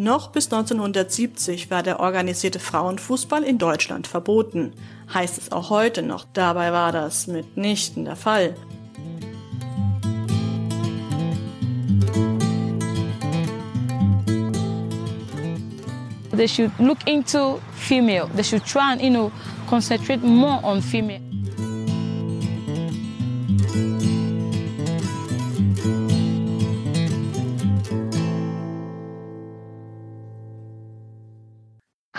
Noch 0.00 0.28
bis 0.28 0.46
1970 0.46 1.70
war 1.70 1.82
der 1.82 2.00
organisierte 2.00 2.58
Frauenfußball 2.58 3.42
in 3.42 3.58
Deutschland 3.58 4.06
verboten. 4.06 4.72
Heißt 5.12 5.36
es 5.36 5.52
auch 5.52 5.68
heute 5.68 6.00
noch. 6.00 6.24
Dabei 6.32 6.72
war 6.72 6.90
das 6.90 7.26
mitnichten 7.26 8.06
der 8.06 8.16
Fall. 8.16 8.56
They 16.34 16.48
should 16.48 16.70
look 16.78 17.06
into 17.06 17.60
female. 17.76 18.26
They 18.34 18.42
should 18.42 18.64
try 18.64 18.92
and, 18.92 19.02
you 19.02 19.10
know, 19.10 19.30
concentrate 19.68 20.24
more 20.24 20.64
on 20.64 20.80
female. 20.80 21.29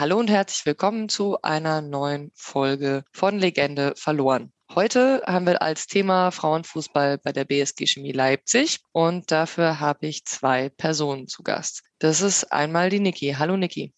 Hallo 0.01 0.17
und 0.17 0.31
herzlich 0.31 0.65
willkommen 0.65 1.09
zu 1.09 1.39
einer 1.43 1.79
neuen 1.79 2.31
Folge 2.33 3.03
von 3.11 3.37
Legende 3.37 3.93
verloren. 3.95 4.51
Heute 4.73 5.21
haben 5.27 5.45
wir 5.45 5.61
als 5.61 5.85
Thema 5.85 6.31
Frauenfußball 6.31 7.19
bei 7.19 7.31
der 7.31 7.45
BSG 7.45 7.85
Chemie 7.85 8.11
Leipzig 8.11 8.79
und 8.93 9.29
dafür 9.29 9.79
habe 9.79 10.07
ich 10.07 10.25
zwei 10.25 10.69
Personen 10.69 11.27
zu 11.27 11.43
Gast. 11.43 11.83
Das 11.99 12.21
ist 12.21 12.51
einmal 12.51 12.89
die 12.89 12.99
Niki. 12.99 13.35
Hallo 13.37 13.55
Niki. 13.57 13.93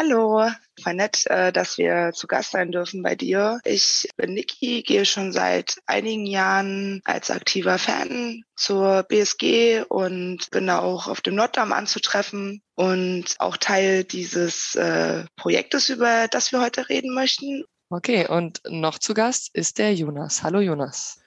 Hallo, 0.00 0.48
war 0.84 0.92
nett, 0.92 1.26
äh, 1.26 1.50
dass 1.50 1.76
wir 1.76 2.12
zu 2.14 2.28
Gast 2.28 2.52
sein 2.52 2.70
dürfen 2.70 3.02
bei 3.02 3.16
dir. 3.16 3.58
Ich 3.64 4.08
bin 4.16 4.32
Niki, 4.32 4.84
gehe 4.84 5.04
schon 5.04 5.32
seit 5.32 5.80
einigen 5.86 6.24
Jahren 6.24 7.00
als 7.04 7.32
aktiver 7.32 7.78
Fan 7.78 8.44
zur 8.54 9.02
BSG 9.02 9.82
und 9.88 10.52
bin 10.52 10.68
da 10.68 10.78
auch 10.78 11.08
auf 11.08 11.20
dem 11.20 11.34
Norddamm 11.34 11.72
anzutreffen 11.72 12.62
und 12.76 13.34
auch 13.40 13.56
Teil 13.56 14.04
dieses 14.04 14.76
äh, 14.76 15.24
Projektes, 15.34 15.88
über 15.88 16.28
das 16.28 16.52
wir 16.52 16.60
heute 16.60 16.88
reden 16.88 17.12
möchten. 17.12 17.64
Okay, 17.90 18.28
und 18.28 18.60
noch 18.68 19.00
zu 19.00 19.14
Gast 19.14 19.50
ist 19.52 19.78
der 19.78 19.92
Jonas. 19.94 20.44
Hallo 20.44 20.60
Jonas. 20.60 21.18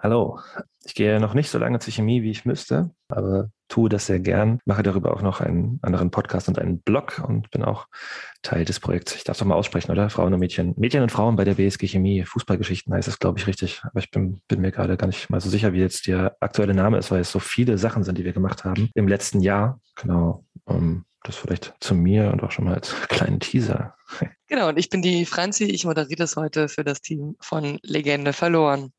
Hallo. 0.00 0.38
Ich 0.84 0.94
gehe 0.94 1.18
noch 1.18 1.34
nicht 1.34 1.50
so 1.50 1.58
lange 1.58 1.80
zur 1.80 1.92
Chemie, 1.92 2.22
wie 2.22 2.30
ich 2.30 2.44
müsste, 2.44 2.90
aber 3.08 3.50
tue 3.66 3.88
das 3.88 4.06
sehr 4.06 4.20
gern. 4.20 4.60
Mache 4.64 4.84
darüber 4.84 5.12
auch 5.12 5.22
noch 5.22 5.40
einen 5.40 5.80
anderen 5.82 6.12
Podcast 6.12 6.46
und 6.48 6.56
einen 6.56 6.80
Blog 6.80 7.20
und 7.26 7.50
bin 7.50 7.64
auch 7.64 7.88
Teil 8.42 8.64
des 8.64 8.78
Projekts. 8.78 9.16
Ich 9.16 9.24
darf 9.24 9.34
es 9.34 9.40
doch 9.40 9.46
mal 9.46 9.56
aussprechen, 9.56 9.90
oder? 9.90 10.08
Frauen 10.08 10.32
und 10.32 10.38
Mädchen. 10.38 10.72
Mädchen 10.76 11.02
und 11.02 11.10
Frauen 11.10 11.34
bei 11.34 11.44
der 11.44 11.54
BSG 11.54 11.88
Chemie. 11.88 12.24
Fußballgeschichten 12.24 12.94
heißt 12.94 13.08
es, 13.08 13.18
glaube 13.18 13.40
ich, 13.40 13.48
richtig. 13.48 13.82
Aber 13.82 13.98
ich 13.98 14.12
bin, 14.12 14.40
bin 14.46 14.60
mir 14.60 14.70
gerade 14.70 14.96
gar 14.96 15.08
nicht 15.08 15.30
mal 15.30 15.40
so 15.40 15.50
sicher, 15.50 15.72
wie 15.72 15.80
jetzt 15.80 16.06
der 16.06 16.36
aktuelle 16.38 16.74
Name 16.74 16.96
ist, 16.98 17.10
weil 17.10 17.20
es 17.20 17.32
so 17.32 17.40
viele 17.40 17.76
Sachen 17.76 18.04
sind, 18.04 18.18
die 18.18 18.24
wir 18.24 18.32
gemacht 18.32 18.64
haben 18.64 18.90
im 18.94 19.08
letzten 19.08 19.40
Jahr. 19.40 19.80
Genau. 19.96 20.44
Um, 20.64 21.04
das 21.24 21.36
vielleicht 21.36 21.74
zu 21.80 21.96
mir 21.96 22.30
und 22.32 22.42
auch 22.44 22.52
schon 22.52 22.66
mal 22.66 22.74
als 22.74 22.94
kleinen 23.08 23.40
Teaser. 23.40 23.96
Genau, 24.46 24.68
und 24.68 24.78
ich 24.78 24.88
bin 24.88 25.02
die 25.02 25.26
Franzi. 25.26 25.64
Ich 25.64 25.84
moderiere 25.84 26.16
das 26.16 26.36
heute 26.36 26.68
für 26.68 26.84
das 26.84 27.02
Team 27.02 27.36
von 27.40 27.78
Legende 27.82 28.32
verloren. 28.32 28.92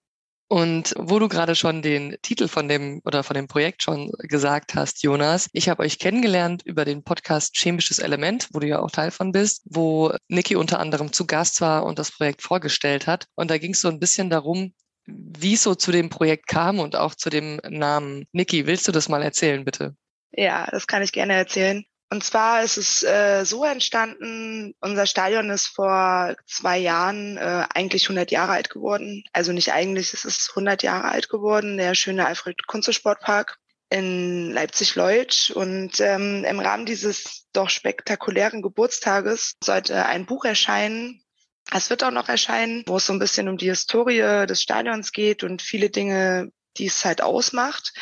Und 0.51 0.95
wo 0.97 1.19
du 1.19 1.27
gerade 1.27 1.53
schon 1.53 1.83
den 1.83 2.17
Titel 2.23 2.47
von 2.47 2.67
dem 2.67 3.01
oder 3.05 3.21
von 3.21 3.35
dem 3.35 3.47
Projekt 3.47 3.83
schon 3.83 4.11
gesagt 4.17 4.73
hast, 4.73 5.03
Jonas, 5.03 5.47
ich 5.53 5.69
habe 5.69 5.83
euch 5.83 5.99
kennengelernt 5.99 6.63
über 6.65 6.85
den 6.85 7.03
Podcast 7.03 7.55
Chemisches 7.55 7.99
Element, 7.99 8.47
wo 8.51 8.59
du 8.59 8.67
ja 8.67 8.79
auch 8.79 8.89
Teil 8.89 9.11
von 9.11 9.31
bist, 9.31 9.61
wo 9.65 10.11
Niki 10.27 10.55
unter 10.55 10.79
anderem 10.79 11.13
zu 11.13 11.27
Gast 11.27 11.61
war 11.61 11.85
und 11.85 11.99
das 11.99 12.11
Projekt 12.11 12.41
vorgestellt 12.41 13.05
hat. 13.05 13.27
Und 13.35 13.51
da 13.51 13.59
ging 13.59 13.73
es 13.73 13.81
so 13.81 13.89
ein 13.89 13.99
bisschen 13.99 14.31
darum, 14.31 14.73
wie 15.05 15.53
es 15.53 15.61
so 15.61 15.75
zu 15.75 15.91
dem 15.91 16.09
Projekt 16.09 16.47
kam 16.47 16.79
und 16.79 16.95
auch 16.95 17.13
zu 17.13 17.29
dem 17.29 17.61
Namen. 17.69 18.25
Niki, 18.31 18.65
willst 18.65 18.87
du 18.87 18.91
das 18.91 19.07
mal 19.07 19.21
erzählen, 19.21 19.63
bitte? 19.63 19.95
Ja, 20.31 20.67
das 20.71 20.87
kann 20.87 21.03
ich 21.03 21.11
gerne 21.11 21.33
erzählen. 21.33 21.85
Und 22.11 22.23
zwar 22.23 22.63
ist 22.63 22.77
es 22.77 23.03
äh, 23.03 23.45
so 23.45 23.63
entstanden, 23.63 24.73
unser 24.81 25.05
Stadion 25.05 25.51
ist 25.51 25.67
vor 25.67 26.35
zwei 26.47 26.79
Jahren 26.79 27.37
äh, 27.37 27.65
eigentlich 27.73 28.05
100 28.05 28.31
Jahre 28.31 28.53
alt 28.53 28.71
geworden. 28.71 29.23
Also 29.31 29.51
nicht 29.51 29.73
eigentlich, 29.73 30.13
es 30.13 30.25
ist 30.25 30.49
100 30.49 30.81
Jahre 30.81 31.09
alt 31.09 31.29
geworden, 31.29 31.77
der 31.77 31.93
schöne 31.93 32.25
Alfred 32.25 32.65
Kunze 32.65 32.93
Sportpark 32.93 33.59
in 33.91 34.51
Leipzig-Leutsch. 34.51 35.51
Und 35.51 35.99
ähm, 35.99 36.45
im 36.45 36.59
Rahmen 36.59 36.87
dieses 36.87 37.45
doch 37.53 37.69
spektakulären 37.69 38.63
Geburtstages 38.63 39.57
sollte 39.63 40.03
ein 40.07 40.25
Buch 40.25 40.45
erscheinen. 40.45 41.23
Es 41.71 41.91
wird 41.91 42.03
auch 42.03 42.11
noch 42.11 42.27
erscheinen, 42.27 42.83
wo 42.87 42.97
es 42.97 43.05
so 43.05 43.13
ein 43.13 43.19
bisschen 43.19 43.47
um 43.47 43.57
die 43.57 43.69
Historie 43.69 44.45
des 44.47 44.63
Stadions 44.63 45.11
geht 45.11 45.43
und 45.43 45.61
viele 45.61 45.91
Dinge, 45.91 46.51
die 46.77 46.87
es 46.87 47.05
halt 47.05 47.21
ausmacht. 47.21 47.93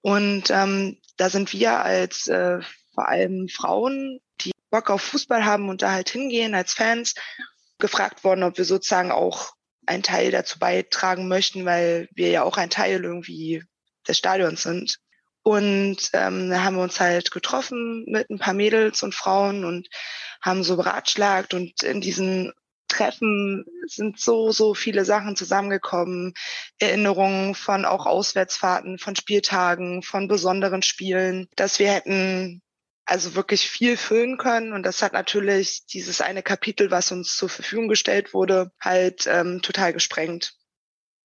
Und 0.00 0.50
ähm, 0.50 1.00
da 1.16 1.28
sind 1.28 1.52
wir 1.52 1.80
als 1.80 2.28
äh, 2.28 2.60
vor 2.94 3.08
allem 3.08 3.48
Frauen, 3.48 4.20
die 4.40 4.52
Bock 4.70 4.90
auf 4.90 5.02
Fußball 5.02 5.44
haben 5.44 5.68
und 5.68 5.82
da 5.82 5.92
halt 5.92 6.10
hingehen 6.10 6.54
als 6.54 6.74
Fans, 6.74 7.14
gefragt 7.78 8.24
worden, 8.24 8.44
ob 8.44 8.58
wir 8.58 8.64
sozusagen 8.64 9.10
auch 9.10 9.52
einen 9.86 10.02
Teil 10.02 10.30
dazu 10.30 10.58
beitragen 10.58 11.28
möchten, 11.28 11.64
weil 11.64 12.08
wir 12.14 12.30
ja 12.30 12.42
auch 12.44 12.56
ein 12.56 12.70
Teil 12.70 13.04
irgendwie 13.04 13.64
des 14.06 14.18
Stadions 14.18 14.62
sind. 14.62 14.98
Und 15.42 16.10
ähm, 16.12 16.50
da 16.50 16.62
haben 16.62 16.76
wir 16.76 16.84
uns 16.84 17.00
halt 17.00 17.32
getroffen 17.32 18.04
mit 18.06 18.30
ein 18.30 18.38
paar 18.38 18.54
Mädels 18.54 19.02
und 19.02 19.14
Frauen 19.14 19.64
und 19.64 19.88
haben 20.40 20.62
so 20.62 20.76
beratschlagt 20.76 21.54
und 21.54 21.82
in 21.82 22.00
diesen 22.00 22.52
Treffen 22.86 23.64
sind 23.86 24.20
so, 24.20 24.52
so 24.52 24.74
viele 24.74 25.04
Sachen 25.04 25.34
zusammengekommen. 25.34 26.34
Erinnerungen 26.78 27.54
von 27.54 27.84
auch 27.84 28.06
Auswärtsfahrten, 28.06 28.98
von 28.98 29.16
Spieltagen, 29.16 30.02
von 30.02 30.28
besonderen 30.28 30.82
Spielen, 30.82 31.48
dass 31.56 31.78
wir 31.78 31.90
hätten 31.90 32.62
also 33.04 33.34
wirklich 33.34 33.68
viel 33.68 33.96
füllen 33.96 34.38
können. 34.38 34.72
Und 34.72 34.84
das 34.84 35.02
hat 35.02 35.12
natürlich 35.12 35.86
dieses 35.86 36.20
eine 36.20 36.42
Kapitel, 36.42 36.90
was 36.90 37.12
uns 37.12 37.36
zur 37.36 37.48
Verfügung 37.48 37.88
gestellt 37.88 38.34
wurde, 38.34 38.72
halt 38.80 39.26
ähm, 39.26 39.62
total 39.62 39.92
gesprengt. 39.92 40.54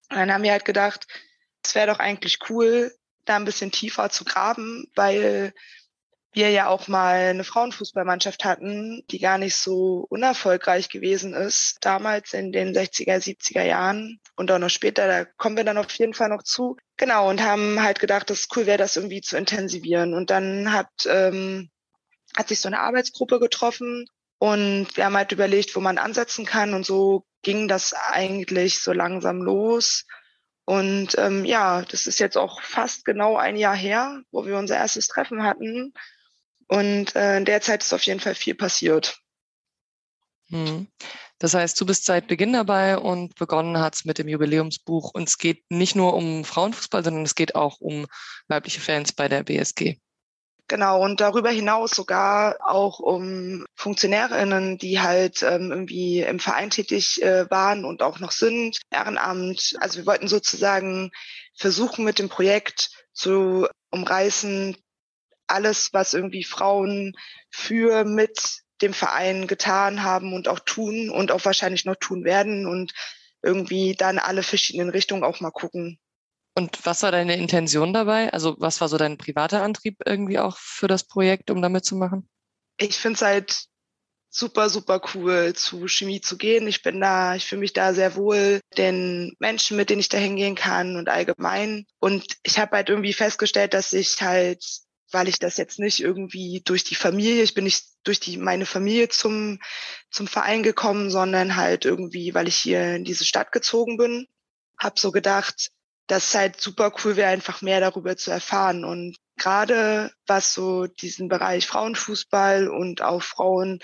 Und 0.10 0.18
dann 0.18 0.32
haben 0.32 0.44
wir 0.44 0.52
halt 0.52 0.66
gedacht, 0.66 1.08
es 1.64 1.76
wäre 1.76 1.88
doch 1.88 2.00
eigentlich 2.00 2.40
cool, 2.50 2.94
da 3.26 3.36
ein 3.36 3.46
bisschen 3.46 3.72
tiefer 3.72 4.10
zu 4.10 4.24
graben, 4.24 4.90
weil 4.96 5.54
wir 6.38 6.52
ja 6.52 6.68
auch 6.68 6.88
mal 6.88 7.16
eine 7.16 7.44
Frauenfußballmannschaft 7.44 8.46
hatten, 8.46 9.03
die 9.09 9.18
gar 9.18 9.40
nicht 9.40 9.56
so 9.56 10.06
unerfolgreich 10.09 10.88
gewesen 10.88 11.34
ist, 11.34 11.78
damals 11.81 12.34
in 12.34 12.52
den 12.52 12.75
60er, 12.75 13.18
70er 13.18 13.64
Jahren 13.64 14.20
und 14.36 14.52
auch 14.52 14.59
noch 14.59 14.70
später, 14.70 15.08
da 15.08 15.25
kommen 15.25 15.58
wir 15.58 15.64
dann 15.64 15.80
auf 15.80 15.92
jeden 15.94 16.14
Fall 16.14 16.30
noch 16.30 16.44
zu. 16.44 16.78
Genau, 16.96 17.28
und 17.28 17.42
haben 17.42 17.81
halt 17.81 18.00
gedacht, 18.00 18.30
dass 18.30 18.42
es 18.42 18.48
cool 18.56 18.68
wäre, 18.68 18.78
das 18.78 18.96
irgendwie 18.96 19.22
zu 19.22 19.36
intensivieren. 19.36 20.14
Und 20.14 20.30
dann 20.30 20.72
hat, 20.72 20.90
ähm, 21.09 21.72
hat 22.38 22.50
sich 22.50 22.62
so 22.62 22.68
eine 22.68 22.81
Arbeitsgruppe 22.81 23.40
getroffen 23.40 24.06
und 24.38 24.96
wir 24.96 25.06
haben 25.06 25.18
halt 25.18 25.31
überlegt, 25.31 25.75
wo 25.75 25.80
man 25.80 25.98
ansetzen 25.98 26.46
kann. 26.46 26.75
Und 26.75 26.86
so 26.86 27.25
ging 27.42 27.68
das 27.68 27.94
eigentlich 27.94 28.80
so 28.80 28.94
langsam 28.94 29.42
los. 29.42 30.06
Und 30.66 31.18
ähm, 31.18 31.46
ja, 31.46 31.81
das 31.81 32.06
ist 32.06 32.19
jetzt 32.19 32.38
auch 32.38 32.62
fast 32.62 33.06
genau 33.06 33.38
ein 33.38 33.56
Jahr 33.56 33.75
her, 33.75 34.22
wo 34.30 34.46
wir 34.46 34.58
unser 34.58 34.75
erstes 34.75 35.08
Treffen 35.08 35.42
hatten. 35.42 35.94
Und 36.68 37.16
äh, 37.16 37.38
in 37.38 37.46
der 37.46 37.62
Zeit 37.62 37.84
ist 37.84 37.94
auf 37.94 38.04
jeden 38.04 38.20
Fall 38.20 38.36
viel 38.36 38.56
passiert. 38.56 39.20
Hm. 40.50 40.88
Das 41.40 41.54
heißt, 41.54 41.80
du 41.80 41.86
bist 41.86 42.06
seit 42.06 42.28
Beginn 42.28 42.54
dabei 42.54 42.98
und 42.98 43.36
begonnen 43.36 43.80
hat 43.80 43.96
es 43.96 44.06
mit 44.06 44.18
dem 44.18 44.28
Jubiläumsbuch. 44.28 45.12
Und 45.14 45.30
es 45.30 45.38
geht 45.38 45.64
nicht 45.70 45.96
nur 45.96 46.14
um 46.14 46.44
Frauenfußball, 46.44 47.04
sondern 47.04 47.24
es 47.24 47.36
geht 47.36 47.56
auch 47.56 47.80
um 47.80 48.08
weibliche 48.48 48.82
Fans 48.82 49.14
bei 49.14 49.28
der 49.28 49.44
BSG. 49.44 49.98
Genau, 50.70 51.02
und 51.02 51.22
darüber 51.22 51.50
hinaus 51.50 51.92
sogar 51.92 52.58
auch 52.60 53.00
um 53.00 53.66
Funktionärinnen, 53.76 54.78
die 54.78 55.00
halt 55.00 55.42
ähm, 55.42 55.72
irgendwie 55.72 56.22
im 56.22 56.40
Verein 56.40 56.70
tätig 56.70 57.22
äh, 57.22 57.50
waren 57.50 57.86
und 57.86 58.02
auch 58.02 58.20
noch 58.20 58.32
sind, 58.32 58.82
Ehrenamt. 58.92 59.78
Also 59.80 60.00
wir 60.00 60.06
wollten 60.06 60.28
sozusagen 60.28 61.12
versuchen 61.56 62.04
mit 62.04 62.20
dem 62.20 62.28
Projekt 62.28 62.90
zu 63.14 63.68
umreißen, 63.92 64.76
alles, 65.47 65.94
was 65.94 66.13
irgendwie 66.13 66.44
Frauen 66.44 67.13
für 67.50 68.06
mit 68.06 68.62
dem 68.81 68.94
Verein 68.94 69.48
getan 69.48 70.04
haben 70.04 70.33
und 70.33 70.48
auch 70.48 70.60
tun 70.60 71.10
und 71.10 71.31
auch 71.31 71.45
wahrscheinlich 71.45 71.86
noch 71.86 71.95
tun 71.95 72.24
werden 72.24 72.68
und 72.68 72.94
irgendwie 73.42 73.95
dann 73.95 74.19
alle 74.19 74.44
verschiedenen 74.44 74.89
Richtungen 74.89 75.24
auch 75.24 75.39
mal 75.39 75.51
gucken. 75.51 76.00
Und 76.56 76.86
was 76.86 77.04
war 77.04 77.12
deine 77.12 77.38
Intention 77.38 77.94
dabei? 77.94 78.33
Also 78.33 78.56
was 78.60 78.81
war 78.81 78.89
so 78.89 78.98
dein 78.98 79.18
privater 79.18 79.62
Antrieb 79.62 79.98
irgendwie 80.06 80.39
auch 80.39 80.57
für 80.57 80.88
das 80.88 81.04
Projekt, 81.04 81.51
um 81.51 81.62
damit 81.62 81.86
zu 81.86 81.95
machen? 81.95 82.27
Ich 82.77 82.98
finde 82.98 83.16
es 83.16 83.22
halt 83.22 83.68
super, 84.30 84.69
super 84.69 85.01
cool, 85.13 85.54
zu 85.54 85.88
Chemie 85.88 86.22
zu 86.22 86.38
gehen. 86.38 86.68
Ich 86.68 86.81
bin 86.81 87.00
da, 87.00 87.36
ich 87.36 87.45
fühle 87.45 87.62
mich 87.62 87.74
da 87.74 87.94
sehr 87.94 88.16
wohl, 88.16 88.60
den 88.77 89.36
Menschen, 89.39 89.77
mit 89.77 89.89
denen 89.89 90.00
ich 90.00 90.10
da 90.10 90.18
hingehen 90.18 90.56
kann 90.56 90.95
und 90.95 91.10
allgemein. 91.10 91.86
Und 92.00 92.25
ich 92.44 92.60
habe 92.60 92.75
halt 92.75 92.89
irgendwie 92.89 93.13
festgestellt, 93.13 93.74
dass 93.74 93.94
ich 93.94 94.22
halt 94.22 94.63
weil 95.12 95.27
ich 95.27 95.39
das 95.39 95.57
jetzt 95.57 95.80
nicht 95.80 96.01
irgendwie 96.01 96.62
durch 96.65 96.83
die 96.83 96.95
Familie, 96.95 97.44
ich 97.44 97.54
bin 97.54 97.63
nicht 97.63 97.86
durch 98.04 98.19
die 98.19 98.38
meine 98.38 98.65
Familie 98.65 99.09
zum 99.09 99.59
zum 100.12 100.27
Verein 100.27 100.63
gekommen, 100.63 101.09
sondern 101.09 101.56
halt 101.56 101.86
irgendwie, 101.86 102.33
weil 102.33 102.48
ich 102.48 102.57
hier 102.57 102.95
in 102.95 103.04
diese 103.04 103.25
Stadt 103.25 103.51
gezogen 103.51 103.98
bin, 103.98 104.27
habe 104.80 105.00
so 105.00 105.12
gedacht, 105.12 105.69
dass 106.07 106.30
es 106.30 106.36
halt 106.36 106.62
super 106.62 106.94
cool 107.04 107.15
wäre, 107.15 107.30
einfach 107.30 107.62
mehr 107.62 107.80
darüber 107.80 108.15
zu 108.18 108.31
erfahren 108.31 108.86
und 108.86 109.18
gerade 109.38 110.12
was 110.25 110.54
so 110.54 110.88
diesen 110.88 111.30
Bereich 111.30 111.68
Frauenfußball 111.68 112.68
und 112.69 113.01
auch 113.01 113.21
Frauen 113.24 113.80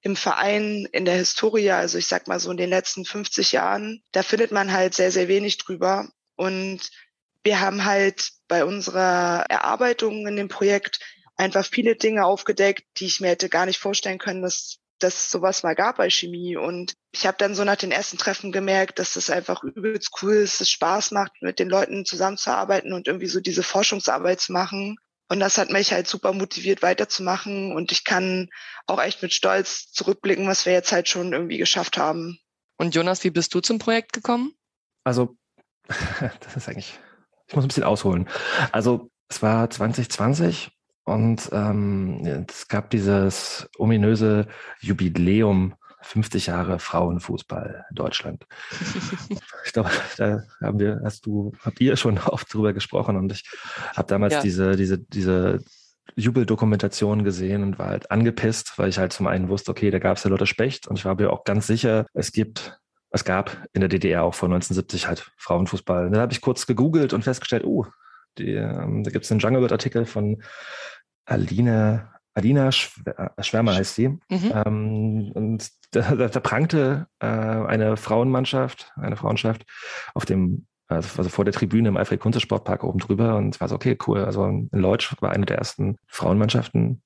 im 0.00 0.16
Verein 0.16 0.86
in 0.92 1.04
der 1.04 1.16
Historie, 1.16 1.70
also 1.70 1.98
ich 1.98 2.06
sag 2.06 2.28
mal 2.28 2.40
so 2.40 2.50
in 2.50 2.56
den 2.56 2.70
letzten 2.70 3.04
50 3.04 3.52
Jahren, 3.52 4.02
da 4.12 4.22
findet 4.22 4.52
man 4.52 4.72
halt 4.72 4.94
sehr, 4.94 5.12
sehr 5.12 5.28
wenig 5.28 5.58
drüber. 5.58 6.08
Und 6.36 6.90
wir 7.44 7.60
haben 7.60 7.84
halt 7.84 8.30
bei 8.48 8.64
unserer 8.64 9.44
Erarbeitung 9.48 10.26
in 10.26 10.36
dem 10.36 10.48
Projekt 10.48 11.00
einfach 11.36 11.64
viele 11.64 11.96
Dinge 11.96 12.24
aufgedeckt, 12.24 12.84
die 12.98 13.06
ich 13.06 13.20
mir 13.20 13.28
hätte 13.28 13.48
gar 13.48 13.66
nicht 13.66 13.78
vorstellen 13.78 14.18
können, 14.18 14.42
dass 14.42 14.78
dass 14.98 15.30
sowas 15.30 15.62
mal 15.62 15.74
gab 15.74 15.96
bei 15.96 16.08
Chemie. 16.10 16.56
Und 16.56 16.94
ich 17.12 17.26
habe 17.26 17.36
dann 17.38 17.54
so 17.54 17.64
nach 17.64 17.76
den 17.76 17.92
ersten 17.92 18.18
Treffen 18.18 18.52
gemerkt, 18.52 18.98
dass 18.98 19.14
das 19.14 19.30
einfach 19.30 19.62
übelst 19.62 20.10
cool 20.22 20.34
ist, 20.34 20.54
dass 20.54 20.68
es 20.68 20.70
Spaß 20.70 21.10
macht, 21.10 21.32
mit 21.40 21.58
den 21.58 21.68
Leuten 21.68 22.04
zusammenzuarbeiten 22.04 22.92
und 22.92 23.06
irgendwie 23.06 23.26
so 23.26 23.40
diese 23.40 23.62
Forschungsarbeit 23.62 24.40
zu 24.40 24.52
machen. 24.52 24.96
Und 25.28 25.40
das 25.40 25.58
hat 25.58 25.70
mich 25.70 25.92
halt 25.92 26.06
super 26.06 26.32
motiviert, 26.32 26.82
weiterzumachen. 26.82 27.72
Und 27.72 27.92
ich 27.92 28.04
kann 28.04 28.48
auch 28.86 29.02
echt 29.02 29.22
mit 29.22 29.34
Stolz 29.34 29.90
zurückblicken, 29.90 30.46
was 30.46 30.66
wir 30.66 30.72
jetzt 30.72 30.92
halt 30.92 31.08
schon 31.08 31.32
irgendwie 31.32 31.58
geschafft 31.58 31.98
haben. 31.98 32.38
Und 32.78 32.94
Jonas, 32.94 33.24
wie 33.24 33.30
bist 33.30 33.52
du 33.54 33.60
zum 33.60 33.78
Projekt 33.78 34.12
gekommen? 34.12 34.54
Also, 35.04 35.36
das 36.40 36.56
ist 36.56 36.68
eigentlich, 36.68 36.98
ich 37.46 37.54
muss 37.54 37.64
ein 37.64 37.68
bisschen 37.68 37.84
ausholen. 37.84 38.28
Also, 38.72 39.10
es 39.28 39.42
war 39.42 39.68
2020 39.68 40.70
und 41.04 41.48
ähm, 41.52 42.46
es 42.48 42.68
gab 42.68 42.90
dieses 42.90 43.68
ominöse 43.78 44.46
Jubiläum 44.80 45.74
50 46.02 46.46
Jahre 46.46 46.78
Frauenfußball 46.78 47.86
in 47.90 47.94
Deutschland. 47.94 48.46
ich 49.64 49.72
glaube, 49.72 49.90
da 50.16 50.42
haben 50.62 50.78
wir, 50.78 51.00
hast 51.04 51.26
du, 51.26 51.52
habt 51.64 51.80
ihr 51.80 51.96
schon 51.96 52.18
oft 52.18 52.52
drüber 52.52 52.72
gesprochen 52.72 53.16
und 53.16 53.32
ich 53.32 53.44
habe 53.96 54.06
damals 54.06 54.34
ja. 54.34 54.42
diese, 54.42 54.76
diese, 54.76 54.98
diese 54.98 55.64
Jubeldokumentation 56.14 57.24
gesehen 57.24 57.62
und 57.62 57.78
war 57.78 57.88
halt 57.88 58.10
angepisst, 58.10 58.78
weil 58.78 58.88
ich 58.88 58.98
halt 58.98 59.12
zum 59.12 59.26
einen 59.26 59.48
wusste, 59.48 59.70
okay, 59.70 59.90
da 59.90 59.98
gab 59.98 60.16
es 60.16 60.24
ja 60.24 60.30
Lotte 60.30 60.46
Specht 60.46 60.86
und 60.86 60.98
ich 60.98 61.04
war 61.04 61.16
mir 61.16 61.32
auch 61.32 61.44
ganz 61.44 61.66
sicher, 61.66 62.06
es 62.14 62.32
gibt, 62.32 62.78
es 63.16 63.24
gab 63.24 63.66
in 63.72 63.80
der 63.80 63.88
DDR 63.88 64.22
auch 64.22 64.34
vor 64.34 64.48
1970 64.48 65.08
halt 65.08 65.30
Frauenfußball. 65.36 66.06
Und 66.06 66.12
dann 66.12 66.20
habe 66.20 66.32
ich 66.32 66.40
kurz 66.40 66.66
gegoogelt 66.66 67.12
und 67.12 67.24
festgestellt, 67.24 67.64
oh, 67.64 67.86
die, 68.38 68.52
ähm, 68.52 69.02
da 69.02 69.10
gibt 69.10 69.24
es 69.24 69.30
einen 69.30 69.40
Jungle 69.40 69.60
Bird 69.60 69.72
Artikel 69.72 70.06
von 70.06 70.42
Aline, 71.24 72.08
Alina 72.34 72.68
äh, 72.68 73.42
Schwärmer 73.42 73.74
heißt 73.74 73.94
sie. 73.94 74.08
Mhm. 74.08 74.52
Ähm, 74.54 75.32
und 75.34 75.70
da, 75.90 76.14
da, 76.14 76.28
da 76.28 76.40
prangte 76.40 77.06
äh, 77.18 77.26
eine 77.26 77.96
Frauenmannschaft, 77.96 78.92
eine 78.96 79.16
Frauenschaft 79.16 79.64
auf 80.14 80.26
dem, 80.26 80.66
also, 80.88 81.18
also 81.18 81.30
vor 81.30 81.44
der 81.44 81.54
Tribüne 81.54 81.88
im 81.88 81.96
Alfred 81.96 82.20
Kunze 82.20 82.40
Sportpark 82.40 82.84
oben 82.84 82.98
drüber 82.98 83.36
und 83.36 83.54
es 83.54 83.60
war 83.60 83.68
so, 83.68 83.74
okay, 83.74 83.98
cool. 84.06 84.24
Also 84.24 84.44
in 84.46 84.68
Leutsch 84.72 85.14
war 85.20 85.32
eine 85.32 85.46
der 85.46 85.58
ersten 85.58 85.96
Frauenmannschaften 86.06 87.02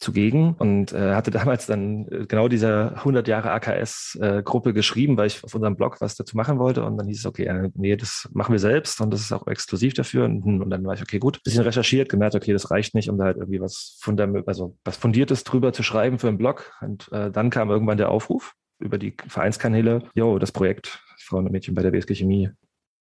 zugegen 0.00 0.54
und 0.58 0.92
äh, 0.92 1.14
hatte 1.14 1.30
damals 1.30 1.66
dann 1.66 2.06
äh, 2.08 2.26
genau 2.26 2.48
dieser 2.48 2.96
100 2.96 3.28
Jahre 3.28 3.52
AKS-Gruppe 3.52 4.70
äh, 4.70 4.72
geschrieben, 4.72 5.16
weil 5.16 5.26
ich 5.26 5.44
auf 5.44 5.54
unserem 5.54 5.76
Blog 5.76 6.00
was 6.00 6.16
dazu 6.16 6.36
machen 6.36 6.58
wollte 6.58 6.82
und 6.84 6.96
dann 6.96 7.06
hieß 7.06 7.20
es, 7.20 7.26
okay, 7.26 7.44
äh, 7.44 7.70
nee, 7.74 7.96
das 7.96 8.28
machen 8.32 8.52
wir 8.52 8.58
selbst 8.58 9.00
und 9.00 9.12
das 9.12 9.20
ist 9.20 9.32
auch 9.32 9.46
exklusiv 9.46 9.94
dafür 9.94 10.24
und, 10.24 10.42
und 10.42 10.70
dann 10.70 10.84
war 10.84 10.94
ich, 10.94 11.02
okay, 11.02 11.18
gut, 11.18 11.42
bisschen 11.44 11.62
recherchiert, 11.62 12.08
gemerkt, 12.08 12.34
okay, 12.34 12.52
das 12.52 12.70
reicht 12.70 12.94
nicht, 12.94 13.10
um 13.10 13.18
da 13.18 13.24
halt 13.24 13.36
irgendwie 13.36 13.60
was 13.60 13.98
fundament, 14.00 14.48
also 14.48 14.76
was 14.84 14.96
Fundiertes 14.96 15.44
drüber 15.44 15.72
zu 15.72 15.82
schreiben 15.82 16.18
für 16.18 16.28
einen 16.28 16.38
Blog 16.38 16.72
und 16.80 17.12
äh, 17.12 17.30
dann 17.30 17.50
kam 17.50 17.70
irgendwann 17.70 17.98
der 17.98 18.10
Aufruf 18.10 18.54
über 18.78 18.96
die 18.96 19.14
Vereinskanäle, 19.28 20.02
jo, 20.14 20.38
das 20.38 20.50
Projekt 20.50 21.04
Frauen 21.18 21.44
und 21.44 21.52
Mädchen 21.52 21.74
bei 21.74 21.82
der 21.82 21.92
WSG 21.92 22.14
Chemie 22.14 22.50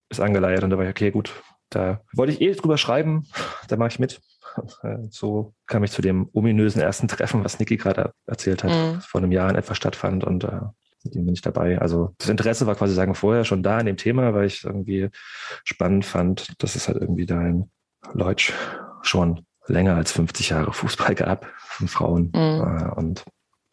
ist 0.10 0.19
angeleiert 0.19 0.63
und 0.63 0.69
da 0.69 0.78
war 0.78 0.84
ich, 0.84 0.90
okay, 0.90 1.12
gut, 1.12 1.31
da 1.69 2.01
wollte 2.13 2.33
ich 2.33 2.42
eh 2.42 2.54
drüber 2.54 2.77
schreiben, 2.77 3.27
da 3.68 3.77
mache 3.77 3.89
ich 3.89 4.00
mit. 4.00 4.21
So 5.12 5.54
kam 5.68 5.83
ich 5.83 5.92
zu 5.92 6.01
dem 6.01 6.30
ominösen 6.33 6.81
ersten 6.81 7.07
Treffen, 7.07 7.44
was 7.44 7.60
Niki 7.60 7.77
gerade 7.77 8.13
erzählt 8.25 8.63
hat, 8.63 8.71
mhm. 8.71 9.01
vor 9.01 9.21
einem 9.21 9.31
Jahr 9.31 9.50
in 9.50 9.56
etwa 9.56 9.75
stattfand 9.75 10.24
und 10.24 10.44
äh, 10.44 10.62
mit 11.04 11.16
dem 11.16 11.25
bin 11.25 11.33
ich 11.33 11.42
dabei. 11.42 11.80
Also 11.80 12.13
das 12.18 12.30
Interesse 12.30 12.68
war 12.68 12.75
quasi 12.75 12.94
sagen 12.94 13.16
vorher 13.16 13.45
schon 13.45 13.63
da 13.63 13.80
in 13.80 13.86
dem 13.86 13.98
Thema, 13.98 14.33
weil 14.33 14.48
ich 14.48 14.63
irgendwie 14.63 15.10
spannend 15.63 16.06
fand, 16.06 16.62
dass 16.62 16.75
es 16.75 16.88
halt 16.88 16.98
irgendwie 16.98 17.25
da 17.25 17.42
in 17.42 17.69
Leutsch 18.13 18.54
schon 19.01 19.45
länger 19.68 19.95
als 19.95 20.12
50 20.12 20.50
Jahre 20.50 20.74
Fußball 20.74 21.15
gab 21.15 21.45
von 21.57 21.88
Frauen 21.88 22.31
mhm. 22.33 22.36
äh, 22.36 22.92
und 22.95 23.24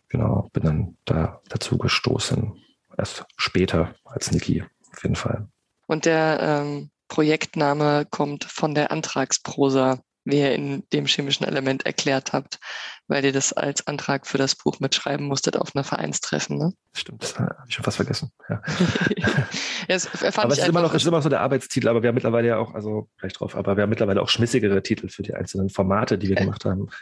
genau 0.09 0.49
bin 0.53 0.63
dann 0.63 0.97
da 1.05 1.41
dazu 1.49 1.79
gestoßen 1.79 2.53
erst 2.97 3.25
später 3.37 3.95
als 4.05 4.31
Niki 4.31 4.63
auf 4.93 5.03
jeden 5.03 5.17
Fall. 5.17 5.49
Und 5.87 6.05
der 6.05 6.39
ähm, 6.41 6.91
Projektname 7.09 8.07
kommt 8.11 8.45
von 8.45 8.75
der 8.75 8.91
Antragsprosa 8.91 10.01
wie 10.27 10.41
ihr 10.41 10.53
in 10.53 10.83
dem 10.93 11.07
chemischen 11.07 11.47
Element 11.47 11.87
erklärt 11.87 12.33
habt, 12.33 12.59
weil 13.09 13.25
ihr 13.25 13.33
das 13.33 13.53
als 13.53 13.87
Antrag 13.87 14.27
für 14.27 14.39
das 14.39 14.55
Buch 14.55 14.81
mitschreiben 14.81 15.27
musstet 15.27 15.57
auf 15.57 15.75
einer 15.75 15.85
Vereinstreffen. 15.85 16.59
Ne? 16.59 16.73
Stimmt, 16.93 17.23
das 17.23 17.39
habe 17.39 17.55
ich 17.69 17.75
schon 17.75 17.85
fast 17.85 17.97
vergessen. 17.97 18.33
Ja. 18.49 18.63
ja, 19.89 19.99
aber 20.37 20.53
es 20.53 20.59
ist 20.59 20.69
immer 20.69 20.83
noch, 20.83 20.95
ist 20.95 21.07
immer 21.07 21.19
noch 21.19 21.23
so 21.23 21.29
der 21.29 21.41
Arbeitstitel, 21.41 21.89
aber 21.89 22.03
wir 22.03 22.09
haben 22.09 22.15
mittlerweile 22.15 22.49
ja 22.49 22.59
auch, 22.59 22.75
also 22.75 23.09
gleich 23.19 23.33
drauf, 23.33 23.55
aber 23.55 23.77
wir 23.77 23.83
haben 23.83 23.91
mittlerweile 23.91 24.23
auch 24.23 24.29
schmissigere 24.29 24.83
Titel 24.83 25.09
für 25.09 25.23
die 25.23 25.35
einzelnen 25.35 25.71
Formate, 25.71 26.19
die 26.19 26.29
wir 26.29 26.37
gemacht 26.37 26.65
haben. 26.65 26.89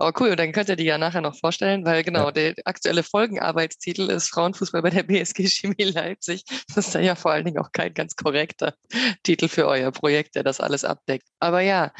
Oh 0.00 0.10
cool, 0.18 0.30
und 0.30 0.40
dann 0.40 0.50
könnt 0.50 0.68
ihr 0.68 0.74
die 0.74 0.84
ja 0.84 0.98
nachher 0.98 1.20
noch 1.20 1.36
vorstellen, 1.36 1.84
weil 1.84 2.02
genau, 2.02 2.26
ja. 2.26 2.32
der 2.32 2.54
aktuelle 2.64 3.04
Folgenarbeitstitel 3.04 4.10
ist 4.10 4.28
Frauenfußball 4.30 4.82
bei 4.82 4.90
der 4.90 5.04
BSG 5.04 5.46
Chemie 5.46 5.84
Leipzig. 5.84 6.44
Das 6.74 6.88
ist 6.88 6.94
ja 6.94 7.14
vor 7.14 7.30
allen 7.30 7.44
Dingen 7.44 7.58
auch 7.58 7.70
kein 7.70 7.94
ganz 7.94 8.16
korrekter 8.16 8.74
Titel 9.22 9.46
für 9.46 9.68
euer 9.68 9.92
Projekt, 9.92 10.34
der 10.34 10.42
das 10.42 10.60
alles 10.60 10.84
abdeckt. 10.84 11.28
Aber 11.38 11.60
ja, 11.60 11.92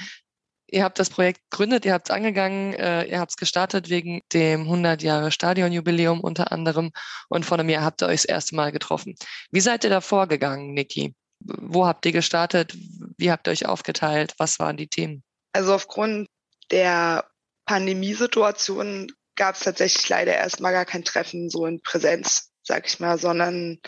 Ihr 0.74 0.82
habt 0.82 0.98
das 0.98 1.08
Projekt 1.08 1.40
gegründet, 1.50 1.84
ihr 1.84 1.92
habt 1.92 2.08
es 2.08 2.12
angegangen, 2.12 2.74
äh, 2.74 3.04
ihr 3.04 3.20
habt 3.20 3.30
es 3.30 3.36
gestartet 3.36 3.90
wegen 3.90 4.22
dem 4.32 4.62
100 4.62 5.04
Jahre 5.04 5.30
Stadionjubiläum 5.30 6.18
unter 6.18 6.50
anderem 6.50 6.90
und 7.28 7.46
vor 7.46 7.60
einem 7.60 7.68
Jahr 7.68 7.84
habt 7.84 8.02
ihr 8.02 8.08
euch 8.08 8.22
das 8.22 8.24
erste 8.24 8.56
Mal 8.56 8.72
getroffen. 8.72 9.14
Wie 9.52 9.60
seid 9.60 9.84
ihr 9.84 9.90
da 9.90 10.00
vorgegangen, 10.00 10.74
Niki? 10.74 11.14
Wo 11.38 11.86
habt 11.86 12.04
ihr 12.06 12.10
gestartet? 12.10 12.76
Wie 13.16 13.30
habt 13.30 13.46
ihr 13.46 13.52
euch 13.52 13.66
aufgeteilt? 13.66 14.34
Was 14.38 14.58
waren 14.58 14.76
die 14.76 14.88
Themen? 14.88 15.22
Also 15.52 15.74
aufgrund 15.74 16.26
der 16.72 17.24
Pandemiesituation 17.66 19.12
gab 19.36 19.54
es 19.54 19.60
tatsächlich 19.60 20.08
leider 20.08 20.34
erstmal 20.34 20.72
gar 20.72 20.86
kein 20.86 21.04
Treffen 21.04 21.50
so 21.50 21.66
in 21.66 21.82
Präsenz, 21.82 22.50
sag 22.64 22.88
ich 22.88 22.98
mal, 22.98 23.16
sondern 23.16 23.78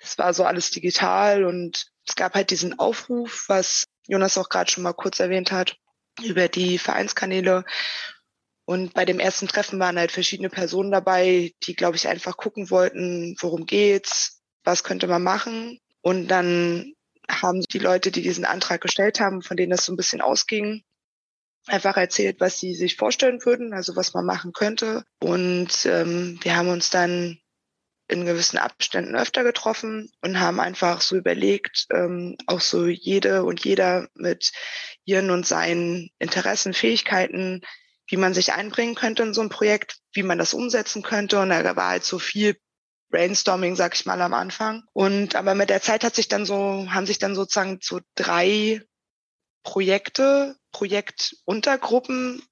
es 0.00 0.18
war 0.18 0.34
so 0.34 0.42
alles 0.42 0.72
digital 0.72 1.44
und 1.44 1.86
es 2.04 2.16
gab 2.16 2.34
halt 2.34 2.50
diesen 2.50 2.76
Aufruf, 2.80 3.44
was 3.46 3.84
Jonas 4.08 4.36
auch 4.36 4.48
gerade 4.48 4.68
schon 4.68 4.82
mal 4.82 4.94
kurz 4.94 5.20
erwähnt 5.20 5.52
hat, 5.52 5.76
über 6.22 6.48
die 6.48 6.78
Vereinskanäle. 6.78 7.64
Und 8.66 8.94
bei 8.94 9.04
dem 9.04 9.18
ersten 9.18 9.48
Treffen 9.48 9.78
waren 9.78 9.98
halt 9.98 10.12
verschiedene 10.12 10.48
Personen 10.48 10.90
dabei, 10.90 11.52
die, 11.64 11.74
glaube 11.74 11.96
ich, 11.96 12.08
einfach 12.08 12.36
gucken 12.36 12.70
wollten, 12.70 13.36
worum 13.40 13.66
geht's, 13.66 14.40
was 14.64 14.84
könnte 14.84 15.06
man 15.06 15.22
machen. 15.22 15.78
Und 16.00 16.28
dann 16.28 16.94
haben 17.28 17.62
die 17.62 17.78
Leute, 17.78 18.10
die 18.10 18.22
diesen 18.22 18.44
Antrag 18.44 18.80
gestellt 18.80 19.20
haben, 19.20 19.42
von 19.42 19.56
denen 19.56 19.70
das 19.70 19.84
so 19.84 19.92
ein 19.92 19.96
bisschen 19.96 20.20
ausging, 20.20 20.82
einfach 21.66 21.96
erzählt, 21.96 22.40
was 22.40 22.58
sie 22.58 22.74
sich 22.74 22.96
vorstellen 22.96 23.44
würden, 23.44 23.72
also 23.72 23.96
was 23.96 24.14
man 24.14 24.24
machen 24.24 24.52
könnte. 24.52 25.04
Und 25.20 25.86
ähm, 25.86 26.38
wir 26.42 26.56
haben 26.56 26.68
uns 26.68 26.90
dann 26.90 27.38
in 28.08 28.26
gewissen 28.26 28.58
Abständen 28.58 29.16
öfter 29.16 29.44
getroffen 29.44 30.10
und 30.20 30.40
haben 30.40 30.60
einfach 30.60 31.00
so 31.00 31.16
überlegt, 31.16 31.86
ähm, 31.92 32.36
auch 32.46 32.60
so 32.60 32.86
jede 32.86 33.44
und 33.44 33.64
jeder 33.64 34.08
mit 34.14 34.52
ihren 35.04 35.30
und 35.30 35.46
seinen 35.46 36.10
Interessen, 36.18 36.74
Fähigkeiten, 36.74 37.62
wie 38.08 38.16
man 38.16 38.34
sich 38.34 38.52
einbringen 38.52 38.94
könnte 38.94 39.22
in 39.22 39.34
so 39.34 39.40
ein 39.40 39.48
Projekt, 39.48 39.98
wie 40.12 40.22
man 40.22 40.38
das 40.38 40.52
umsetzen 40.52 41.02
könnte. 41.02 41.40
Und 41.40 41.48
da 41.48 41.76
war 41.76 41.90
halt 41.90 42.04
so 42.04 42.18
viel 42.18 42.56
Brainstorming, 43.10 43.76
sag 43.76 43.94
ich 43.94 44.06
mal, 44.06 44.20
am 44.20 44.34
Anfang. 44.34 44.82
Und 44.92 45.36
aber 45.36 45.54
mit 45.54 45.70
der 45.70 45.80
Zeit 45.80 46.04
hat 46.04 46.14
sich 46.14 46.28
dann 46.28 46.44
so, 46.44 46.86
haben 46.90 47.06
sich 47.06 47.18
dann 47.18 47.34
sozusagen 47.34 47.78
so 47.80 48.00
drei 48.14 48.82
Projekte, 49.62 50.56
Projektuntergruppen 50.72 52.42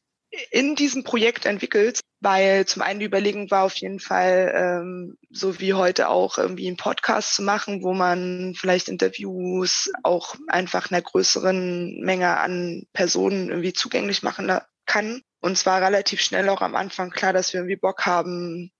in 0.51 0.77
diesem 0.77 1.05
Projekt 1.05 1.45
entwickelt, 1.45 2.01
weil 2.23 2.67
zum 2.67 2.83
einen 2.83 3.01
die 3.01 3.07
Überlegung 3.07 3.51
war 3.51 3.65
auf 3.65 3.75
jeden 3.75 3.99
Fall, 3.99 4.53
ähm, 4.55 5.19
so 5.31 5.59
wie 5.59 5.75
heute 5.75 6.09
auch 6.09 6.39
irgendwie 6.39 6.69
einen 6.69 6.77
Podcast 6.77 7.35
zu 7.35 7.43
machen, 7.43 7.83
wo 7.83 7.93
man 7.95 8.55
vielleicht 8.57 8.89
Interviews 8.89 9.91
auch 10.05 10.37
einfach 10.47 10.91
einer 10.91 11.03
größeren 11.03 12.01
Menge 12.01 12.37
an 12.39 12.85
Personen 12.93 13.49
irgendwie 13.49 13.73
zugänglich 13.73 14.23
machen 14.23 14.57
kann. 14.87 15.23
Und 15.41 15.59
zwar 15.59 15.83
relativ 15.83 16.21
schnell 16.21 16.49
auch 16.49 16.63
am 16.63 16.77
Anfang 16.77 17.11
klar, 17.11 17.33
dass 17.33 17.53
wir 17.53 17.59
irgendwie 17.59 17.77
Bock 17.77 18.07
haben, 18.07 18.71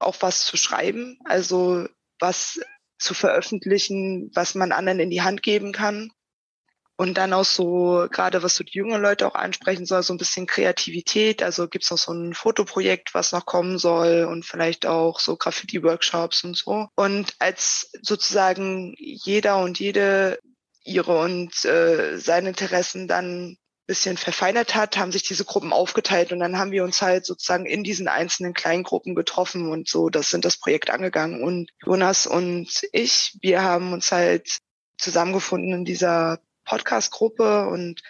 auch 0.00 0.16
was 0.20 0.44
zu 0.44 0.56
schreiben, 0.56 1.20
also 1.24 1.86
was 2.18 2.60
zu 2.98 3.14
veröffentlichen, 3.14 4.32
was 4.34 4.56
man 4.56 4.72
anderen 4.72 4.98
in 4.98 5.10
die 5.10 5.22
Hand 5.22 5.44
geben 5.44 5.70
kann. 5.70 6.10
Und 6.96 7.18
dann 7.18 7.32
auch 7.32 7.44
so, 7.44 8.06
gerade 8.10 8.42
was 8.42 8.54
so 8.54 8.64
die 8.64 8.78
jungen 8.78 9.00
Leute 9.00 9.26
auch 9.26 9.34
ansprechen 9.34 9.84
soll, 9.84 10.02
so 10.02 10.14
ein 10.14 10.18
bisschen 10.18 10.46
Kreativität. 10.46 11.42
Also 11.42 11.68
gibt's 11.68 11.90
noch 11.90 11.98
so 11.98 12.12
ein 12.12 12.32
Fotoprojekt, 12.32 13.12
was 13.12 13.32
noch 13.32 13.44
kommen 13.44 13.78
soll 13.78 14.24
und 14.24 14.46
vielleicht 14.46 14.86
auch 14.86 15.20
so 15.20 15.36
Graffiti-Workshops 15.36 16.44
und 16.44 16.56
so. 16.56 16.88
Und 16.94 17.34
als 17.38 17.90
sozusagen 18.00 18.94
jeder 18.98 19.58
und 19.58 19.78
jede 19.78 20.38
ihre 20.84 21.18
und 21.18 21.64
äh, 21.64 22.16
seine 22.16 22.50
Interessen 22.50 23.08
dann 23.08 23.58
bisschen 23.86 24.16
verfeinert 24.16 24.74
hat, 24.74 24.96
haben 24.96 25.12
sich 25.12 25.22
diese 25.22 25.44
Gruppen 25.44 25.72
aufgeteilt 25.72 26.32
und 26.32 26.40
dann 26.40 26.58
haben 26.58 26.72
wir 26.72 26.82
uns 26.82 27.02
halt 27.02 27.24
sozusagen 27.24 27.66
in 27.66 27.84
diesen 27.84 28.08
einzelnen 28.08 28.52
Kleingruppen 28.52 29.14
getroffen 29.14 29.70
und 29.70 29.88
so, 29.88 30.08
das 30.08 30.30
sind 30.30 30.44
das 30.44 30.56
Projekt 30.56 30.90
angegangen. 30.90 31.42
Und 31.42 31.70
Jonas 31.84 32.26
und 32.26 32.68
ich, 32.92 33.38
wir 33.40 33.62
haben 33.62 33.92
uns 33.92 34.10
halt 34.10 34.58
zusammengefunden 34.98 35.72
in 35.72 35.84
dieser 35.84 36.40
Podcast-Gruppe 36.66 37.68
und 37.68 38.02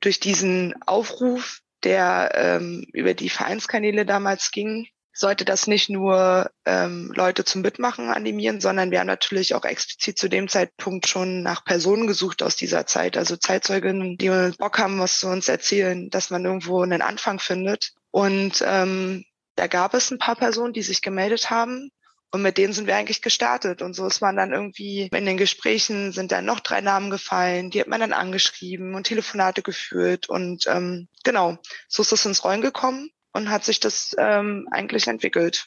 durch 0.00 0.20
diesen 0.20 0.74
Aufruf, 0.86 1.60
der 1.84 2.32
ähm, 2.34 2.86
über 2.92 3.14
die 3.14 3.28
Vereinskanäle 3.28 4.06
damals 4.06 4.50
ging, 4.50 4.88
sollte 5.12 5.44
das 5.44 5.66
nicht 5.66 5.90
nur 5.90 6.50
ähm, 6.64 7.12
Leute 7.14 7.44
zum 7.44 7.62
Mitmachen 7.62 8.08
animieren, 8.08 8.60
sondern 8.60 8.90
wir 8.90 9.00
haben 9.00 9.06
natürlich 9.06 9.54
auch 9.54 9.64
explizit 9.64 10.18
zu 10.18 10.28
dem 10.28 10.48
Zeitpunkt 10.48 11.06
schon 11.06 11.42
nach 11.42 11.64
Personen 11.64 12.06
gesucht 12.06 12.42
aus 12.42 12.56
dieser 12.56 12.86
Zeit, 12.86 13.16
also 13.16 13.36
Zeitzeuginnen, 13.36 14.16
die 14.16 14.30
Bock 14.58 14.78
haben, 14.78 14.98
was 14.98 15.18
zu 15.18 15.28
uns 15.28 15.48
erzählen, 15.48 16.08
dass 16.10 16.30
man 16.30 16.44
irgendwo 16.44 16.82
einen 16.82 17.02
Anfang 17.02 17.38
findet. 17.38 17.92
Und 18.10 18.64
ähm, 18.66 19.24
da 19.56 19.66
gab 19.66 19.94
es 19.94 20.10
ein 20.10 20.18
paar 20.18 20.36
Personen, 20.36 20.72
die 20.72 20.82
sich 20.82 21.02
gemeldet 21.02 21.50
haben. 21.50 21.90
Und 22.32 22.42
mit 22.42 22.58
denen 22.58 22.72
sind 22.72 22.86
wir 22.86 22.96
eigentlich 22.96 23.22
gestartet. 23.22 23.82
Und 23.82 23.94
so 23.94 24.06
ist 24.06 24.20
man 24.20 24.36
dann 24.36 24.52
irgendwie 24.52 25.08
in 25.12 25.26
den 25.26 25.36
Gesprächen 25.36 26.12
sind 26.12 26.30
dann 26.30 26.44
noch 26.44 26.60
drei 26.60 26.80
Namen 26.80 27.10
gefallen, 27.10 27.70
die 27.70 27.80
hat 27.80 27.88
man 27.88 28.00
dann 28.00 28.12
angeschrieben 28.12 28.94
und 28.94 29.04
Telefonate 29.04 29.62
geführt. 29.62 30.28
Und 30.28 30.66
ähm, 30.68 31.08
genau, 31.24 31.58
so 31.88 32.02
ist 32.02 32.12
es 32.12 32.26
ins 32.26 32.44
Rollen 32.44 32.60
gekommen 32.60 33.10
und 33.32 33.50
hat 33.50 33.64
sich 33.64 33.80
das 33.80 34.14
ähm, 34.18 34.68
eigentlich 34.70 35.08
entwickelt. 35.08 35.66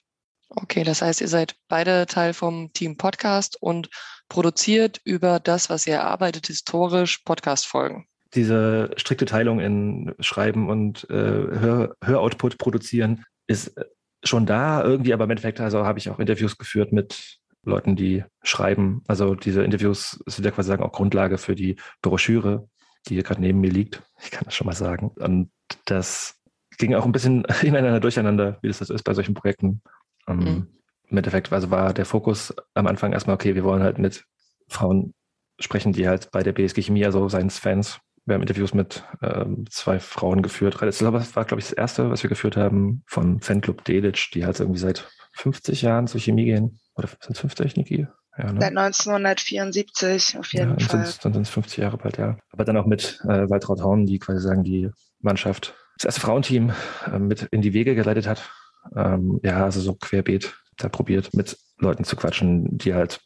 Okay, 0.49 0.83
das 0.83 1.01
heißt, 1.01 1.21
ihr 1.21 1.27
seid 1.27 1.55
beide 1.67 2.05
Teil 2.05 2.33
vom 2.33 2.71
Team 2.73 2.95
Podcast 2.95 3.61
und 3.61 3.89
produziert 4.29 5.01
über 5.03 5.39
das, 5.39 5.69
was 5.69 5.87
ihr 5.87 5.95
erarbeitet, 5.95 6.47
historisch 6.47 7.19
Podcast-Folgen. 7.19 8.07
Diese 8.35 8.91
strikte 8.97 9.25
Teilung 9.25 9.59
in 9.59 10.13
Schreiben 10.19 10.69
und 10.69 11.09
äh, 11.09 11.13
Hör 11.13 11.95
Höroutput 12.03 12.57
produzieren 12.57 13.25
ist 13.47 13.75
schon 14.23 14.45
da 14.45 14.83
irgendwie, 14.83 15.13
aber 15.13 15.25
im 15.25 15.31
Endeffekt 15.31 15.59
also 15.59 15.85
habe 15.85 15.99
ich 15.99 16.09
auch 16.09 16.19
Interviews 16.19 16.57
geführt 16.57 16.91
mit 16.91 17.39
Leuten, 17.63 17.95
die 17.95 18.23
schreiben. 18.43 19.03
Also 19.07 19.35
diese 19.35 19.63
Interviews 19.63 20.23
sind 20.25 20.45
ja 20.45 20.51
quasi 20.51 20.67
sagen 20.67 20.83
auch 20.83 20.91
Grundlage 20.91 21.37
für 21.37 21.55
die 21.55 21.77
Broschüre, 22.01 22.67
die 23.07 23.15
hier 23.15 23.23
gerade 23.23 23.41
neben 23.41 23.59
mir 23.61 23.71
liegt. 23.71 24.03
Ich 24.21 24.31
kann 24.31 24.45
das 24.45 24.55
schon 24.55 24.67
mal 24.67 24.73
sagen. 24.73 25.11
Und 25.19 25.49
das 25.85 26.39
ging 26.77 26.93
auch 26.95 27.05
ein 27.05 27.11
bisschen 27.11 27.45
ineinander 27.61 27.99
durcheinander, 27.99 28.59
wie 28.61 28.67
das, 28.67 28.79
das 28.79 28.89
ist 28.89 29.03
bei 29.03 29.13
solchen 29.13 29.33
Projekten. 29.33 29.81
Ähm, 30.27 30.37
mhm. 30.37 30.67
Im 31.09 31.17
Endeffekt 31.17 31.51
also 31.51 31.69
war 31.69 31.93
der 31.93 32.05
Fokus 32.05 32.53
am 32.73 32.87
Anfang 32.87 33.13
erstmal, 33.13 33.35
okay, 33.35 33.55
wir 33.55 33.63
wollen 33.63 33.83
halt 33.83 33.97
mit 33.97 34.25
Frauen 34.67 35.13
sprechen, 35.59 35.93
die 35.93 36.07
halt 36.07 36.31
bei 36.31 36.43
der 36.43 36.53
BSG 36.53 36.81
Chemie, 36.81 37.05
also 37.05 37.29
Science-Fans, 37.29 37.99
wir 38.25 38.35
haben 38.35 38.41
Interviews 38.41 38.73
mit 38.73 39.03
ähm, 39.21 39.65
zwei 39.69 39.99
Frauen 39.99 40.41
geführt. 40.41 40.77
Das 40.81 41.03
war, 41.03 41.45
glaube 41.45 41.59
ich, 41.59 41.67
das 41.67 41.73
erste, 41.73 42.09
was 42.09 42.23
wir 42.23 42.29
geführt 42.29 42.55
haben 42.55 43.03
von 43.05 43.41
Fanclub 43.41 43.83
Delitzsch, 43.83 44.31
die 44.33 44.45
halt 44.45 44.59
irgendwie 44.59 44.79
seit 44.79 45.09
50 45.33 45.81
Jahren 45.81 46.07
zur 46.07 46.21
Chemie 46.21 46.45
gehen. 46.45 46.79
Oder 46.95 47.09
sind 47.19 47.31
es 47.31 47.39
50, 47.39 47.75
Niki? 47.75 48.07
Ja, 48.37 48.51
ne? 48.51 48.61
Seit 48.61 48.77
1974 48.77 50.37
auf 50.39 50.53
jeden 50.53 50.79
ja, 50.79 50.87
Fall. 50.87 51.13
Dann 51.21 51.33
sind 51.33 51.41
es 51.43 51.49
50 51.49 51.77
Jahre 51.77 51.97
bald, 51.97 52.17
ja. 52.17 52.37
Aber 52.51 52.63
dann 52.63 52.77
auch 52.77 52.85
mit 52.85 53.19
äh, 53.23 53.49
Waltraud 53.49 53.81
Horn, 53.81 54.05
die 54.05 54.19
quasi 54.19 54.39
sagen, 54.39 54.63
die 54.63 54.89
Mannschaft 55.19 55.75
das 55.97 56.05
erste 56.05 56.21
Frauenteam 56.21 56.73
äh, 57.11 57.19
mit 57.19 57.43
in 57.51 57.61
die 57.61 57.73
Wege 57.73 57.95
geleitet 57.95 58.27
hat. 58.27 58.49
Ähm, 58.95 59.39
ja, 59.43 59.63
also 59.63 59.79
so 59.81 59.95
querbeet 59.95 60.55
da 60.77 60.89
probiert, 60.89 61.33
mit 61.33 61.57
Leuten 61.77 62.03
zu 62.03 62.15
quatschen, 62.15 62.77
die 62.77 62.93
halt 62.93 63.21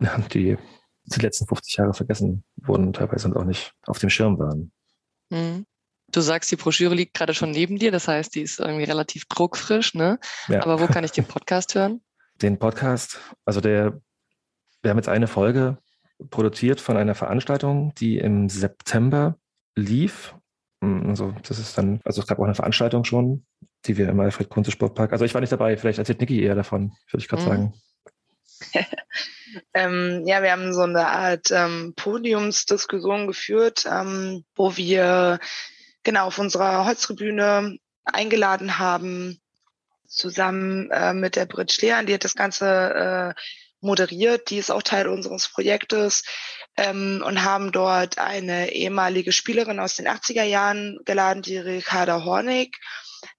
die 0.32 0.56
die 1.04 1.20
letzten 1.20 1.46
50 1.46 1.76
Jahre 1.76 1.94
vergessen 1.94 2.44
wurden 2.56 2.92
teilweise 2.92 3.28
und 3.28 3.36
auch 3.36 3.44
nicht 3.44 3.72
auf 3.86 3.98
dem 3.98 4.10
Schirm 4.10 4.38
waren. 4.38 4.72
Mhm. 5.30 5.66
Du 6.10 6.20
sagst, 6.20 6.50
die 6.50 6.56
Broschüre 6.56 6.94
liegt 6.94 7.14
gerade 7.14 7.34
schon 7.34 7.50
neben 7.50 7.78
dir, 7.78 7.90
das 7.90 8.06
heißt, 8.06 8.34
die 8.34 8.42
ist 8.42 8.60
irgendwie 8.60 8.84
relativ 8.84 9.24
druckfrisch, 9.26 9.94
ne? 9.94 10.18
Ja. 10.48 10.62
Aber 10.62 10.80
wo 10.80 10.86
kann 10.86 11.04
ich 11.04 11.12
den 11.12 11.24
Podcast 11.24 11.74
hören? 11.74 12.00
Den 12.42 12.58
Podcast, 12.58 13.20
also 13.44 13.60
der, 13.60 14.00
wir 14.82 14.90
haben 14.90 14.98
jetzt 14.98 15.08
eine 15.08 15.28
Folge 15.28 15.78
produziert 16.30 16.80
von 16.80 16.96
einer 16.96 17.14
Veranstaltung, 17.14 17.94
die 17.94 18.18
im 18.18 18.48
September 18.48 19.38
lief 19.76 20.34
hm, 20.84 21.08
also 21.08 21.34
das 21.46 21.58
ist 21.58 21.76
dann, 21.78 22.00
also 22.04 22.20
es 22.20 22.26
gab 22.26 22.38
auch 22.38 22.44
eine 22.44 22.54
Veranstaltung 22.54 23.04
schon, 23.04 23.46
die 23.86 23.96
wir 23.96 24.08
im 24.08 24.20
Alfred 24.20 24.50
Kunze 24.50 24.70
Sportpark, 24.70 25.12
also 25.12 25.24
ich 25.24 25.32
war 25.32 25.40
nicht 25.40 25.52
dabei, 25.52 25.76
vielleicht 25.76 25.98
erzählt 25.98 26.20
Niki 26.20 26.42
eher 26.42 26.54
davon, 26.54 26.92
würde 27.10 27.22
ich 27.22 27.28
gerade 27.28 27.42
mhm. 27.42 27.46
sagen. 27.46 27.74
ähm, 29.74 30.22
ja, 30.26 30.42
wir 30.42 30.52
haben 30.52 30.72
so 30.72 30.82
eine 30.82 31.06
Art 31.06 31.50
ähm, 31.50 31.94
Podiumsdiskussion 31.96 33.26
geführt, 33.26 33.86
ähm, 33.90 34.44
wo 34.54 34.76
wir 34.76 35.38
genau 36.02 36.26
auf 36.26 36.38
unserer 36.38 36.84
Holztribüne 36.84 37.78
eingeladen 38.04 38.78
haben, 38.78 39.40
zusammen 40.06 40.90
äh, 40.90 41.12
mit 41.12 41.36
der 41.36 41.46
Brit 41.46 41.72
Schlehan, 41.72 42.06
die 42.06 42.14
hat 42.14 42.24
das 42.24 42.34
Ganze 42.36 43.34
äh, 43.34 43.40
moderiert, 43.80 44.50
die 44.50 44.58
ist 44.58 44.70
auch 44.70 44.82
Teil 44.82 45.08
unseres 45.08 45.48
Projektes 45.48 46.22
ähm, 46.76 47.22
und 47.24 47.44
haben 47.44 47.72
dort 47.72 48.18
eine 48.18 48.72
ehemalige 48.72 49.32
Spielerin 49.32 49.80
aus 49.80 49.96
den 49.96 50.08
80er 50.08 50.44
Jahren 50.44 50.98
geladen, 51.04 51.42
die 51.42 51.58
Ricarda 51.58 52.24
Hornig. 52.24 52.76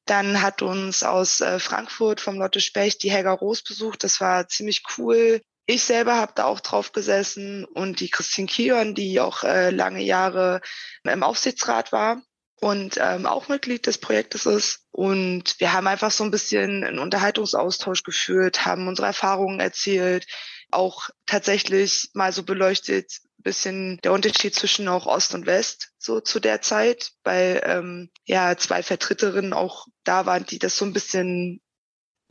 Dann 0.05 0.41
hat 0.41 0.61
uns 0.61 1.03
aus 1.03 1.41
äh, 1.41 1.59
Frankfurt 1.59 2.21
vom 2.21 2.37
Lotte 2.37 2.61
Specht 2.61 3.03
die 3.03 3.11
Helga 3.11 3.33
Roos 3.33 3.63
besucht. 3.63 4.03
Das 4.03 4.21
war 4.21 4.47
ziemlich 4.47 4.83
cool. 4.97 5.41
Ich 5.67 5.83
selber 5.83 6.15
habe 6.15 6.33
da 6.35 6.45
auch 6.45 6.59
drauf 6.59 6.91
gesessen 6.91 7.65
und 7.65 7.99
die 7.99 8.09
Christine 8.09 8.47
Kion, 8.47 8.93
die 8.93 9.19
auch 9.19 9.43
äh, 9.43 9.71
lange 9.71 10.03
Jahre 10.03 10.61
im 11.03 11.23
Aufsichtsrat 11.23 11.91
war 11.91 12.21
und 12.61 12.97
ähm, 13.01 13.25
auch 13.25 13.47
Mitglied 13.47 13.87
des 13.87 13.97
Projektes 13.97 14.45
ist. 14.45 14.81
Und 14.91 15.59
wir 15.59 15.73
haben 15.73 15.87
einfach 15.87 16.11
so 16.11 16.23
ein 16.23 16.31
bisschen 16.31 16.83
einen 16.83 16.99
Unterhaltungsaustausch 16.99 18.03
geführt, 18.03 18.65
haben 18.65 18.87
unsere 18.87 19.07
Erfahrungen 19.07 19.59
erzählt, 19.59 20.25
auch 20.71 21.09
tatsächlich 21.25 22.09
mal 22.13 22.31
so 22.31 22.43
beleuchtet, 22.43 23.11
bisschen 23.45 23.99
der 24.03 24.11
Unterschied 24.11 24.53
zwischen 24.53 24.89
auch 24.89 25.05
Ost 25.05 25.33
und 25.33 25.45
West 25.45 25.91
so 25.97 26.19
zu 26.19 26.41
der 26.41 26.61
Zeit, 26.61 27.11
weil 27.23 27.61
ähm, 27.63 28.09
ja 28.25 28.57
zwei 28.57 28.83
Vertreterinnen 28.83 29.53
auch 29.53 29.85
da 30.03 30.25
waren, 30.25 30.45
die 30.45 30.59
das 30.59 30.77
so 30.77 30.83
ein 30.83 30.91
bisschen, 30.91 31.61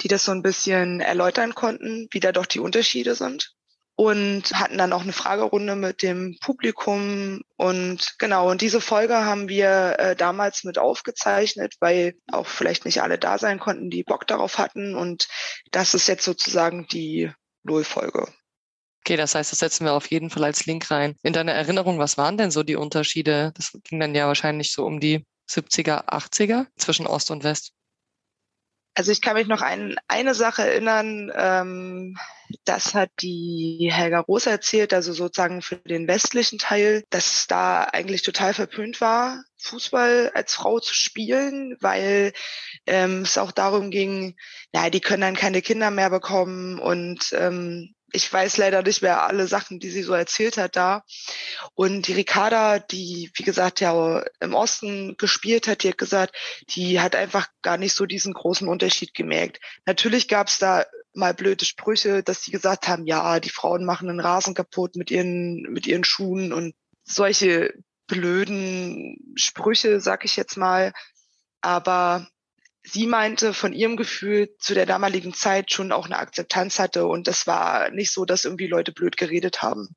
die 0.02 0.09
das 0.09 0.25
so 0.25 0.33
ein 0.33 0.42
bisschen 0.42 1.00
erläutern 1.00 1.54
konnten, 1.54 2.09
wie 2.11 2.21
da 2.21 2.33
doch 2.33 2.47
die 2.47 2.61
Unterschiede 2.61 3.14
sind. 3.14 3.54
Und 3.97 4.52
hatten 4.54 4.76
dann 4.76 4.92
auch 4.92 5.02
eine 5.02 5.12
Fragerunde 5.12 5.76
mit 5.76 6.02
dem 6.02 6.37
Publikum. 6.40 7.42
Und 7.56 8.16
genau 8.18 8.50
und 8.50 8.61
diese 8.61 8.80
Folge 8.80 9.14
haben 9.25 9.49
wir 9.49 9.94
äh, 10.00 10.16
damals 10.16 10.64
mit 10.64 10.78
aufgezeichnet, 10.78 11.76
weil 11.78 12.14
auch 12.33 12.49
vielleicht 12.49 12.87
nicht 12.87 13.02
alle 13.02 13.21
da 13.21 13.38
sein 13.38 13.61
konnten, 13.61 13.90
die 13.90 14.02
Bock 14.02 14.26
darauf 14.26 14.59
hatten. 14.59 14.97
Und 14.97 15.28
das 15.71 15.94
ist 15.94 16.09
jetzt 16.09 16.25
sozusagen 16.25 16.88
die 16.88 17.30
Nullfolge. 17.62 18.26
Okay, 19.06 19.16
das 19.18 19.34
heißt, 19.34 19.52
das 19.52 19.58
setzen 19.58 19.84
wir 19.84 19.92
auf 19.92 20.06
jeden 20.06 20.30
Fall 20.30 20.44
als 20.44 20.64
Link 20.64 20.90
rein. 20.90 21.14
In 21.23 21.34
deiner 21.34 21.52
Erinnerung, 21.52 21.99
was 21.99 22.16
waren 22.16 22.38
denn 22.38 22.50
so 22.50 22.62
die 22.62 22.76
Unterschiede? 22.76 23.52
Das 23.54 23.78
ging 23.84 24.00
dann 24.00 24.14
ja 24.14 24.26
wahrscheinlich 24.26 24.73
so 24.73 24.87
um 24.87 24.99
die 24.99 25.26
70er, 25.46 26.08
80er 26.08 26.66
zwischen 26.78 27.06
Ost 27.06 27.30
und 27.30 27.44
West. 27.44 27.75
Also 28.94 29.12
ich 29.12 29.20
kann 29.20 29.34
mich 29.34 29.46
noch 29.46 29.61
an 29.61 29.96
eine 30.08 30.34
Sache 30.34 30.62
erinnern, 30.62 31.30
ähm, 31.34 32.16
das 32.64 32.94
hat 32.94 33.11
die 33.20 33.90
Helga 33.92 34.20
Rosa 34.20 34.52
erzählt, 34.52 34.94
also 34.94 35.12
sozusagen 35.12 35.61
für 35.61 35.76
den 35.76 36.08
westlichen 36.08 36.58
Teil, 36.58 37.04
dass 37.11 37.34
es 37.34 37.46
da 37.46 37.84
eigentlich 37.84 38.23
total 38.23 38.54
verpönt 38.54 39.02
war, 39.02 39.42
Fußball 39.58 40.30
als 40.32 40.54
Frau 40.54 40.78
zu 40.78 40.94
spielen, 40.94 41.76
weil 41.80 42.32
ähm, 42.87 43.23
es 43.23 43.37
auch 43.37 43.52
darum 43.52 43.90
ging, 43.90 44.37
ja, 44.73 44.88
die 44.88 45.00
können 45.00 45.23
dann 45.23 45.37
keine 45.37 45.61
Kinder 45.61 45.90
mehr 45.90 46.08
bekommen 46.08 46.78
und 46.78 47.34
ähm, 47.37 47.94
ich 48.14 48.33
weiß 48.33 48.59
leider 48.59 48.83
nicht 48.83 49.02
mehr 49.02 49.25
alle 49.25 49.49
Sachen, 49.49 49.80
die 49.80 49.90
sie 49.90 50.02
so 50.02 50.14
erzählt 50.14 50.56
hat 50.56 50.76
da. 50.76 51.04
Und 51.75 52.06
die 52.06 52.12
Ricarda, 52.12 52.78
die, 52.78 53.30
wie 53.35 53.42
gesagt, 53.42 53.80
ja 53.80 54.23
im 54.40 54.54
Osten 54.54 55.16
gespielt 55.16 55.66
hat, 55.66 55.83
die 55.83 55.88
hat 55.88 55.99
gesagt, 55.99 56.37
die 56.71 57.00
hat 57.00 57.16
einfach 57.16 57.49
gar 57.62 57.76
nicht 57.76 57.94
so 57.94 58.06
diesen 58.06 58.33
großen 58.33 58.68
Unterschied 58.68 59.14
gemerkt. 59.14 59.61
Natürlich 59.85 60.28
gab 60.28 60.47
es 60.47 60.59
da 60.59 60.87
mal 61.12 61.35
blöde 61.35 61.64
Sprüche, 61.64 62.23
dass 62.23 62.42
sie 62.42 62.52
gesagt 62.52 62.87
haben, 62.87 63.04
ja, 63.04 63.40
die 63.40 63.50
Frauen 63.50 63.85
machen 63.85 64.09
den 64.09 64.21
Rasen 64.21 64.54
kaputt 64.54 64.94
mit 64.94 65.11
ihren, 65.11 65.62
mit 65.62 65.87
ihren 65.87 66.04
Schuhen 66.04 66.52
und 66.52 66.75
solche 67.02 67.75
blöden 68.06 69.35
Sprüche, 69.35 70.00
sag 70.00 70.25
ich 70.25 70.37
jetzt 70.37 70.56
mal. 70.56 70.92
Aber 71.61 72.28
sie 72.85 73.07
meinte, 73.07 73.55
von 73.55 73.73
ihrem 73.73 73.97
Gefühl 73.97 74.50
zu 74.59 74.75
der 74.75 74.87
damaligen 74.87 75.33
Zeit 75.33 75.73
schon 75.73 75.91
auch 75.91 76.07
eine 76.07 76.19
Akzeptanz 76.19 76.79
hatte 76.79 77.07
und 77.07 77.26
das 77.26 77.47
war 77.47 77.91
nicht 77.91 78.12
so, 78.12 78.25
dass 78.25 78.45
irgendwie 78.45 78.67
Leute 78.67 78.93
blöd 78.93 79.17
geredet 79.17 79.62
haben. 79.62 79.97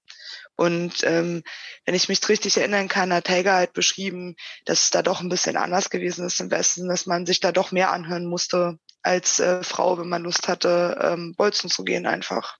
Und 0.55 1.03
ähm, 1.03 1.43
wenn 1.85 1.93
ich 1.93 2.09
mich 2.09 2.27
richtig 2.27 2.57
erinnern 2.57 2.87
kann, 2.87 3.13
hat 3.13 3.29
Helga 3.29 3.53
halt 3.55 3.73
beschrieben, 3.73 4.35
dass 4.65 4.83
es 4.83 4.89
da 4.89 5.03
doch 5.03 5.21
ein 5.21 5.29
bisschen 5.29 5.55
anders 5.55 5.91
gewesen 5.91 6.25
ist 6.25 6.39
im 6.39 6.49
Westen, 6.49 6.87
dass 6.87 7.05
man 7.05 7.27
sich 7.27 7.39
da 7.39 7.51
doch 7.51 7.71
mehr 7.71 7.91
anhören 7.91 8.25
musste 8.25 8.79
als 9.03 9.39
äh, 9.39 9.63
Frau, 9.63 9.99
wenn 9.99 10.09
man 10.09 10.23
Lust 10.23 10.47
hatte, 10.47 10.97
ähm, 11.01 11.35
bolzen 11.37 11.69
zu 11.69 11.83
gehen 11.83 12.07
einfach. 12.07 12.57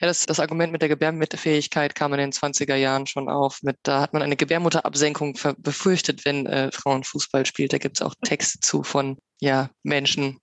Ja, 0.00 0.06
das, 0.06 0.24
das 0.24 0.40
Argument 0.40 0.72
mit 0.72 0.82
der 0.82 0.88
Gebärmutterfähigkeit 0.88 1.94
kam 1.94 2.12
in 2.14 2.18
den 2.18 2.32
20er 2.32 2.76
Jahren 2.76 3.06
schon 3.06 3.28
auf. 3.28 3.62
Mit, 3.62 3.76
da 3.82 4.00
hat 4.00 4.12
man 4.12 4.22
eine 4.22 4.36
Gebärmutterabsenkung 4.36 5.38
befürchtet, 5.58 6.24
wenn 6.24 6.46
äh, 6.46 6.70
Frauen 6.72 7.04
Fußball 7.04 7.44
spielt. 7.44 7.72
Da 7.72 7.78
gibt 7.78 7.98
es 7.98 8.02
auch 8.02 8.14
Texte 8.24 8.60
zu 8.60 8.82
von 8.82 9.18
ja, 9.40 9.70
Menschen, 9.82 10.38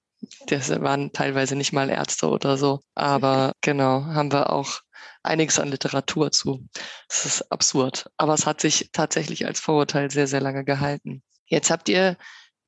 das 0.48 0.70
waren 0.70 1.12
teilweise 1.12 1.56
nicht 1.56 1.74
mal 1.74 1.90
Ärzte 1.90 2.30
oder 2.30 2.58
so. 2.58 2.82
Aber 2.96 3.54
genau, 3.62 4.06
haben 4.06 4.32
wir 4.32 4.52
auch 4.52 4.82
einiges 5.24 5.60
an 5.60 5.70
Literatur 5.70 6.32
zu. 6.32 6.66
Das 7.08 7.26
ist 7.26 7.52
absurd. 7.52 8.10
Aber 8.18 8.34
es 8.34 8.46
hat 8.46 8.62
sich 8.62 8.90
tatsächlich 8.92 9.46
als 9.46 9.60
Vorurteil 9.60 10.12
sehr, 10.12 10.28
sehr 10.28 10.42
lange 10.42 10.64
gehalten. 10.64 11.24
Jetzt 11.46 11.70
habt 11.72 11.90
ihr 11.90 12.18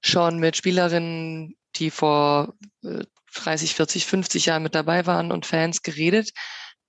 schon 0.01 0.39
mit 0.39 0.58
Spielerinnen, 0.58 1.55
die 1.75 1.91
vor 1.91 2.53
30, 3.36 3.75
40, 3.75 4.05
50 4.05 4.46
Jahren 4.48 4.63
mit 4.63 4.75
dabei 4.75 5.05
waren 5.05 5.32
und 5.32 5.46
Fans 5.46 5.82
geredet. 5.82 6.32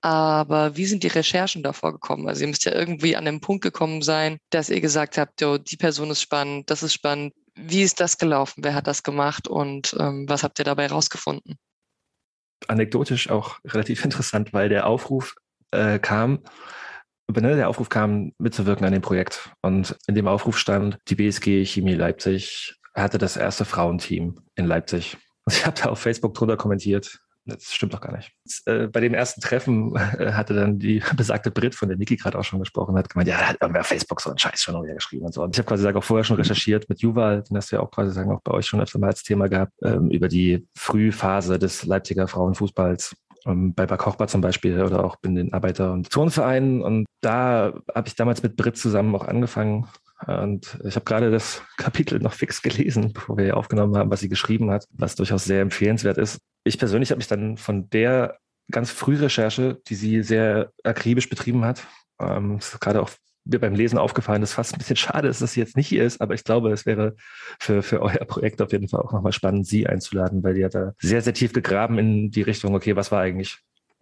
Aber 0.01 0.77
wie 0.77 0.87
sind 0.87 1.03
die 1.03 1.09
Recherchen 1.09 1.63
davor 1.63 1.93
gekommen? 1.93 2.29
Also 2.29 2.43
ihr 2.43 2.49
müsst 2.49 2.65
ja 2.65 2.73
irgendwie 2.73 3.17
an 3.17 3.25
den 3.25 3.41
Punkt 3.41 3.63
gekommen 3.63 4.03
sein, 4.03 4.39
dass 4.51 4.71
ihr 4.71 4.81
gesagt 4.81 5.19
habt, 5.19 5.41
jo, 5.41 5.59
die 5.59 5.77
Person 5.77 6.11
ist 6.11 6.23
spannend, 6.23 6.71
das 6.71 6.83
ist 6.83 6.93
spannend. 6.95 7.33
Wie 7.57 7.83
ist 7.83 8.01
das 8.01 8.19
gelaufen? 8.19 8.63
Wer 8.63 8.75
hat 8.75 8.87
das 8.87 9.03
gemacht 9.03 9.49
und 9.49 9.97
ähm, 9.99 10.27
was 10.29 10.43
habt 10.43 10.59
ihr 10.59 10.65
dabei 10.65 10.87
rausgefunden? 10.87 11.57
Anekdotisch 12.69 13.31
auch 13.31 13.59
relativ 13.65 14.05
interessant, 14.05 14.53
weil 14.53 14.69
der 14.69 14.87
Aufruf 14.87 15.35
äh, 15.71 15.99
kam, 15.99 16.43
ne, 17.29 17.57
der 17.57 17.69
Aufruf 17.69 17.89
kam, 17.89 18.33
mitzuwirken 18.39 18.87
an 18.87 18.93
dem 18.93 19.03
Projekt. 19.03 19.51
Und 19.63 19.97
in 20.07 20.15
dem 20.15 20.29
Aufruf 20.29 20.59
stand, 20.59 20.99
die 21.09 21.17
BSG 21.17 21.65
Chemie 21.65 21.95
Leipzig 21.95 22.77
hatte 22.95 23.19
das 23.19 23.37
erste 23.37 23.65
Frauenteam 23.65 24.41
in 24.55 24.67
Leipzig. 24.67 25.17
Und 25.45 25.55
ich 25.55 25.67
habe 25.67 25.81
da 25.81 25.89
auf 25.91 25.99
Facebook 25.99 26.35
drunter 26.35 26.57
kommentiert, 26.57 27.19
das 27.47 27.73
stimmt 27.73 27.95
doch 27.95 28.01
gar 28.01 28.17
nicht. 28.17 28.33
Äh, 28.67 28.89
bei 28.89 29.01
dem 29.01 29.15
ersten 29.15 29.41
Treffen 29.41 29.95
äh, 30.19 30.33
hatte 30.33 30.55
dann 30.55 30.79
die 30.79 31.03
besagte 31.17 31.51
Brit, 31.51 31.75
von 31.75 31.89
der 31.89 31.97
Niki 31.97 32.17
gerade 32.17 32.39
auch 32.39 32.45
schon 32.45 32.59
gesprochen 32.59 32.97
hat, 32.97 33.09
gemeint, 33.09 33.29
ja, 33.29 33.39
da 33.39 33.47
hat 33.49 33.59
irgendwer 33.61 33.85
Facebook 33.85 34.21
so 34.21 34.31
einen 34.31 34.39
Scheiß 34.39 34.61
schon 34.61 34.83
wieder 34.83 34.95
geschrieben 34.95 35.27
und 35.27 35.33
so. 35.33 35.43
Und 35.43 35.55
ich 35.55 35.59
habe 35.59 35.69
quasi 35.69 35.83
sagen, 35.83 35.97
auch 35.97 36.05
vorher 36.05 36.25
schon 36.25 36.37
recherchiert 36.37 36.89
mit 36.89 37.01
Juval, 37.01 37.43
den 37.43 37.57
hast 37.57 37.71
du 37.71 37.77
ja 37.77 37.83
auch 37.83 37.91
quasi 37.91 38.13
sagen, 38.13 38.33
auch 38.33 38.43
bei 38.43 38.53
euch 38.53 38.67
schon 38.67 38.81
öfter 38.81 38.99
mal 38.99 39.09
als 39.09 39.23
Thema 39.23 39.49
gehabt, 39.49 39.73
ähm, 39.83 40.11
über 40.11 40.29
die 40.29 40.67
Frühphase 40.77 41.59
des 41.59 41.85
Leipziger 41.85 42.29
Frauenfußballs. 42.29 43.17
Ähm, 43.47 43.75
bei 43.75 43.87
Bar 43.87 43.99
Kochbar 43.99 44.27
zum 44.27 44.41
Beispiel 44.41 44.83
oder 44.83 45.05
auch 45.05 45.17
in 45.23 45.37
den 45.37 45.53
Arbeiter- 45.53 45.93
und 45.93 46.11
Turnvereinen. 46.11 46.83
Und 46.83 47.07
da 47.21 47.75
habe 47.95 48.09
ich 48.09 48.17
damals 48.17 48.43
mit 48.43 48.57
Brit 48.57 48.77
zusammen 48.77 49.15
auch 49.15 49.27
angefangen, 49.27 49.87
und 50.27 50.79
ich 50.85 50.95
habe 50.95 51.05
gerade 51.05 51.31
das 51.31 51.63
Kapitel 51.77 52.19
noch 52.19 52.33
fix 52.33 52.63
gelesen, 52.63 53.13
bevor 53.13 53.37
wir 53.37 53.57
aufgenommen 53.57 53.97
haben, 53.97 54.11
was 54.11 54.21
sie 54.21 54.29
geschrieben 54.29 54.71
hat, 54.71 54.87
was 54.91 55.15
durchaus 55.15 55.45
sehr 55.45 55.61
empfehlenswert 55.61 56.19
ist. 56.19 56.39
Ich 56.65 56.79
persönlich 56.79 57.11
habe 57.11 57.19
mich 57.19 57.29
dann 57.29 57.57
von 57.57 57.89
der 57.91 58.39
ganz 58.71 58.91
früh 58.91 59.17
Recherche, 59.17 59.81
die 59.87 59.95
sie 59.95 60.23
sehr 60.23 60.73
akribisch 60.83 61.29
betrieben 61.29 61.65
hat, 61.65 61.87
ähm, 62.19 62.59
gerade 62.81 63.03
auch 63.03 63.11
mir 63.45 63.61
beim 63.61 63.75
Lesen 63.75 63.99
aufgefallen, 63.99 64.41
dass 64.41 64.55
fast 64.55 64.75
ein 64.75 64.79
bisschen 64.79 64.97
schade 64.97 65.29
ist, 65.29 65.41
dass 65.41 65.53
sie 65.53 65.61
jetzt 65.61 65.77
nicht 65.77 65.87
hier 65.87 66.05
ist, 66.05 66.21
aber 66.21 66.35
ich 66.35 66.43
glaube, 66.43 66.73
es 66.73 66.85
wäre 66.85 67.15
für, 67.61 67.83
für 67.83 68.03
euer 68.03 68.25
Projekt 68.25 68.61
auf 68.61 68.73
jeden 68.73 68.89
Fall 68.89 69.01
auch 69.01 69.13
nochmal 69.13 69.33
spannend, 69.33 69.67
sie 69.67 69.87
einzuladen, 69.87 70.43
weil 70.43 70.55
die 70.55 70.65
hat 70.65 70.75
da 70.75 70.95
sehr, 71.01 71.23
sehr 71.23 71.35
tief 71.35 71.53
gegraben 71.53 71.99
in 71.99 72.31
die 72.31 72.43
Richtung, 72.43 72.75
okay, 72.75 72.97
was 72.97 73.13
war 73.13 73.21
eigentlich, 73.21 73.59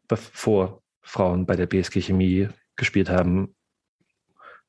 bevor 0.08 0.82
Frauen 1.02 1.44
bei 1.44 1.56
der 1.56 1.66
BSG 1.66 2.00
Chemie 2.00 2.48
gespielt 2.76 3.10
haben, 3.10 3.54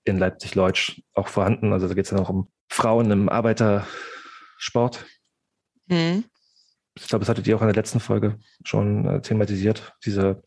in 0.06 0.18
Leipzig-Leutsch 0.18 1.02
auch 1.14 1.28
vorhanden. 1.28 1.74
Also 1.74 1.88
da 1.88 1.94
geht 1.94 2.06
es 2.06 2.12
dann 2.12 2.20
auch 2.20 2.30
um 2.30 2.48
Frauen 2.70 3.12
im 3.12 3.30
Arbeitersport. 3.30 5.06
Mhm. 5.88 6.24
Ich 6.98 7.08
glaube, 7.08 7.26
das 7.26 7.30
hattet 7.30 7.46
ihr 7.48 7.58
auch 7.58 7.62
in 7.62 7.68
der 7.68 7.76
letzten 7.76 8.00
Folge 8.00 8.40
schon 8.64 9.06
äh, 9.06 9.22
thematisiert, 9.22 9.94
diese 10.06 10.42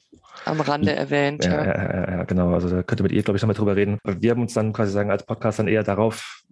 am 0.45 0.61
Rande 0.61 0.95
erwähnt. 0.95 1.45
Ja, 1.45 1.65
ja. 1.65 1.77
Ja, 1.77 2.11
ja, 2.11 2.25
genau. 2.25 2.55
Also 2.55 2.69
da 2.69 2.83
könnt 2.83 3.01
ihr 3.01 3.05
mit 3.05 3.13
ihr, 3.13 3.23
glaube 3.23 3.37
ich, 3.37 3.43
nochmal 3.43 3.57
drüber 3.57 3.77
reden. 3.77 3.99
Wir 4.05 4.31
haben 4.31 4.43
uns 4.43 4.55
dann 4.55 4.73
quasi 4.73 4.93
sagen, 4.93 5.11
als 5.11 5.25
Podcast 5.25 5.59
dann 5.59 5.69
eher 5.69 5.83
darauf 5.83 6.43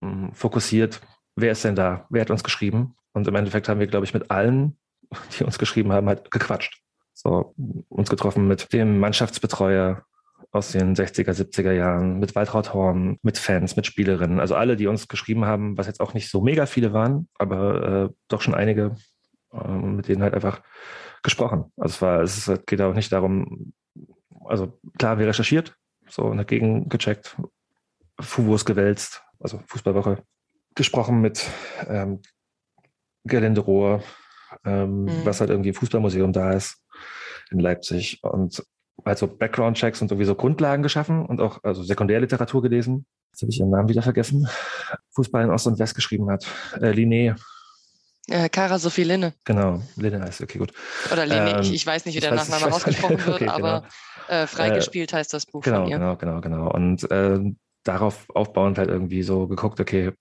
mh, 0.00 0.10
hm, 0.10 0.34
fokussiert, 0.34 1.00
wer 1.36 1.52
ist 1.52 1.64
denn 1.64 1.76
da? 1.76 2.06
Wer 2.10 2.22
hat 2.22 2.30
uns 2.30 2.44
geschrieben? 2.44 2.96
Und 3.12 3.26
im 3.28 3.34
Endeffekt 3.34 3.68
haben 3.68 3.80
wir, 3.80 3.86
glaube 3.86 4.04
ich, 4.04 4.14
mit 4.14 4.30
allen, 4.30 4.76
die 5.38 5.44
uns 5.44 5.58
geschrieben 5.58 5.92
haben, 5.92 6.08
halt 6.08 6.30
gequatscht. 6.30 6.82
So, 7.14 7.54
uns 7.88 8.10
getroffen 8.10 8.46
mit 8.46 8.72
dem 8.72 8.98
Mannschaftsbetreuer, 8.98 10.04
aus 10.52 10.72
den 10.72 10.94
60er, 10.94 11.32
70er 11.32 11.72
Jahren, 11.72 12.18
mit 12.18 12.34
Waltraud 12.34 12.72
Horn, 12.72 13.18
mit 13.22 13.38
Fans, 13.38 13.76
mit 13.76 13.86
Spielerinnen. 13.86 14.40
Also 14.40 14.54
alle, 14.54 14.76
die 14.76 14.86
uns 14.86 15.08
geschrieben 15.08 15.44
haben, 15.44 15.76
was 15.76 15.86
jetzt 15.86 16.00
auch 16.00 16.14
nicht 16.14 16.30
so 16.30 16.40
mega 16.40 16.66
viele 16.66 16.92
waren, 16.92 17.28
aber 17.38 18.04
äh, 18.10 18.14
doch 18.28 18.40
schon 18.40 18.54
einige, 18.54 18.96
äh, 19.52 19.68
mit 19.68 20.08
denen 20.08 20.22
halt 20.22 20.34
einfach 20.34 20.62
gesprochen. 21.22 21.72
Also 21.76 21.94
es 21.94 22.02
war, 22.02 22.20
es 22.22 22.48
ist, 22.48 22.66
geht 22.66 22.80
auch 22.80 22.94
nicht 22.94 23.12
darum, 23.12 23.72
also 24.44 24.78
klar, 24.98 25.18
wir 25.18 25.26
recherchiert, 25.26 25.74
so 26.08 26.32
dagegen 26.32 26.88
gecheckt, 26.88 27.36
Fuwos 28.20 28.64
gewälzt, 28.64 29.22
also 29.40 29.60
Fußballwoche, 29.66 30.22
gesprochen 30.74 31.20
mit 31.20 31.48
ähm, 31.88 32.20
Gerlinde 33.24 33.60
Rohr, 33.60 34.02
ähm, 34.64 35.04
mhm. 35.04 35.24
was 35.24 35.40
halt 35.40 35.50
irgendwie 35.50 35.72
Fußballmuseum 35.72 36.32
da 36.32 36.52
ist 36.52 36.82
in 37.50 37.58
Leipzig 37.58 38.22
und 38.22 38.64
halt 39.04 39.18
so 39.18 39.26
Background-Checks 39.26 40.02
und 40.02 40.08
sowieso 40.08 40.34
Grundlagen 40.34 40.82
geschaffen 40.82 41.26
und 41.26 41.40
auch 41.40 41.62
also 41.62 41.82
Sekundärliteratur 41.82 42.62
gelesen. 42.62 43.06
Jetzt 43.32 43.42
habe 43.42 43.52
ich 43.52 43.60
ihren 43.60 43.70
Namen 43.70 43.88
wieder 43.88 44.02
vergessen. 44.02 44.48
Fußball 45.10 45.44
in 45.44 45.50
Ost 45.50 45.66
und 45.66 45.78
West 45.78 45.94
geschrieben 45.94 46.30
hat. 46.30 46.46
Äh, 46.80 46.90
Linné. 46.90 47.36
Äh, 48.28 48.48
Kara 48.48 48.78
Sophie 48.78 49.04
Linne. 49.04 49.34
Genau, 49.44 49.82
Linne 49.96 50.20
heißt, 50.20 50.40
okay, 50.40 50.58
gut. 50.58 50.72
Oder 51.12 51.26
Linne, 51.26 51.50
ähm, 51.50 51.60
ich, 51.60 51.72
ich, 51.72 51.86
weiß 51.86 52.06
nicht, 52.06 52.16
wie 52.16 52.20
der 52.20 52.34
Nachname 52.34 52.72
ausgesprochen 52.72 53.18
wird, 53.26 53.42
okay, 53.42 53.48
aber 53.48 53.84
genau. 54.26 54.42
äh, 54.42 54.46
freigespielt 54.46 55.12
heißt 55.12 55.32
das 55.32 55.46
Buch 55.46 55.62
genau, 55.62 55.82
von 55.82 55.90
ihr. 55.90 55.98
Genau, 55.98 56.16
genau, 56.16 56.40
genau. 56.40 56.70
Und 56.72 57.08
äh, 57.10 57.38
darauf 57.84 58.26
aufbauend 58.30 58.78
halt 58.78 58.88
irgendwie 58.88 59.22
so 59.22 59.46
geguckt, 59.46 59.78
okay, 59.80 60.12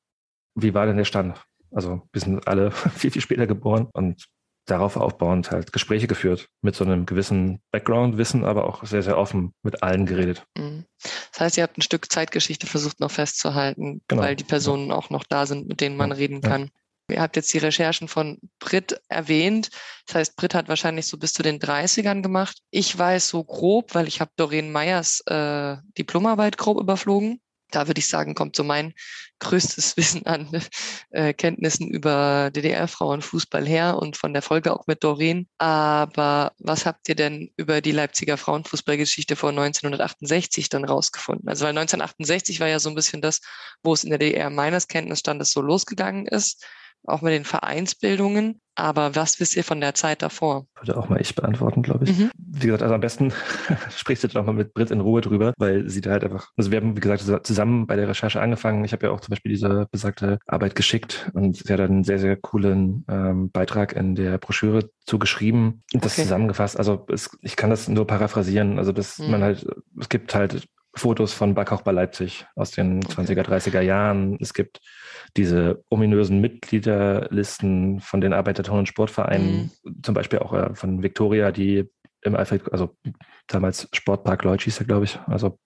wie 0.54 0.74
war 0.74 0.86
denn 0.86 0.98
der 0.98 1.06
Stand? 1.06 1.44
Also 1.72 2.02
wir 2.12 2.22
sind 2.22 2.48
alle 2.48 2.72
viel, 2.96 3.10
viel 3.12 3.22
später 3.22 3.48
geboren 3.48 3.88
und 3.94 4.28
darauf 4.66 4.98
aufbauend 4.98 5.52
halt 5.52 5.72
Gespräche 5.72 6.08
geführt, 6.08 6.50
mit 6.62 6.76
so 6.76 6.84
einem 6.84 7.06
gewissen 7.06 7.62
Background-Wissen, 7.72 8.44
aber 8.44 8.68
auch 8.68 8.84
sehr, 8.84 9.04
sehr 9.04 9.18
offen 9.18 9.54
mit 9.64 9.84
allen 9.84 10.06
geredet. 10.06 10.44
Mhm. 10.58 10.86
Das 11.32 11.40
heißt, 11.40 11.58
ihr 11.58 11.64
habt 11.64 11.78
ein 11.78 11.84
Stück 11.84 12.12
Zeitgeschichte 12.12 12.68
versucht 12.68 13.00
noch 13.00 13.12
festzuhalten, 13.12 14.02
genau. 14.08 14.24
weil 14.24 14.36
die 14.36 14.44
Personen 14.44 14.90
ja. 14.90 14.96
auch 14.96 15.10
noch 15.10 15.24
da 15.24 15.46
sind, 15.46 15.68
mit 15.68 15.82
denen 15.82 15.98
man 15.98 16.10
ja. 16.10 16.16
reden 16.16 16.42
kann. 16.42 16.70
Ihr 17.08 17.22
habt 17.22 17.36
jetzt 17.36 17.54
die 17.54 17.60
Recherchen 17.60 18.08
von 18.08 18.40
Brit 18.58 19.00
erwähnt. 19.10 19.70
Das 20.08 20.16
heißt, 20.16 20.36
Brit 20.38 20.56
hat 20.56 20.70
wahrscheinlich 20.70 21.06
so 21.06 21.18
bis 21.18 21.34
zu 21.34 21.44
den 21.44 21.60
30ern 21.60 22.24
gemacht. 22.24 22.58
Ich 22.72 22.98
weiß 22.98 23.30
so 23.30 23.44
grob, 23.44 23.94
weil 23.94 24.08
ich 24.08 24.22
habe 24.22 24.32
Doreen 24.38 24.72
Meyers 24.72 25.22
äh, 25.28 25.78
Diplomarbeit 25.98 26.58
grob 26.58 26.80
überflogen 26.80 27.40
da 27.76 27.88
würde 27.88 28.00
ich 28.00 28.08
sagen, 28.08 28.36
kommt 28.36 28.56
so 28.56 28.64
mein 28.64 28.94
größtes 29.40 29.98
Wissen 29.98 30.26
an 30.26 30.50
äh, 31.12 31.34
Kenntnissen 31.34 31.90
über 31.90 32.52
DDR-Frauenfußball 32.52 33.66
her 33.66 33.98
und 33.98 34.18
von 34.18 34.34
der 34.34 34.42
Folge 34.42 34.74
auch 34.74 34.88
mit 34.88 35.04
Doreen. 35.04 35.48
Aber 35.58 36.54
was 36.60 36.86
habt 36.86 37.10
ihr 37.10 37.16
denn 37.16 37.52
über 37.58 37.82
die 37.82 37.92
Leipziger 37.92 38.38
Frauenfußballgeschichte 38.38 39.36
vor 39.36 39.50
1968 39.50 40.70
dann 40.70 40.86
rausgefunden? 40.86 41.50
Also 41.50 41.66
weil 41.66 41.72
1968 41.72 42.60
war 42.60 42.68
ja 42.68 42.80
so 42.80 42.90
ein 42.90 42.96
bisschen 42.96 43.22
das, 43.22 43.42
wo 43.84 43.94
es 43.94 44.04
in 44.04 44.10
der 44.10 44.20
DDR 44.20 44.50
meines 44.50 44.88
Kenntnisstandes 44.88 45.52
so 45.52 45.62
losgegangen 45.62 46.28
ist 46.28 46.66
auch 47.08 47.22
mit 47.22 47.34
den 47.34 47.46
Vereinsbildungen. 47.46 48.62
Aber 48.76 49.16
was 49.16 49.40
wisst 49.40 49.56
ihr 49.56 49.64
von 49.64 49.80
der 49.80 49.96
Zeit 49.96 50.22
davor? 50.22 50.68
Würde 50.80 50.98
auch 50.98 51.10
mal 51.10 51.22
ich 51.22 51.34
beantworten, 51.34 51.82
glaube 51.82 52.06
ich. 52.06 52.18
Mhm. 52.18 52.32
Wie 52.38 52.68
gesagt, 52.68 52.84
also 52.84 52.94
am 52.94 53.02
besten 53.02 53.34
sprichst 53.96 54.24
du 54.24 54.28
doch 54.28 54.46
mal 54.46 54.54
mit 54.54 54.74
Brit 54.74 54.92
in 54.92 55.02
Ruhe 55.02 55.22
drüber, 55.22 55.54
weil 55.58 55.90
sie 55.90 56.02
da 56.02 56.12
halt 56.12 56.26
einfach, 56.26 56.52
also 56.58 56.72
wir 56.72 56.80
haben, 56.80 56.96
wie 56.96 57.02
gesagt, 57.02 57.48
zusammen 57.48 57.88
bei 57.88 57.96
der 57.96 58.08
Recherche 58.08 58.42
angefangen. 58.42 58.84
Ich 58.84 58.92
habe 58.92 59.08
ja 59.08 59.12
auch 59.12 59.22
zum 59.22 59.32
Beispiel 59.32 59.52
diese 59.52 59.88
besagte 59.92 60.40
Arbeit 60.46 60.76
geschickt 60.76 61.32
und 61.34 61.56
sie 61.56 61.74
hat 61.74 61.80
einen 61.80 62.04
sehr, 62.04 62.20
sehr 62.20 62.36
coolen 62.36 63.06
ähm, 63.08 63.50
Beitrag 63.52 63.94
in 63.94 64.16
der 64.16 64.38
Broschüre 64.38 64.90
zugeschrieben 65.06 65.84
und 65.94 66.04
das 66.04 66.14
okay. 66.14 66.24
zusammengefasst. 66.24 66.78
Also 66.78 67.06
es, 67.10 67.38
ich 67.42 67.56
kann 67.56 67.70
das 67.70 67.88
nur 67.88 68.06
paraphrasieren. 68.06 68.78
Also 68.78 68.92
dass 68.92 69.20
mhm. 69.20 69.32
man 69.32 69.44
halt, 69.44 69.66
es 70.00 70.10
gibt 70.10 70.36
halt 70.36 70.68
Fotos 70.96 71.34
von 71.34 71.54
Backoch 71.54 71.82
bei 71.82 71.92
Leipzig 71.92 72.46
aus 72.56 72.72
den 72.72 73.04
okay. 73.04 73.22
20er, 73.22 73.44
30er 73.44 73.82
Jahren. 73.82 74.38
Es 74.40 74.54
gibt 74.54 74.80
diese 75.36 75.84
ominösen 75.90 76.40
Mitgliederlisten 76.40 78.00
von 78.00 78.22
den 78.22 78.34
Arbeiterton- 78.34 78.80
und 78.80 78.88
Sportvereinen, 78.88 79.72
mhm. 79.84 80.04
zum 80.04 80.16
Beispiel 80.16 80.40
auch 80.40 80.54
äh, 80.54 80.74
von 80.74 81.04
Victoria, 81.04 81.52
die 81.52 81.90
im 82.22 82.36
Alfred, 82.36 82.72
also 82.72 82.96
damals 83.48 83.88
Sportpark 83.94 84.44
Leutsch 84.44 84.64
hieß 84.64 84.80
er, 84.80 84.86
glaube 84.86 85.06
ich, 85.06 85.20
also, 85.28 85.60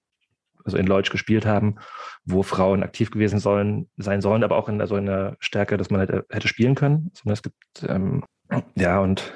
also 0.65 0.77
in 0.77 0.87
Leutsch 0.87 1.09
gespielt 1.09 1.45
haben, 1.45 1.75
wo 2.25 2.43
Frauen 2.43 2.83
aktiv 2.83 3.11
gewesen 3.11 3.39
sollen, 3.39 3.89
sein 3.97 4.21
sollen, 4.21 4.43
aber 4.43 4.57
auch 4.57 4.67
in, 4.67 4.81
also 4.81 4.97
in 4.97 5.05
der 5.05 5.37
Stärke, 5.39 5.77
dass 5.77 5.89
man 5.89 5.99
halt 5.99 6.09
äh, 6.09 6.23
hätte 6.29 6.47
spielen 6.47 6.75
können. 6.75 7.11
Sondern 7.13 7.33
es 7.33 7.43
gibt, 7.43 7.55
ähm, 7.87 8.23
ja, 8.75 8.99
und 8.99 9.31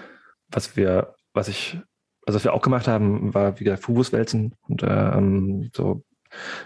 was 0.49 0.75
wir, 0.75 1.15
was 1.33 1.47
ich, 1.47 1.79
also 2.25 2.37
was 2.37 2.43
wir 2.43 2.53
auch 2.53 2.61
gemacht 2.61 2.87
haben, 2.87 3.33
war, 3.33 3.59
wie 3.59 3.63
gesagt, 3.63 3.83
Fubuswälzen 3.83 4.55
und 4.67 4.83
ähm, 4.83 5.71
so 5.75 6.03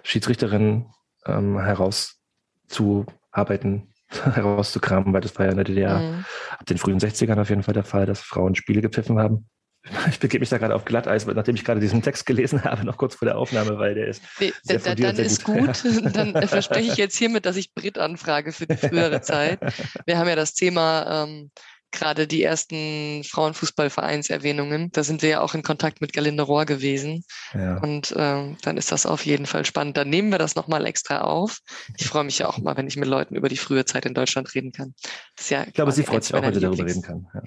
Schiedsrichterinnen 0.03 0.87
ähm, 1.25 1.59
heraus 1.59 2.21
zu 2.67 3.05
Arbeiten 3.31 3.93
herauszukramen, 4.09 5.13
weil 5.13 5.21
das 5.21 5.37
war 5.37 5.45
ja 5.45 5.51
in 5.51 5.57
der 5.57 5.65
DDR 5.65 5.99
mhm. 5.99 6.25
ab 6.51 6.65
den 6.65 6.77
frühen 6.77 6.99
60ern 6.99 7.41
auf 7.41 7.49
jeden 7.49 7.63
Fall 7.63 7.73
der 7.73 7.83
Fall, 7.83 8.05
dass 8.05 8.21
Frauen 8.21 8.55
Spiele 8.55 8.81
gepfiffen 8.81 9.19
haben 9.19 9.49
Ich 10.09 10.19
begebe 10.19 10.41
mich 10.41 10.49
da 10.49 10.57
gerade 10.57 10.75
auf 10.75 10.85
Glatteis, 10.85 11.25
nachdem 11.25 11.55
ich 11.55 11.63
gerade 11.63 11.79
diesen 11.79 12.01
Text 12.01 12.25
gelesen 12.25 12.63
habe, 12.63 12.85
noch 12.85 12.97
kurz 12.97 13.15
vor 13.15 13.25
der 13.25 13.37
Aufnahme, 13.37 13.77
weil 13.77 13.95
der 13.95 14.07
ist. 14.07 14.21
Nee, 14.39 14.53
sehr 14.63 14.79
da, 14.79 14.95
dann 14.95 15.15
ist 15.15 15.43
gut. 15.43 15.83
gut. 15.83 15.83
dann 16.15 16.47
verspreche 16.47 16.91
ich 16.91 16.97
jetzt 16.97 17.17
hiermit, 17.17 17.45
dass 17.45 17.55
ich 17.55 17.73
Brit 17.73 17.97
anfrage 17.97 18.51
für 18.51 18.67
die 18.67 18.77
frühere 18.77 19.21
Zeit. 19.21 19.59
Wir 20.05 20.17
haben 20.17 20.27
ja 20.27 20.35
das 20.35 20.53
Thema 20.53 21.25
ähm, 21.25 21.51
gerade 21.91 22.27
die 22.27 22.43
ersten 22.43 23.23
Frauenfußballvereinserwähnungen. 23.23 24.91
Da 24.91 25.03
sind 25.03 25.21
wir 25.21 25.29
ja 25.29 25.41
auch 25.41 25.53
in 25.53 25.63
Kontakt 25.63 26.01
mit 26.01 26.13
Galinde 26.13 26.43
Rohr 26.43 26.65
gewesen. 26.65 27.23
Ja. 27.53 27.77
Und 27.77 28.13
ähm, 28.17 28.57
dann 28.61 28.77
ist 28.77 28.91
das 28.91 29.05
auf 29.05 29.25
jeden 29.25 29.45
Fall 29.45 29.65
spannend. 29.65 29.97
Dann 29.97 30.09
nehmen 30.09 30.29
wir 30.29 30.37
das 30.37 30.55
nochmal 30.55 30.85
extra 30.85 31.21
auf. 31.21 31.59
Ich 31.97 32.05
freue 32.05 32.23
mich 32.23 32.39
ja 32.39 32.47
auch 32.47 32.57
mal, 32.57 32.75
wenn 32.77 32.87
ich 32.87 32.97
mit 32.97 33.07
Leuten 33.07 33.35
über 33.35 33.49
die 33.49 33.57
frühe 33.57 33.85
Zeit 33.85 34.05
in 34.05 34.13
Deutschland 34.13 34.53
reden 34.53 34.71
kann. 34.71 34.93
Das 35.35 35.45
ist 35.45 35.49
ja 35.49 35.65
ich 35.65 35.73
glaube, 35.73 35.91
sie 35.91 36.03
freut 36.03 36.23
sich 36.23 36.35
auch, 36.35 36.41
wenn 36.41 36.53
sie 36.53 36.59
darüber 36.59 36.85
reden 36.85 37.01
kann. 37.01 37.27
Ja. 37.33 37.41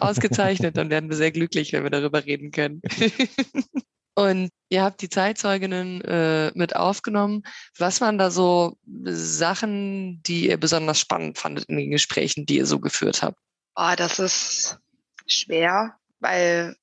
Ausgezeichnet. 0.00 0.76
Dann 0.76 0.90
werden 0.90 1.10
wir 1.10 1.16
sehr 1.16 1.32
glücklich, 1.32 1.72
wenn 1.72 1.82
wir 1.82 1.90
darüber 1.90 2.24
reden 2.24 2.50
können. 2.50 2.80
Und 4.18 4.48
ihr 4.70 4.82
habt 4.82 5.02
die 5.02 5.10
Zeitzeuginnen 5.10 6.00
äh, 6.00 6.50
mit 6.54 6.74
aufgenommen. 6.74 7.42
Was 7.76 8.00
waren 8.00 8.16
da 8.16 8.30
so 8.30 8.78
Sachen, 9.04 10.22
die 10.22 10.48
ihr 10.48 10.56
besonders 10.56 10.98
spannend 10.98 11.36
fandet 11.36 11.66
in 11.66 11.76
den 11.76 11.90
Gesprächen, 11.90 12.46
die 12.46 12.56
ihr 12.56 12.64
so 12.64 12.80
geführt 12.80 13.22
habt? 13.22 13.36
Oh, 13.76 13.92
das 13.94 14.18
ist 14.18 14.78
schwer, 15.26 15.98
weil 16.18 16.76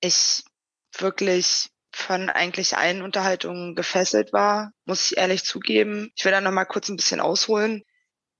ich 0.00 0.44
wirklich 0.98 1.70
von 1.92 2.28
eigentlich 2.28 2.76
allen 2.76 3.00
Unterhaltungen 3.00 3.74
gefesselt 3.74 4.34
war, 4.34 4.72
muss 4.84 5.10
ich 5.10 5.16
ehrlich 5.16 5.44
zugeben. 5.44 6.12
Ich 6.14 6.24
will 6.26 6.32
da 6.32 6.42
noch 6.42 6.50
mal 6.50 6.66
kurz 6.66 6.90
ein 6.90 6.96
bisschen 6.96 7.20
ausholen, 7.20 7.84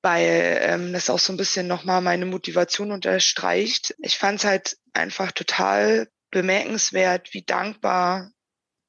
weil 0.02 0.58
ähm, 0.60 0.92
das 0.92 1.08
auch 1.08 1.18
so 1.18 1.32
ein 1.32 1.38
bisschen 1.38 1.66
noch 1.66 1.84
mal 1.84 2.02
meine 2.02 2.26
Motivation 2.26 2.92
unterstreicht. 2.92 3.94
Ich 3.98 4.18
fand 4.18 4.40
es 4.40 4.44
halt 4.44 4.76
einfach 4.92 5.32
total 5.32 6.08
bemerkenswert, 6.30 7.32
wie 7.32 7.44
dankbar 7.44 8.30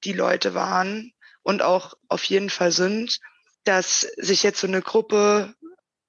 die 0.03 0.13
Leute 0.13 0.53
waren 0.53 1.13
und 1.43 1.61
auch 1.61 1.93
auf 2.09 2.25
jeden 2.25 2.49
Fall 2.49 2.73
sind, 2.73 3.19
dass 3.63 4.01
sich 4.17 4.43
jetzt 4.43 4.59
so 4.59 4.67
eine 4.67 4.81
Gruppe 4.81 5.55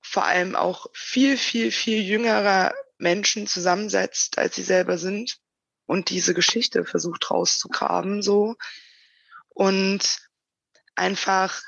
vor 0.09 0.25
allem 0.25 0.55
auch 0.55 0.87
viel, 0.93 1.37
viel, 1.37 1.73
viel 1.73 2.01
jüngerer 2.03 2.75
Menschen 2.99 3.47
zusammensetzt, 3.47 4.39
als 4.39 4.55
sie 4.55 4.63
selber 4.63 4.99
sind 4.99 5.39
und 5.87 6.11
diese 6.11 6.33
Geschichte 6.33 6.85
versucht 6.85 7.31
rauszugraben, 7.31 8.23
so. 8.23 8.57
Und 9.49 10.19
einfach 10.95 11.61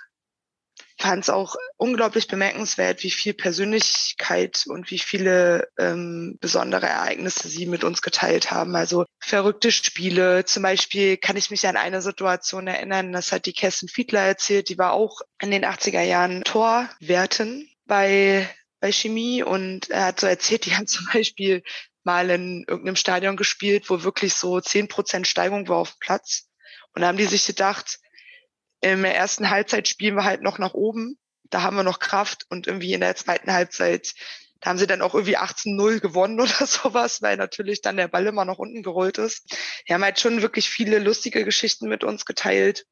fand 1.00 1.24
es 1.24 1.30
auch 1.30 1.56
unglaublich 1.76 2.26
bemerkenswert, 2.26 3.02
wie 3.02 3.10
viel 3.10 3.34
Persönlichkeit 3.34 4.64
und 4.66 4.90
wie 4.90 4.98
viele 4.98 5.68
ähm, 5.78 6.38
besondere 6.40 6.86
Ereignisse 6.86 7.48
sie 7.48 7.66
mit 7.66 7.84
uns 7.84 8.02
geteilt 8.02 8.50
haben. 8.50 8.74
Also 8.74 9.04
verrückte 9.20 9.70
Spiele. 9.70 10.44
Zum 10.44 10.64
Beispiel 10.64 11.16
kann 11.16 11.36
ich 11.36 11.50
mich 11.50 11.66
an 11.68 11.76
eine 11.76 12.02
Situation 12.02 12.66
erinnern, 12.66 13.12
das 13.12 13.30
hat 13.30 13.46
die 13.46 13.52
Kerstin 13.52 13.88
Fiedler 13.88 14.22
erzählt, 14.22 14.68
die 14.68 14.78
war 14.78 14.92
auch 14.92 15.20
in 15.40 15.50
den 15.50 15.64
80er 15.64 16.02
Jahren 16.02 16.42
Torwertin 16.42 17.68
bei, 17.88 18.48
bei 18.78 18.92
Chemie 18.92 19.42
und 19.42 19.90
er 19.90 20.06
hat 20.06 20.20
so 20.20 20.28
erzählt, 20.28 20.64
die 20.66 20.76
haben 20.76 20.86
zum 20.86 21.08
Beispiel 21.12 21.64
mal 22.04 22.30
in 22.30 22.64
irgendeinem 22.68 22.96
Stadion 22.96 23.36
gespielt, 23.36 23.90
wo 23.90 24.04
wirklich 24.04 24.34
so 24.34 24.60
zehn 24.60 24.86
Prozent 24.86 25.26
Steigung 25.26 25.66
war 25.68 25.78
auf 25.78 25.90
dem 25.90 25.98
Platz. 25.98 26.48
Und 26.94 27.02
da 27.02 27.08
haben 27.08 27.18
die 27.18 27.26
sich 27.26 27.44
gedacht, 27.44 27.98
im 28.80 29.04
ersten 29.04 29.50
Halbzeit 29.50 29.88
spielen 29.88 30.14
wir 30.14 30.24
halt 30.24 30.42
noch 30.42 30.58
nach 30.58 30.74
oben. 30.74 31.18
Da 31.50 31.62
haben 31.62 31.76
wir 31.76 31.82
noch 31.82 31.98
Kraft 31.98 32.46
und 32.48 32.66
irgendwie 32.66 32.92
in 32.92 33.00
der 33.00 33.16
zweiten 33.16 33.52
Halbzeit, 33.52 34.14
da 34.60 34.70
haben 34.70 34.78
sie 34.78 34.86
dann 34.86 35.02
auch 35.02 35.14
irgendwie 35.14 35.36
18-0 35.36 36.00
gewonnen 36.00 36.40
oder 36.40 36.66
sowas, 36.66 37.20
weil 37.22 37.36
natürlich 37.36 37.80
dann 37.80 37.96
der 37.96 38.08
Ball 38.08 38.26
immer 38.26 38.44
noch 38.44 38.58
unten 38.58 38.82
gerollt 38.82 39.18
ist. 39.18 39.54
Die 39.88 39.94
haben 39.94 40.04
halt 40.04 40.20
schon 40.20 40.42
wirklich 40.42 40.68
viele 40.68 40.98
lustige 40.98 41.44
Geschichten 41.44 41.88
mit 41.88 42.04
uns 42.04 42.24
geteilt. 42.24 42.86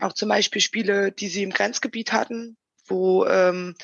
Auch 0.00 0.12
zum 0.12 0.28
Beispiel 0.28 0.60
Spiele, 0.60 1.12
die 1.12 1.28
sie 1.28 1.42
im 1.42 1.50
Grenzgebiet 1.52 2.12
hatten, 2.12 2.56
wo 2.86 3.26
ähm, 3.26 3.74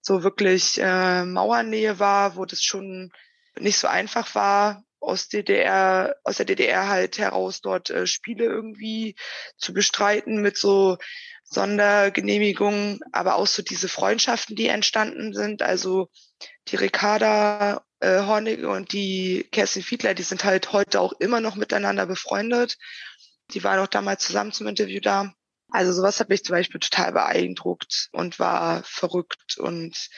so 0.00 0.22
wirklich 0.22 0.78
äh, 0.80 1.24
Mauernähe 1.24 1.98
war, 1.98 2.36
wo 2.36 2.44
das 2.44 2.62
schon 2.62 3.10
nicht 3.58 3.78
so 3.78 3.88
einfach 3.88 4.34
war, 4.34 4.82
aus 5.00 5.28
DDR, 5.28 6.16
aus 6.24 6.36
der 6.36 6.46
DDR 6.46 6.88
halt 6.88 7.18
heraus 7.18 7.60
dort 7.60 7.90
äh, 7.90 8.06
Spiele 8.06 8.44
irgendwie 8.44 9.16
zu 9.56 9.72
bestreiten 9.72 10.40
mit 10.40 10.56
so 10.56 10.98
Sondergenehmigungen, 11.44 13.00
aber 13.12 13.34
auch 13.36 13.46
so 13.46 13.62
diese 13.62 13.88
Freundschaften, 13.88 14.54
die 14.54 14.68
entstanden 14.68 15.34
sind. 15.34 15.62
Also 15.62 16.08
die 16.68 16.76
Ricarda 16.76 17.84
äh, 17.98 18.20
Hornige 18.20 18.68
und 18.68 18.92
die 18.92 19.48
Kerstin 19.50 19.82
Fiedler, 19.82 20.14
die 20.14 20.22
sind 20.22 20.44
halt 20.44 20.72
heute 20.72 21.00
auch 21.00 21.12
immer 21.18 21.40
noch 21.40 21.56
miteinander 21.56 22.06
befreundet. 22.06 22.76
Die 23.52 23.64
waren 23.64 23.80
auch 23.80 23.88
damals 23.88 24.24
zusammen 24.24 24.52
zum 24.52 24.68
Interview 24.68 25.00
da. 25.00 25.34
Also 25.70 25.92
sowas 25.92 26.20
hat 26.20 26.28
mich 26.28 26.44
zum 26.44 26.54
Beispiel 26.54 26.80
total 26.80 27.12
beeindruckt 27.12 28.08
und 28.12 28.38
war 28.38 28.82
verrückt 28.84 29.58
und 29.58 30.08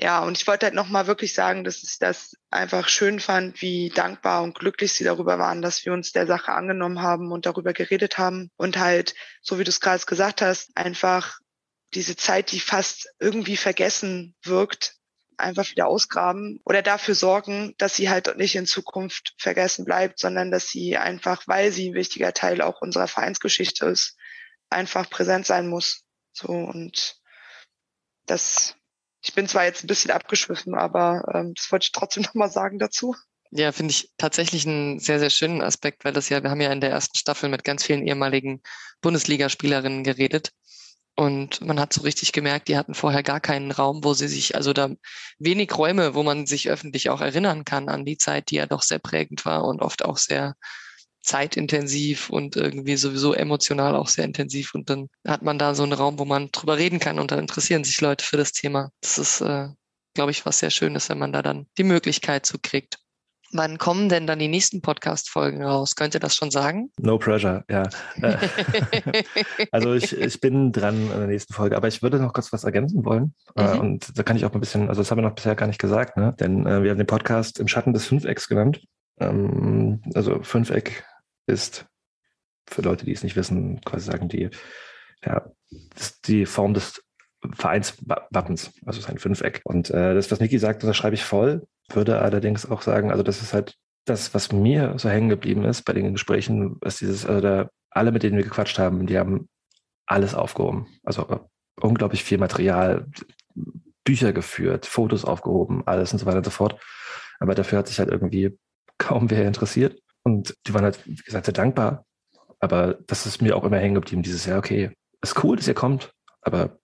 ja, 0.00 0.22
und 0.22 0.38
ich 0.38 0.46
wollte 0.46 0.66
halt 0.66 0.76
nochmal 0.76 1.08
wirklich 1.08 1.34
sagen, 1.34 1.64
dass 1.64 1.82
ich 1.82 1.98
das 1.98 2.36
einfach 2.50 2.88
schön 2.88 3.18
fand, 3.18 3.60
wie 3.62 3.88
dankbar 3.88 4.44
und 4.44 4.56
glücklich 4.56 4.92
sie 4.92 5.02
darüber 5.02 5.40
waren, 5.40 5.60
dass 5.60 5.84
wir 5.84 5.92
uns 5.92 6.12
der 6.12 6.28
Sache 6.28 6.52
angenommen 6.52 7.02
haben 7.02 7.32
und 7.32 7.46
darüber 7.46 7.72
geredet 7.72 8.16
haben. 8.16 8.52
Und 8.56 8.78
halt, 8.78 9.14
so 9.42 9.58
wie 9.58 9.64
du 9.64 9.70
es 9.70 9.80
gerade 9.80 10.04
gesagt 10.04 10.40
hast, 10.40 10.70
einfach 10.76 11.40
diese 11.94 12.14
Zeit, 12.14 12.52
die 12.52 12.60
fast 12.60 13.08
irgendwie 13.18 13.56
vergessen 13.56 14.36
wirkt, 14.44 14.94
einfach 15.36 15.68
wieder 15.68 15.88
ausgraben 15.88 16.60
oder 16.64 16.82
dafür 16.82 17.16
sorgen, 17.16 17.74
dass 17.78 17.96
sie 17.96 18.08
halt 18.08 18.36
nicht 18.36 18.54
in 18.54 18.66
Zukunft 18.66 19.34
vergessen 19.38 19.84
bleibt, 19.84 20.20
sondern 20.20 20.52
dass 20.52 20.68
sie 20.68 20.96
einfach, 20.96 21.42
weil 21.46 21.72
sie 21.72 21.90
ein 21.90 21.94
wichtiger 21.94 22.32
Teil 22.32 22.60
auch 22.60 22.82
unserer 22.82 23.08
Vereinsgeschichte 23.08 23.86
ist, 23.86 24.16
einfach 24.70 25.08
präsent 25.10 25.46
sein 25.46 25.68
muss. 25.68 26.04
So 26.32 26.48
und 26.48 27.16
das 28.26 28.74
ich 29.20 29.34
bin 29.34 29.48
zwar 29.48 29.64
jetzt 29.64 29.84
ein 29.84 29.88
bisschen 29.88 30.10
abgeschwiffen, 30.10 30.74
aber 30.74 31.22
ähm, 31.34 31.54
das 31.54 31.70
wollte 31.72 31.84
ich 31.84 31.92
trotzdem 31.92 32.22
nochmal 32.26 32.50
sagen 32.50 32.78
dazu. 32.78 33.14
Ja, 33.50 33.72
finde 33.72 33.92
ich 33.92 34.10
tatsächlich 34.18 34.66
einen 34.66 34.98
sehr, 35.00 35.18
sehr 35.18 35.30
schönen 35.30 35.62
Aspekt, 35.62 36.04
weil 36.04 36.12
das 36.12 36.28
ja, 36.28 36.42
wir 36.42 36.50
haben 36.50 36.60
ja 36.60 36.70
in 36.70 36.82
der 36.82 36.90
ersten 36.90 37.16
Staffel 37.16 37.48
mit 37.48 37.64
ganz 37.64 37.84
vielen 37.84 38.06
ehemaligen 38.06 38.62
Bundesligaspielerinnen 39.00 40.04
geredet. 40.04 40.52
Und 41.16 41.62
man 41.62 41.80
hat 41.80 41.92
so 41.92 42.02
richtig 42.02 42.32
gemerkt, 42.32 42.68
die 42.68 42.76
hatten 42.76 42.94
vorher 42.94 43.22
gar 43.22 43.40
keinen 43.40 43.72
Raum, 43.72 44.04
wo 44.04 44.14
sie 44.14 44.28
sich, 44.28 44.54
also 44.54 44.72
da 44.72 44.90
wenig 45.38 45.76
Räume, 45.76 46.14
wo 46.14 46.22
man 46.22 46.46
sich 46.46 46.68
öffentlich 46.68 47.10
auch 47.10 47.20
erinnern 47.20 47.64
kann 47.64 47.88
an 47.88 48.04
die 48.04 48.18
Zeit, 48.18 48.50
die 48.50 48.56
ja 48.56 48.66
doch 48.66 48.82
sehr 48.82 49.00
prägend 49.00 49.44
war 49.44 49.64
und 49.64 49.80
oft 49.82 50.04
auch 50.04 50.18
sehr 50.18 50.54
zeitintensiv 51.20 52.30
und 52.30 52.56
irgendwie 52.56 52.96
sowieso 52.96 53.34
emotional 53.34 53.94
auch 53.94 54.08
sehr 54.08 54.24
intensiv. 54.24 54.74
Und 54.74 54.90
dann 54.90 55.08
hat 55.26 55.42
man 55.42 55.58
da 55.58 55.74
so 55.74 55.82
einen 55.82 55.92
Raum, 55.92 56.18
wo 56.18 56.24
man 56.24 56.50
drüber 56.52 56.78
reden 56.78 57.00
kann 57.00 57.18
und 57.18 57.30
dann 57.30 57.40
interessieren 57.40 57.84
sich 57.84 58.00
Leute 58.00 58.24
für 58.24 58.36
das 58.36 58.52
Thema. 58.52 58.90
Das 59.00 59.18
ist, 59.18 59.40
äh, 59.40 59.68
glaube 60.14 60.30
ich, 60.30 60.46
was 60.46 60.58
sehr 60.58 60.70
Schönes, 60.70 61.08
wenn 61.08 61.18
man 61.18 61.32
da 61.32 61.42
dann 61.42 61.66
die 61.76 61.84
Möglichkeit 61.84 62.46
zu 62.46 62.58
kriegt. 62.60 62.98
Wann 63.50 63.78
kommen 63.78 64.10
denn 64.10 64.26
dann 64.26 64.38
die 64.38 64.48
nächsten 64.48 64.82
Podcast-Folgen 64.82 65.62
raus? 65.62 65.96
Könnt 65.96 66.12
ihr 66.12 66.20
das 66.20 66.36
schon 66.36 66.50
sagen? 66.50 66.90
No 66.98 67.16
pressure, 67.16 67.64
ja. 67.70 67.84
Äh, 68.20 68.36
also 69.72 69.94
ich, 69.94 70.12
ich 70.12 70.38
bin 70.40 70.70
dran 70.70 71.10
in 71.10 71.18
der 71.18 71.26
nächsten 71.28 71.54
Folge, 71.54 71.74
aber 71.74 71.88
ich 71.88 72.02
würde 72.02 72.18
noch 72.18 72.34
kurz 72.34 72.52
was 72.52 72.64
ergänzen 72.64 73.04
wollen. 73.06 73.34
Äh, 73.56 73.68
Mhm. 73.74 73.80
Und 73.80 74.18
da 74.18 74.22
kann 74.22 74.36
ich 74.36 74.44
auch 74.44 74.52
ein 74.52 74.60
bisschen, 74.60 74.88
also 74.90 75.00
das 75.00 75.10
haben 75.10 75.18
wir 75.18 75.22
noch 75.22 75.34
bisher 75.34 75.54
gar 75.54 75.66
nicht 75.66 75.80
gesagt, 75.80 76.18
ne? 76.18 76.34
Denn 76.38 76.66
äh, 76.66 76.82
wir 76.82 76.90
haben 76.90 76.98
den 76.98 77.06
Podcast 77.06 77.58
im 77.58 77.68
Schatten 77.68 77.94
des 77.94 78.06
Fünfecks 78.06 78.48
genannt. 78.48 78.82
Ähm, 79.20 80.02
also 80.14 80.42
Fünfeck 80.42 81.04
ist 81.46 81.86
für 82.66 82.82
Leute, 82.82 83.04
die 83.04 83.12
es 83.12 83.22
nicht 83.22 83.36
wissen, 83.36 83.80
quasi 83.82 84.10
sagen 84.10 84.28
die, 84.28 84.50
ja, 85.24 85.50
die 86.26 86.46
Form 86.46 86.74
des 86.74 87.02
Vereinswappens, 87.54 88.72
also 88.84 88.98
es 88.98 89.04
ist 89.04 89.10
ein 89.10 89.18
Fünfeck. 89.18 89.62
Und 89.64 89.90
äh, 89.90 90.14
das, 90.14 90.30
was 90.30 90.40
Niki 90.40 90.58
sagt, 90.58 90.82
das 90.82 90.96
schreibe 90.96 91.14
ich 91.14 91.24
voll, 91.24 91.66
würde 91.88 92.20
allerdings 92.20 92.68
auch 92.70 92.82
sagen, 92.82 93.10
also 93.10 93.22
das 93.22 93.42
ist 93.42 93.54
halt 93.54 93.76
das, 94.04 94.34
was 94.34 94.52
mir 94.52 94.94
so 94.98 95.08
hängen 95.08 95.28
geblieben 95.28 95.64
ist 95.64 95.82
bei 95.82 95.92
den 95.92 96.12
Gesprächen, 96.12 96.78
ist 96.84 97.00
dieses, 97.00 97.26
also 97.26 97.40
da, 97.40 97.70
alle, 97.90 98.12
mit 98.12 98.22
denen 98.22 98.36
wir 98.36 98.44
gequatscht 98.44 98.78
haben, 98.78 99.06
die 99.06 99.18
haben 99.18 99.48
alles 100.06 100.34
aufgehoben. 100.34 100.86
Also 101.04 101.28
äh, 101.28 101.38
unglaublich 101.80 102.24
viel 102.24 102.38
Material, 102.38 103.06
Bücher 104.04 104.32
geführt, 104.32 104.86
Fotos 104.86 105.24
aufgehoben, 105.24 105.82
alles 105.86 106.12
und 106.12 106.18
so 106.18 106.26
weiter 106.26 106.38
und 106.38 106.44
so 106.44 106.50
fort. 106.50 106.80
Aber 107.40 107.54
dafür 107.54 107.78
hat 107.78 107.88
sich 107.88 107.98
halt 107.98 108.08
irgendwie 108.08 108.58
kaum 108.98 109.30
wer 109.30 109.46
interessiert. 109.46 110.00
Und 110.22 110.54
die 110.66 110.74
waren 110.74 110.84
halt, 110.84 111.06
wie 111.06 111.16
gesagt, 111.16 111.46
sehr 111.46 111.54
dankbar. 111.54 112.04
Aber 112.60 112.98
das 113.06 113.26
ist 113.26 113.40
mir 113.40 113.56
auch 113.56 113.64
immer 113.64 113.78
hängen 113.78 113.94
geblieben, 113.94 114.22
dieses 114.22 114.44
Jahr, 114.44 114.58
okay, 114.58 114.90
ist 115.22 115.42
cool, 115.42 115.56
dass 115.56 115.68
ihr 115.68 115.74
kommt, 115.74 116.12
aber 116.42 116.78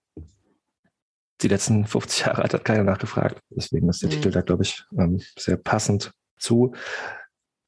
die 1.41 1.47
letzten 1.47 1.85
50 1.85 2.25
Jahre 2.25 2.43
alt 2.43 2.53
hat 2.53 2.65
keiner 2.65 2.83
nachgefragt. 2.83 3.39
Deswegen 3.49 3.89
ist 3.89 4.01
der 4.01 4.09
Mhm. 4.09 4.13
Titel 4.13 4.31
da, 4.31 4.41
glaube 4.41 4.63
ich, 4.63 4.83
ähm, 4.97 5.21
sehr 5.37 5.57
passend 5.57 6.11
zu. 6.37 6.73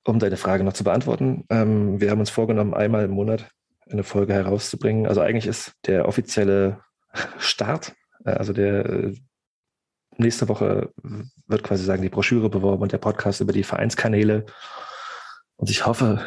Um 0.06 0.20
deine 0.20 0.38
Frage 0.38 0.64
noch 0.64 0.74
zu 0.74 0.86
beantworten, 0.86 1.44
ähm, 1.50 2.00
wir 2.00 2.12
haben 2.12 2.22
uns 2.22 2.30
vorgenommen, 2.30 2.74
einmal 2.74 3.04
im 3.04 3.12
Monat 3.12 3.50
eine 3.90 4.04
Folge 4.04 4.34
herauszubringen. 4.34 5.06
Also 5.06 5.20
eigentlich 5.22 5.48
ist 5.48 5.74
der 5.86 6.08
offizielle 6.08 6.80
Start, 7.40 7.94
äh, 8.24 8.32
also 8.32 8.54
der 8.54 8.86
äh, 8.86 9.16
nächste 10.20 10.48
Woche 10.48 10.92
wird 11.48 11.64
quasi 11.64 11.84
sagen, 11.84 12.02
die 12.02 12.10
Broschüre 12.10 12.50
beworben 12.50 12.84
und 12.84 12.92
der 12.92 12.98
Podcast 12.98 13.42
über 13.42 13.54
die 13.54 13.64
Vereinskanäle. 13.64 14.46
Und 15.58 15.70
ich 15.70 15.86
hoffe, 15.86 16.24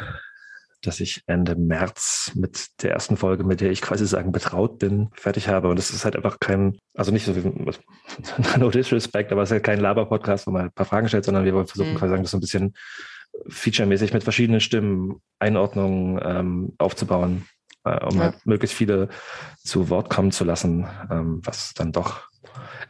dass 0.81 0.99
ich 0.99 1.23
Ende 1.27 1.55
März 1.55 2.31
mit 2.35 2.81
der 2.81 2.91
ersten 2.91 3.15
Folge, 3.15 3.43
mit 3.43 3.61
der 3.61 3.71
ich 3.71 3.81
quasi 3.81 4.05
sagen 4.07 4.31
betraut 4.31 4.79
bin, 4.79 5.09
fertig 5.13 5.47
habe. 5.47 5.69
Und 5.69 5.77
es 5.77 5.91
ist 5.91 6.05
halt 6.05 6.15
einfach 6.15 6.39
kein, 6.39 6.79
also 6.95 7.11
nicht 7.11 7.25
so 7.25 7.35
wie 7.35 7.43
no 8.59 8.69
disrespect, 8.69 9.31
aber 9.31 9.43
es 9.43 9.49
ist 9.49 9.53
halt 9.53 9.63
kein 9.63 9.79
Laber-Podcast, 9.79 10.47
wo 10.47 10.51
man 10.51 10.63
ein 10.63 10.71
paar 10.71 10.85
Fragen 10.85 11.07
stellt, 11.07 11.25
sondern 11.25 11.45
wir 11.45 11.53
wollen 11.53 11.67
versuchen, 11.67 11.93
mhm. 11.93 11.97
quasi 11.97 12.11
sagen, 12.11 12.23
das 12.23 12.31
so 12.31 12.37
ein 12.37 12.41
bisschen 12.41 12.73
featuremäßig 13.47 14.13
mit 14.13 14.23
verschiedenen 14.23 14.59
Stimmen, 14.59 15.21
Einordnungen 15.39 16.19
ähm, 16.23 16.73
aufzubauen, 16.79 17.45
äh, 17.83 18.03
um 18.03 18.17
ja. 18.17 18.23
halt 18.23 18.45
möglichst 18.45 18.75
viele 18.75 19.09
zu 19.57 19.89
Wort 19.89 20.09
kommen 20.09 20.31
zu 20.31 20.43
lassen, 20.43 20.87
ähm, 21.09 21.41
was 21.43 21.73
dann 21.73 21.91
doch 21.91 22.30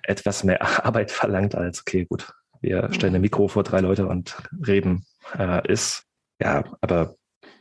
etwas 0.03 0.43
mehr 0.43 0.61
Arbeit 0.85 1.11
verlangt 1.11 1.55
als, 1.55 1.81
okay, 1.81 2.05
gut, 2.05 2.33
wir 2.61 2.89
stellen 2.93 3.15
ein 3.15 3.21
Mikro 3.21 3.47
vor 3.47 3.63
drei 3.63 3.79
Leute 3.79 4.07
und 4.07 4.37
reden, 4.67 5.05
äh, 5.37 5.67
ist. 5.71 6.03
Ja, 6.39 6.63
aber 6.81 7.15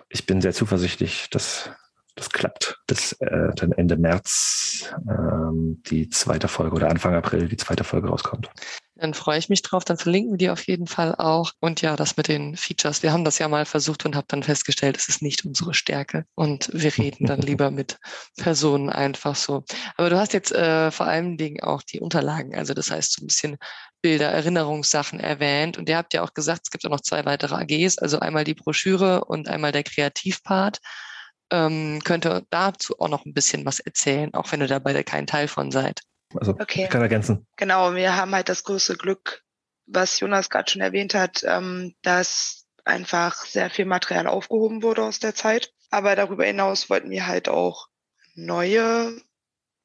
ich 0.09 0.27
bin 0.27 0.41
sehr 0.41 0.53
zuversichtlich, 0.53 1.29
dass 1.31 1.71
das 2.17 2.31
klappt, 2.31 2.81
dass 2.87 3.13
äh, 3.21 3.55
dann 3.55 3.73
Ende 3.73 3.97
März 3.97 4.93
ähm, 5.09 5.83
die 5.87 6.09
zweite 6.11 6.49
Folge 6.49 6.77
oder 6.77 6.91
Anfang 6.91 7.15
April 7.15 7.49
die 7.49 7.57
zweite 7.57 7.85
Folge 7.85 8.09
rauskommt. 8.09 8.51
Dann 9.01 9.15
freue 9.15 9.39
ich 9.39 9.49
mich 9.49 9.63
drauf, 9.63 9.83
dann 9.85 9.97
verlinken 9.97 10.33
wir 10.33 10.37
die 10.37 10.51
auf 10.51 10.67
jeden 10.67 10.87
Fall 10.87 11.15
auch. 11.15 11.53
Und 11.59 11.81
ja, 11.81 11.97
das 11.97 12.19
mit 12.19 12.29
den 12.29 12.55
Features. 12.55 13.03
Wir 13.03 13.13
haben 13.13 13.25
das 13.25 13.39
ja 13.39 13.49
mal 13.49 13.65
versucht 13.65 14.05
und 14.05 14.15
habe 14.15 14.27
dann 14.29 14.43
festgestellt, 14.43 14.99
es 14.99 15.09
ist 15.09 15.23
nicht 15.23 15.47
unsere 15.47 15.73
Stärke. 15.73 16.27
Und 16.35 16.69
wir 16.75 16.95
reden 16.99 17.27
dann 17.27 17.41
lieber 17.41 17.71
mit 17.71 17.99
Personen 18.37 18.91
einfach 18.91 19.37
so. 19.37 19.65
Aber 19.97 20.11
du 20.11 20.19
hast 20.19 20.35
jetzt 20.35 20.53
äh, 20.53 20.91
vor 20.91 21.07
allen 21.07 21.39
Dingen 21.39 21.63
auch 21.63 21.83
die 21.83 22.01
Unterlagen, 22.01 22.55
also 22.55 22.75
das 22.75 22.91
heißt 22.91 23.15
so 23.15 23.25
ein 23.25 23.29
bisschen 23.29 23.57
Bilder, 24.03 24.29
Erinnerungssachen 24.29 25.19
erwähnt. 25.19 25.79
Und 25.79 25.89
ihr 25.89 25.97
habt 25.97 26.13
ja 26.13 26.23
auch 26.23 26.35
gesagt, 26.35 26.63
es 26.65 26.71
gibt 26.71 26.85
auch 26.85 26.91
noch 26.91 27.01
zwei 27.01 27.25
weitere 27.25 27.55
AGs, 27.55 27.97
also 27.99 28.19
einmal 28.21 28.45
die 28.45 28.55
Broschüre 28.55 29.25
und 29.25 29.49
einmal 29.49 29.73
der 29.73 29.85
Kreativpart. 29.85 30.79
Ähm, 31.51 32.01
könnte 32.05 32.45
dazu 32.51 33.01
auch 33.01 33.09
noch 33.09 33.25
ein 33.25 33.33
bisschen 33.35 33.65
was 33.65 33.81
erzählen, 33.81 34.35
auch 34.35 34.53
wenn 34.53 34.61
ihr 34.61 34.69
dabei 34.69 35.03
kein 35.03 35.27
Teil 35.27 35.49
von 35.49 35.71
seid. 35.71 36.03
Also 36.35 36.53
okay. 36.53 36.85
ich 36.85 36.91
kann 36.91 37.03
ergänzen. 37.03 37.47
Genau, 37.57 37.95
wir 37.95 38.17
haben 38.17 38.35
halt 38.35 38.49
das 38.49 38.65
große 38.65 38.97
Glück, 38.97 39.43
was 39.87 40.21
Jonas 40.21 40.51
gerade 40.51 40.71
schon 40.71 40.83
erwähnt 40.83 41.15
hat, 41.15 41.43
ähm, 41.45 41.95
dass 42.03 42.67
einfach 42.85 43.45
sehr 43.45 43.71
viel 43.71 43.85
Material 43.85 44.27
aufgehoben 44.27 44.83
wurde 44.83 45.03
aus 45.03 45.19
der 45.19 45.35
Zeit. 45.35 45.73
Aber 45.91 46.15
darüber 46.15 46.45
hinaus 46.45 46.89
wollten 46.89 47.11
wir 47.11 47.27
halt 47.27 47.49
auch 47.49 47.89
neue 48.35 49.21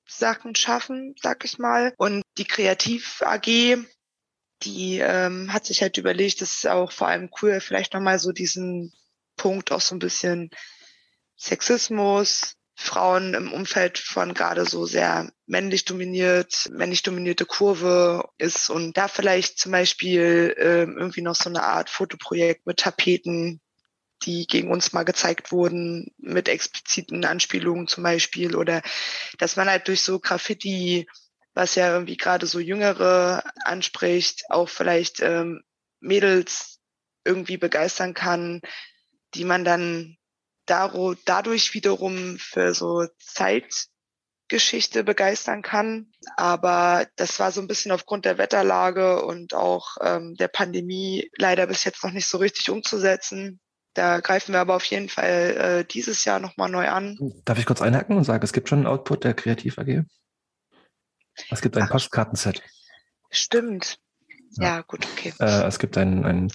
Sachen 0.08 0.56
schaffen, 0.56 1.16
sag 1.22 1.46
ich 1.46 1.58
mal. 1.58 1.94
Und 1.98 2.22
die 2.38 2.46
Kreativ 2.46 3.24
AG, 3.24 3.78
die 4.64 5.00
ähm, 5.00 5.52
hat 5.52 5.66
sich 5.66 5.82
halt 5.82 5.98
überlegt, 5.98 6.42
das 6.42 6.54
ist 6.58 6.68
auch 6.68 6.92
vor 6.92 7.08
allem 7.08 7.30
cool, 7.42 7.60
vielleicht 7.60 7.94
nochmal 7.94 8.20
so 8.20 8.32
diesen 8.32 8.94
Punkt 9.36 9.72
auch 9.72 9.82
so 9.82 9.96
ein 9.96 10.00
bisschen 10.00 10.52
Sexismus, 11.38 12.56
Frauen 12.76 13.34
im 13.34 13.54
Umfeld 13.54 13.98
von 13.98 14.34
gerade 14.34 14.66
so 14.66 14.86
sehr 14.86 15.32
männlich 15.46 15.86
dominiert, 15.86 16.70
männlich 16.72 17.04
dominierte 17.04 17.46
Kurve 17.46 18.28
ist 18.38 18.70
und 18.70 18.98
da 18.98 19.08
vielleicht 19.08 19.60
zum 19.60 19.72
Beispiel 19.72 20.54
äh, 20.58 20.82
irgendwie 20.84 21.22
noch 21.22 21.36
so 21.36 21.50
eine 21.50 21.64
Art 21.64 21.90
Fotoprojekt 21.90 22.68
mit 22.68 22.78
Tapeten, 22.78 23.62
die 24.24 24.46
gegen 24.46 24.72
uns 24.72 24.92
mal 24.92 25.04
gezeigt 25.04 25.52
wurden, 25.54 26.14
mit 26.18 26.50
expliziten 26.50 27.24
Anspielungen 27.24 27.88
zum 27.88 28.04
Beispiel 28.04 28.56
oder 28.56 28.82
dass 29.38 29.56
man 29.56 29.70
halt 29.70 29.88
durch 29.88 30.02
so 30.02 30.20
Graffiti, 30.20 31.08
was 31.54 31.76
ja 31.76 31.94
irgendwie 31.94 32.18
gerade 32.18 32.46
so 32.46 32.60
Jüngere 32.60 33.44
anspricht, 33.64 34.44
auch 34.50 34.68
vielleicht 34.68 35.22
ähm, 35.22 35.64
Mädels 36.02 36.80
irgendwie 37.24 37.58
begeistern 37.58 38.14
kann, 38.14 38.62
die 39.34 39.46
man 39.46 39.64
dann 39.64 40.18
dadurch 40.66 41.74
wiederum 41.74 42.38
für 42.38 42.74
so 42.74 43.06
Zeitgeschichte 43.20 45.04
begeistern 45.04 45.62
kann. 45.62 46.12
Aber 46.38 47.08
das 47.16 47.40
war 47.40 47.52
so 47.52 47.62
ein 47.62 47.68
bisschen 47.68 47.92
aufgrund 47.92 48.26
der 48.26 48.38
Wetterlage 48.38 49.24
und 49.24 49.54
auch 49.54 49.98
ähm, 50.02 50.36
der 50.36 50.48
Pandemie 50.48 51.30
leider 51.38 51.68
bis 51.68 51.84
jetzt 51.84 52.04
noch 52.04 52.12
nicht 52.12 52.28
so 52.28 52.38
richtig 52.38 52.70
umzusetzen. 52.70 53.60
Da 53.94 54.20
greifen 54.20 54.52
wir 54.52 54.60
aber 54.60 54.76
auf 54.76 54.86
jeden 54.86 55.08
Fall 55.08 55.58
äh, 55.58 55.86
dieses 55.86 56.26
Jahr 56.26 56.40
nochmal 56.40 56.70
neu 56.70 56.90
an. 56.90 57.18
Darf 57.46 57.58
ich 57.58 57.66
kurz 57.66 57.82
einhaken 57.82 58.18
und 58.18 58.26
sagen, 58.26 58.44
es 58.44 58.52
gibt 58.52 58.68
schon 58.68 58.80
einen 58.80 58.88
Output 58.88 59.24
der 59.24 59.34
Kreativ 59.34 59.80
AG? 59.80 60.04
Es 61.50 61.62
gibt 61.62 61.78
ein 61.78 61.88
Postkartenset. 61.88 62.62
Stimmt. 63.30 64.00
Ja, 64.58 64.82
gut, 64.82 65.06
okay. 65.14 65.34
Äh, 65.40 65.64
es 65.64 65.80
gibt 65.80 65.98
ein, 65.98 66.26
ein 66.26 66.52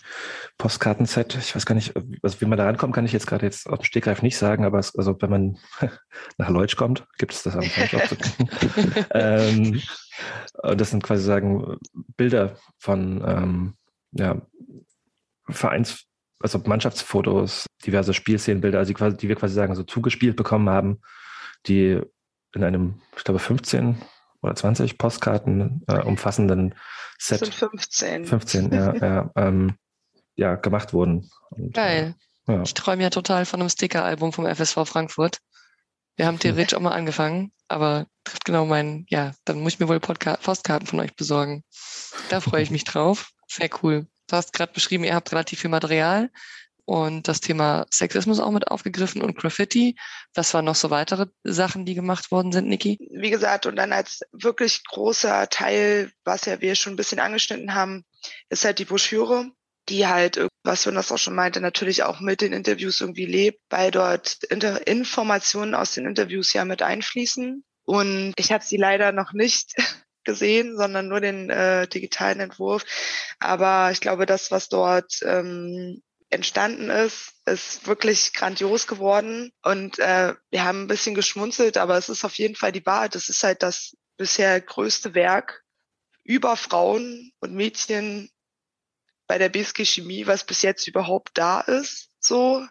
Postkartenset. 0.58 1.36
Ich 1.36 1.54
weiß 1.54 1.66
gar 1.66 1.74
nicht, 1.74 1.94
also 2.22 2.40
wie 2.40 2.46
man 2.46 2.58
da 2.58 2.64
rankommt, 2.64 2.94
kann 2.94 3.04
ich 3.04 3.12
jetzt 3.12 3.26
gerade 3.26 3.44
jetzt 3.44 3.68
auf 3.68 3.80
dem 3.80 3.84
Stegreif 3.84 4.22
nicht 4.22 4.38
sagen, 4.38 4.64
aber 4.64 4.78
es, 4.78 4.96
also 4.96 5.16
wenn 5.20 5.30
man 5.30 5.58
nach 6.38 6.48
Leutsch 6.48 6.76
kommt, 6.76 7.06
gibt 7.18 7.32
es 7.32 7.42
das 7.42 7.56
am 7.56 7.62
Shop. 7.62 8.02
ähm, 9.12 9.82
und 10.62 10.80
das 10.80 10.90
sind 10.90 11.02
quasi 11.02 11.22
sagen 11.22 11.78
Bilder 12.16 12.56
von 12.78 13.22
ähm, 13.26 13.74
ja, 14.12 14.40
Vereins, 15.48 16.06
also 16.40 16.58
Mannschaftsfotos, 16.64 17.66
diverse 17.84 18.14
Spielszenenbilder, 18.14 18.78
also 18.78 18.88
die, 18.88 18.94
quasi, 18.94 19.16
die 19.16 19.28
wir 19.28 19.36
quasi 19.36 19.54
sagen, 19.54 19.74
so 19.74 19.82
zugespielt 19.82 20.36
bekommen 20.36 20.70
haben, 20.70 21.00
die 21.66 22.00
in 22.54 22.64
einem, 22.64 23.00
ich 23.16 23.24
glaube, 23.24 23.38
15 23.38 24.00
oder 24.42 24.54
20 24.54 24.98
Postkarten 24.98 25.82
äh, 25.86 26.00
umfassenden 26.00 26.74
Set. 27.18 27.42
Das 27.42 27.48
sind 27.48 27.54
15. 27.54 28.24
15, 28.26 28.72
ja, 28.72 28.94
ja, 29.00 29.30
ähm, 29.36 29.76
ja, 30.36 30.54
gemacht 30.56 30.92
wurden. 30.92 31.30
Und, 31.50 31.74
Geil. 31.74 32.14
Äh, 32.46 32.52
ja. 32.52 32.62
Ich 32.62 32.74
träume 32.74 33.02
ja 33.02 33.10
total 33.10 33.44
von 33.44 33.60
einem 33.60 33.68
Sticker-Album 33.68 34.32
vom 34.32 34.46
FSV 34.46 34.84
Frankfurt. 34.84 35.38
Wir 36.16 36.26
haben 36.26 36.38
theoretisch 36.40 36.76
auch 36.76 36.82
mal 36.82 36.92
angefangen, 36.92 37.52
aber 37.68 38.06
trifft 38.24 38.44
genau 38.44 38.66
meinen, 38.66 39.06
ja, 39.08 39.32
dann 39.44 39.60
muss 39.60 39.74
ich 39.74 39.80
mir 39.80 39.88
wohl 39.88 40.00
Podca 40.00 40.36
Postkarten 40.36 40.86
von 40.86 41.00
euch 41.00 41.14
besorgen. 41.14 41.62
Da 42.28 42.40
freue 42.40 42.62
ich 42.62 42.70
mich 42.70 42.84
drauf. 42.84 43.30
Sehr 43.48 43.70
cool. 43.82 44.06
Du 44.26 44.36
hast 44.36 44.52
gerade 44.52 44.72
beschrieben, 44.72 45.04
ihr 45.04 45.14
habt 45.14 45.32
relativ 45.32 45.60
viel 45.60 45.70
Material 45.70 46.30
und 46.90 47.28
das 47.28 47.40
Thema 47.40 47.86
Sexismus 47.88 48.40
auch 48.40 48.50
mit 48.50 48.66
aufgegriffen 48.66 49.22
und 49.22 49.38
Graffiti. 49.38 49.94
Was 50.34 50.52
waren 50.54 50.64
noch 50.64 50.74
so 50.74 50.90
weitere 50.90 51.26
Sachen, 51.44 51.86
die 51.86 51.94
gemacht 51.94 52.32
worden 52.32 52.50
sind, 52.50 52.66
Niki? 52.66 52.98
Wie 53.12 53.30
gesagt, 53.30 53.66
und 53.66 53.76
dann 53.76 53.92
als 53.92 54.22
wirklich 54.32 54.82
großer 54.82 55.48
Teil, 55.50 56.10
was 56.24 56.46
ja 56.46 56.60
wir 56.60 56.74
schon 56.74 56.94
ein 56.94 56.96
bisschen 56.96 57.20
angeschnitten 57.20 57.74
haben, 57.74 58.04
ist 58.48 58.64
halt 58.64 58.80
die 58.80 58.86
Broschüre, 58.86 59.52
die 59.88 60.08
halt, 60.08 60.44
was 60.64 60.84
Jonas 60.84 61.12
auch 61.12 61.18
schon 61.18 61.36
meinte, 61.36 61.60
natürlich 61.60 62.02
auch 62.02 62.18
mit 62.18 62.40
den 62.40 62.52
Interviews 62.52 63.00
irgendwie 63.00 63.26
lebt, 63.26 63.60
weil 63.70 63.92
dort 63.92 64.42
Inter 64.50 64.84
Informationen 64.88 65.76
aus 65.76 65.94
den 65.94 66.06
Interviews 66.06 66.52
ja 66.54 66.64
mit 66.64 66.82
einfließen. 66.82 67.64
Und 67.84 68.32
ich 68.36 68.50
habe 68.50 68.64
sie 68.64 68.78
leider 68.78 69.12
noch 69.12 69.32
nicht 69.32 69.76
gesehen, 70.24 70.76
sondern 70.76 71.06
nur 71.06 71.20
den 71.20 71.50
äh, 71.50 71.86
digitalen 71.86 72.40
Entwurf. 72.40 72.84
Aber 73.38 73.92
ich 73.92 74.00
glaube, 74.00 74.26
das, 74.26 74.50
was 74.50 74.68
dort 74.68 75.20
ähm, 75.22 76.02
entstanden 76.30 76.90
ist, 76.90 77.32
ist 77.44 77.86
wirklich 77.86 78.32
grandios 78.32 78.86
geworden. 78.86 79.52
Und 79.62 79.98
äh, 79.98 80.34
wir 80.50 80.64
haben 80.64 80.82
ein 80.82 80.88
bisschen 80.88 81.14
geschmunzelt, 81.14 81.76
aber 81.76 81.98
es 81.98 82.08
ist 82.08 82.24
auf 82.24 82.34
jeden 82.34 82.54
Fall 82.54 82.72
die 82.72 82.86
Wahrheit. 82.86 83.16
Es 83.16 83.28
ist 83.28 83.42
halt 83.42 83.62
das 83.62 83.96
bisher 84.16 84.60
größte 84.60 85.14
Werk 85.14 85.64
über 86.22 86.56
Frauen 86.56 87.32
und 87.40 87.54
Mädchen 87.54 88.30
bei 89.26 89.38
der 89.38 89.48
BSG 89.48 89.84
Chemie, 89.84 90.26
was 90.26 90.44
bis 90.44 90.62
jetzt 90.62 90.86
überhaupt 90.86 91.30
da 91.34 91.60
ist. 91.60 92.10
So. 92.20 92.66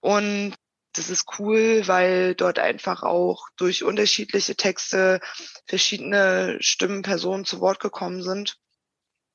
Und 0.00 0.54
das 0.92 1.10
ist 1.10 1.38
cool, 1.38 1.82
weil 1.86 2.34
dort 2.34 2.60
einfach 2.60 3.02
auch 3.02 3.48
durch 3.56 3.82
unterschiedliche 3.82 4.54
Texte 4.54 5.20
verschiedene 5.66 6.56
Stimmen, 6.60 7.02
Personen 7.02 7.44
zu 7.44 7.60
Wort 7.60 7.80
gekommen 7.80 8.22
sind, 8.22 8.58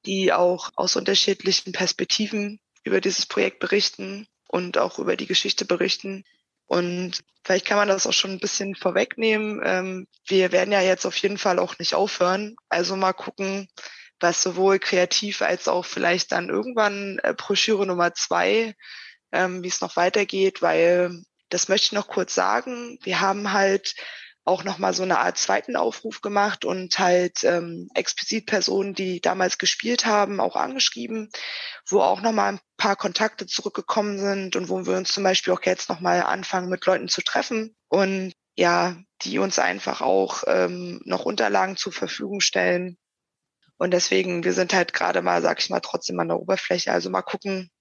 die 0.06 0.32
auch 0.32 0.72
aus 0.76 0.96
unterschiedlichen 0.96 1.74
Perspektiven 1.74 2.62
über 2.84 3.02
dieses 3.02 3.26
Projekt 3.26 3.60
berichten 3.60 4.28
und 4.48 4.78
auch 4.78 5.00
über 5.00 5.16
die 5.16 5.28
Geschichte 5.28 5.66
berichten. 5.66 6.24
Und 6.66 7.24
vielleicht 7.44 7.66
kann 7.66 7.78
man 7.78 7.88
das 7.88 8.06
auch 8.06 8.14
schon 8.14 8.32
ein 8.32 8.40
bisschen 8.40 8.76
vorwegnehmen. 8.76 9.62
Ähm, 9.64 10.08
wir 10.28 10.52
werden 10.52 10.72
ja 10.72 10.82
jetzt 10.82 11.06
auf 11.06 11.18
jeden 11.18 11.38
Fall 11.38 11.60
auch 11.60 11.80
nicht 11.80 11.96
aufhören. 11.96 12.56
Also 12.70 12.96
mal 12.96 13.14
gucken, 13.14 13.68
was 14.20 14.44
sowohl 14.44 14.80
kreativ 14.80 15.42
als 15.42 15.68
auch 15.68 15.86
vielleicht 15.86 16.32
dann 16.32 16.50
irgendwann 16.50 17.20
äh, 17.24 17.34
Broschüre 17.36 17.88
Nummer 17.88 18.14
zwei, 18.14 18.76
ähm, 19.32 19.64
wie 19.64 19.68
es 19.68 19.82
noch 19.82 19.96
weitergeht, 19.96 20.62
weil 20.62 21.24
das 21.50 21.70
möchte 21.70 21.86
ich 21.86 21.92
noch 21.94 22.08
kurz 22.08 22.36
sagen. 22.36 23.00
Wir 23.02 23.22
haben 23.22 23.54
halt 23.54 23.96
auch 24.50 24.64
nochmal 24.64 24.94
so 24.94 25.04
eine 25.04 25.20
Art 25.20 25.38
zweiten 25.38 25.76
Aufruf 25.76 26.22
gemacht 26.22 26.66
und 26.66 26.98
halt 26.98 27.44
ähm, 27.44 27.88
explizit 27.94 28.48
Personen, 28.48 28.96
die 28.96 29.22
damals 29.22 29.60
gespielt 29.60 30.06
haben, 30.06 30.40
auch 30.40 30.56
angeschrieben, 30.56 31.30
wo 31.88 32.02
auch 32.02 32.22
nochmal 32.22 32.54
ein 32.54 32.60
paar 32.76 32.96
Kontakte 32.96 33.46
zurückgekommen 33.46 34.18
sind 34.18 34.56
und 34.56 34.68
wo 34.68 34.86
wir 34.86 34.98
uns 34.98 35.14
zum 35.14 35.24
Beispiel 35.24 35.54
auch 35.54 35.62
jetzt 35.64 35.88
nochmal 35.90 36.24
anfangen, 36.24 36.70
mit 36.70 36.86
Leuten 36.86 37.08
zu 37.08 37.22
treffen 37.22 37.76
und 37.90 38.34
ja, 38.58 38.98
die 39.22 39.38
uns 39.40 39.60
einfach 39.60 40.02
auch 40.02 40.44
ähm, 40.48 41.02
noch 41.06 41.26
Unterlagen 41.26 41.78
zur 41.78 41.94
Verfügung 41.94 42.42
stellen. 42.42 42.98
Und 43.78 43.92
deswegen, 43.92 44.44
wir 44.44 44.54
sind 44.54 44.74
halt 44.74 44.94
gerade 44.94 45.22
mal, 45.22 45.42
sag 45.42 45.60
ich 45.62 45.70
mal, 45.70 45.80
trotzdem 45.80 46.20
an 46.20 46.28
der 46.28 46.40
Oberfläche. 46.40 46.92
Also 46.92 47.10
mal 47.10 47.22
gucken, 47.22 47.72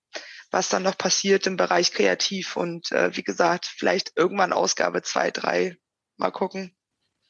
was 0.50 0.68
dann 0.68 0.85
noch 0.85 0.96
passiert 0.96 1.46
im 1.46 1.57
Bereich 1.57 1.92
kreativ 1.92 2.57
und 2.57 2.92
äh, 2.92 3.16
wie 3.16 3.24
gesagt, 3.24 3.66
vielleicht 3.66 4.12
irgendwann 4.16 4.52
Ausgabe 4.52 5.02
zwei, 5.02 5.31
drei. 5.31 5.76
Mal 6.18 6.31
gucken. 6.31 6.74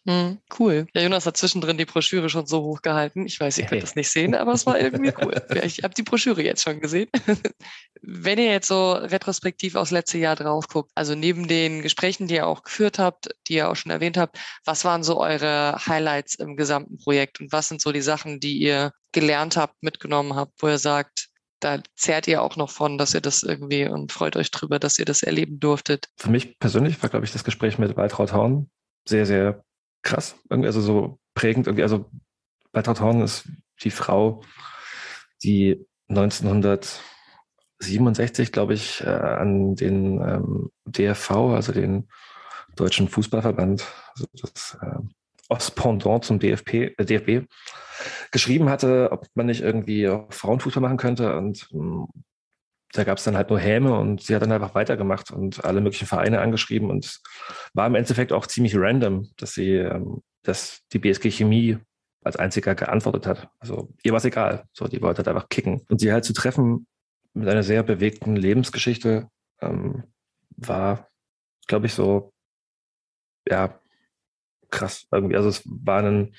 Hm, 0.08 0.38
cool. 0.58 0.86
Ja, 0.94 1.02
Jonas 1.02 1.26
hat 1.26 1.36
zwischendrin 1.36 1.76
die 1.76 1.84
Broschüre 1.84 2.30
schon 2.30 2.46
so 2.46 2.62
hochgehalten. 2.62 3.26
Ich 3.26 3.38
weiß, 3.38 3.58
ihr 3.58 3.66
könnt 3.66 3.82
das 3.82 3.94
nicht 3.94 4.08
sehen, 4.10 4.34
aber 4.34 4.52
es 4.54 4.64
war 4.64 4.80
irgendwie 4.80 5.12
cool. 5.20 5.34
Ich 5.62 5.82
habe 5.84 5.92
die 5.92 6.02
Broschüre 6.02 6.42
jetzt 6.42 6.62
schon 6.62 6.80
gesehen. 6.80 7.10
Wenn 8.00 8.38
ihr 8.38 8.50
jetzt 8.50 8.68
so 8.68 8.92
retrospektiv 8.92 9.74
aufs 9.74 9.90
letzte 9.90 10.16
Jahr 10.16 10.34
drauf 10.34 10.68
guckt, 10.68 10.92
also 10.94 11.14
neben 11.14 11.46
den 11.46 11.82
Gesprächen, 11.82 12.26
die 12.26 12.36
ihr 12.36 12.46
auch 12.46 12.62
geführt 12.62 12.98
habt, 12.98 13.28
die 13.48 13.56
ihr 13.56 13.68
auch 13.68 13.76
schon 13.76 13.92
erwähnt 13.92 14.16
habt, 14.16 14.38
was 14.64 14.86
waren 14.86 15.02
so 15.02 15.20
eure 15.20 15.76
Highlights 15.84 16.36
im 16.36 16.56
gesamten 16.56 16.96
Projekt 16.96 17.40
und 17.40 17.52
was 17.52 17.68
sind 17.68 17.82
so 17.82 17.92
die 17.92 18.00
Sachen, 18.00 18.40
die 18.40 18.56
ihr 18.56 18.92
gelernt 19.12 19.58
habt, 19.58 19.74
mitgenommen 19.82 20.36
habt, 20.36 20.54
wo 20.62 20.68
ihr 20.68 20.78
sagt, 20.78 21.28
da 21.60 21.82
zehrt 21.96 22.28
ihr 22.28 22.40
auch 22.40 22.56
noch 22.56 22.70
von, 22.70 22.96
dass 22.96 23.12
ihr 23.12 23.20
das 23.20 23.42
irgendwie 23.42 23.86
und 23.86 24.10
freut 24.12 24.36
euch 24.36 24.50
drüber, 24.50 24.78
dass 24.78 24.98
ihr 24.98 25.04
das 25.04 25.22
erleben 25.22 25.60
durftet. 25.60 26.08
Für 26.16 26.30
mich 26.30 26.58
persönlich 26.58 27.02
war, 27.02 27.10
glaube 27.10 27.26
ich, 27.26 27.32
das 27.32 27.44
Gespräch 27.44 27.78
mit 27.78 27.94
Waltraud 27.94 28.32
Horn 28.32 28.70
sehr, 29.08 29.26
sehr 29.26 29.64
krass, 30.02 30.36
irgendwie, 30.50 30.68
also 30.68 30.80
so 30.80 31.18
prägend. 31.34 31.66
Irgendwie. 31.66 31.82
Also 31.82 32.08
Waltraud 32.72 33.00
Horn 33.00 33.20
ist 33.22 33.48
die 33.82 33.90
Frau, 33.90 34.44
die 35.42 35.84
1967, 36.08 38.52
glaube 38.52 38.74
ich, 38.74 39.00
äh, 39.02 39.08
an 39.08 39.74
den 39.74 40.20
ähm, 40.20 40.70
DFV, 40.84 41.30
also 41.54 41.72
den 41.72 42.08
Deutschen 42.76 43.08
Fußballverband, 43.08 43.84
also 44.14 44.26
das 44.40 44.78
äh, 44.80 45.00
Ostpendant 45.48 46.24
zum 46.24 46.38
DFP, 46.38 46.94
äh, 46.96 47.04
DFB, 47.04 47.48
geschrieben 48.30 48.68
hatte, 48.68 49.08
ob 49.10 49.26
man 49.34 49.46
nicht 49.46 49.62
irgendwie 49.62 50.06
Frauenfußball 50.30 50.82
machen 50.82 50.98
könnte. 50.98 51.36
Und 51.36 51.68
ähm, 51.72 52.06
da 52.92 53.04
gab 53.04 53.18
es 53.18 53.24
dann 53.24 53.36
halt 53.36 53.50
nur 53.50 53.58
Häme 53.58 53.98
und 53.98 54.22
sie 54.22 54.34
hat 54.34 54.42
dann 54.42 54.52
einfach 54.52 54.74
weitergemacht 54.74 55.30
und 55.30 55.64
alle 55.64 55.80
möglichen 55.80 56.06
Vereine 56.06 56.40
angeschrieben 56.40 56.90
und 56.90 57.20
war 57.74 57.86
im 57.86 57.94
Endeffekt 57.94 58.32
auch 58.32 58.46
ziemlich 58.46 58.76
random, 58.76 59.30
dass 59.36 59.52
sie, 59.52 59.74
ähm, 59.74 60.22
dass 60.42 60.80
die 60.92 60.98
BSG 60.98 61.30
Chemie 61.30 61.78
als 62.24 62.36
einziger 62.36 62.74
geantwortet 62.74 63.26
hat. 63.26 63.48
Also 63.58 63.90
ihr 64.02 64.12
war 64.12 64.18
es 64.18 64.24
egal. 64.24 64.64
So, 64.72 64.86
die 64.86 65.02
wollte 65.02 65.18
halt 65.18 65.28
einfach 65.28 65.48
kicken. 65.48 65.82
Und 65.88 66.00
sie 66.00 66.12
halt 66.12 66.24
zu 66.24 66.32
treffen 66.32 66.86
mit 67.34 67.48
einer 67.48 67.62
sehr 67.62 67.82
bewegten 67.82 68.36
Lebensgeschichte 68.36 69.28
ähm, 69.60 70.04
war, 70.56 71.08
glaube 71.66 71.86
ich, 71.86 71.94
so, 71.94 72.32
ja, 73.48 73.80
krass 74.70 75.06
irgendwie. 75.12 75.36
Also 75.36 75.48
es 75.48 75.62
war 75.64 76.02
ein, 76.02 76.34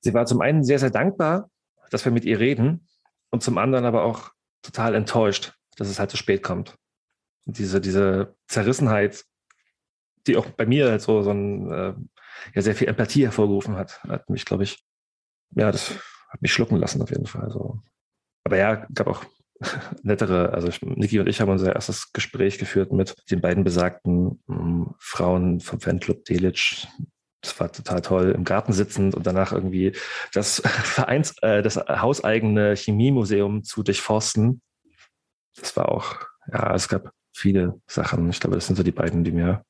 sie 0.00 0.14
war 0.14 0.26
zum 0.26 0.40
einen 0.40 0.64
sehr, 0.64 0.78
sehr 0.78 0.90
dankbar, 0.90 1.50
dass 1.90 2.04
wir 2.04 2.12
mit 2.12 2.24
ihr 2.24 2.38
reden 2.40 2.88
und 3.30 3.42
zum 3.42 3.58
anderen 3.58 3.84
aber 3.84 4.04
auch 4.04 4.32
total 4.62 4.94
enttäuscht, 4.94 5.52
dass 5.76 5.88
es 5.88 5.98
halt 5.98 6.10
zu 6.10 6.16
spät 6.16 6.42
kommt. 6.42 6.76
Und 7.46 7.58
diese, 7.58 7.80
diese 7.80 8.36
Zerrissenheit, 8.46 9.24
die 10.26 10.36
auch 10.36 10.46
bei 10.46 10.66
mir 10.66 10.90
halt 10.90 11.02
so, 11.02 11.22
so 11.22 11.30
ein, 11.30 11.70
äh, 11.70 11.94
ja, 12.54 12.62
sehr 12.62 12.74
viel 12.74 12.88
Empathie 12.88 13.24
hervorgerufen 13.24 13.76
hat, 13.76 14.02
hat 14.04 14.30
mich, 14.30 14.44
glaube 14.44 14.62
ich, 14.62 14.84
ja, 15.50 15.70
das 15.70 15.90
hat 16.28 16.40
mich 16.40 16.52
schlucken 16.52 16.76
lassen 16.76 17.02
auf 17.02 17.10
jeden 17.10 17.26
Fall. 17.26 17.50
So. 17.50 17.80
Aber 18.44 18.56
ja, 18.56 18.86
gab 18.94 19.06
auch 19.08 19.24
nettere, 20.02 20.52
also 20.52 20.68
ich, 20.68 20.80
Niki 20.82 21.20
und 21.20 21.28
ich 21.28 21.40
haben 21.40 21.50
unser 21.50 21.74
erstes 21.74 22.12
Gespräch 22.12 22.58
geführt 22.58 22.92
mit 22.92 23.14
den 23.30 23.40
beiden 23.40 23.64
besagten 23.64 24.42
ähm, 24.48 24.94
Frauen 24.98 25.60
vom 25.60 25.80
Fanclub 25.80 26.24
Delic. 26.24 26.86
Das 27.42 27.58
war 27.58 27.70
total 27.70 28.00
toll, 28.00 28.30
im 28.30 28.44
Garten 28.44 28.72
sitzend 28.72 29.14
und 29.14 29.26
danach 29.26 29.52
irgendwie 29.52 29.92
das 30.32 30.62
Vereins, 30.64 31.34
äh, 31.42 31.62
das 31.62 31.76
hauseigene 31.76 32.74
Chemiemuseum 32.76 33.64
zu 33.64 33.82
durchforsten. 33.82 34.62
Das 35.56 35.76
war 35.76 35.90
auch, 35.90 36.16
ja, 36.50 36.74
es 36.74 36.88
gab 36.88 37.12
viele 37.34 37.80
Sachen. 37.86 38.30
Ich 38.30 38.40
glaube, 38.40 38.56
das 38.56 38.66
sind 38.66 38.76
so 38.76 38.82
die 38.82 38.92
beiden, 38.92 39.24
die 39.24 39.32
mir 39.32 39.64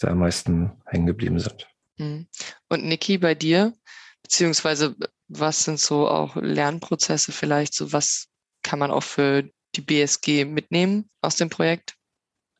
sehr 0.00 0.10
am 0.10 0.18
meisten 0.18 0.72
hängen 0.86 1.06
geblieben 1.06 1.38
sind. 1.38 1.68
Hm. 1.98 2.26
Und 2.68 2.84
Niki, 2.84 3.18
bei 3.18 3.34
dir? 3.34 3.74
Beziehungsweise, 4.22 4.96
was 5.28 5.64
sind 5.64 5.78
so 5.78 6.08
auch 6.08 6.36
Lernprozesse 6.36 7.32
vielleicht? 7.32 7.74
So 7.74 7.92
was 7.92 8.28
kann 8.62 8.78
man 8.78 8.90
auch 8.90 9.02
für 9.02 9.48
die 9.74 9.80
BSG 9.80 10.44
mitnehmen 10.44 11.10
aus 11.20 11.36
dem 11.36 11.50
Projekt? 11.50 11.96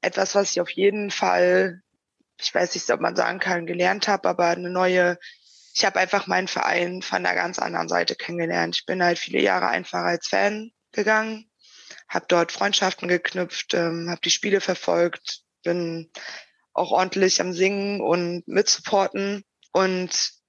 Etwas, 0.02 0.34
was 0.34 0.52
ich 0.52 0.60
auf 0.60 0.70
jeden 0.70 1.10
Fall 1.10 1.82
ich 2.40 2.54
weiß 2.54 2.74
nicht, 2.74 2.90
ob 2.90 3.00
man 3.00 3.16
sagen 3.16 3.38
kann, 3.38 3.66
gelernt 3.66 4.08
habe, 4.08 4.28
aber 4.28 4.48
eine 4.48 4.70
neue, 4.70 5.18
ich 5.74 5.84
habe 5.84 6.00
einfach 6.00 6.26
meinen 6.26 6.48
Verein 6.48 7.02
von 7.02 7.22
der 7.22 7.34
ganz 7.34 7.58
anderen 7.58 7.88
Seite 7.88 8.14
kennengelernt. 8.16 8.76
Ich 8.76 8.86
bin 8.86 9.02
halt 9.02 9.18
viele 9.18 9.40
Jahre 9.40 9.68
einfach 9.68 10.00
als 10.00 10.28
Fan 10.28 10.72
gegangen, 10.92 11.50
habe 12.08 12.26
dort 12.28 12.52
Freundschaften 12.52 13.08
geknüpft, 13.08 13.74
ähm, 13.74 14.08
habe 14.10 14.20
die 14.22 14.30
Spiele 14.30 14.60
verfolgt, 14.60 15.42
bin 15.62 16.10
auch 16.72 16.92
ordentlich 16.92 17.40
am 17.40 17.52
Singen 17.52 18.00
und 18.00 18.46
mitsupporten 18.46 19.44
und 19.72 20.40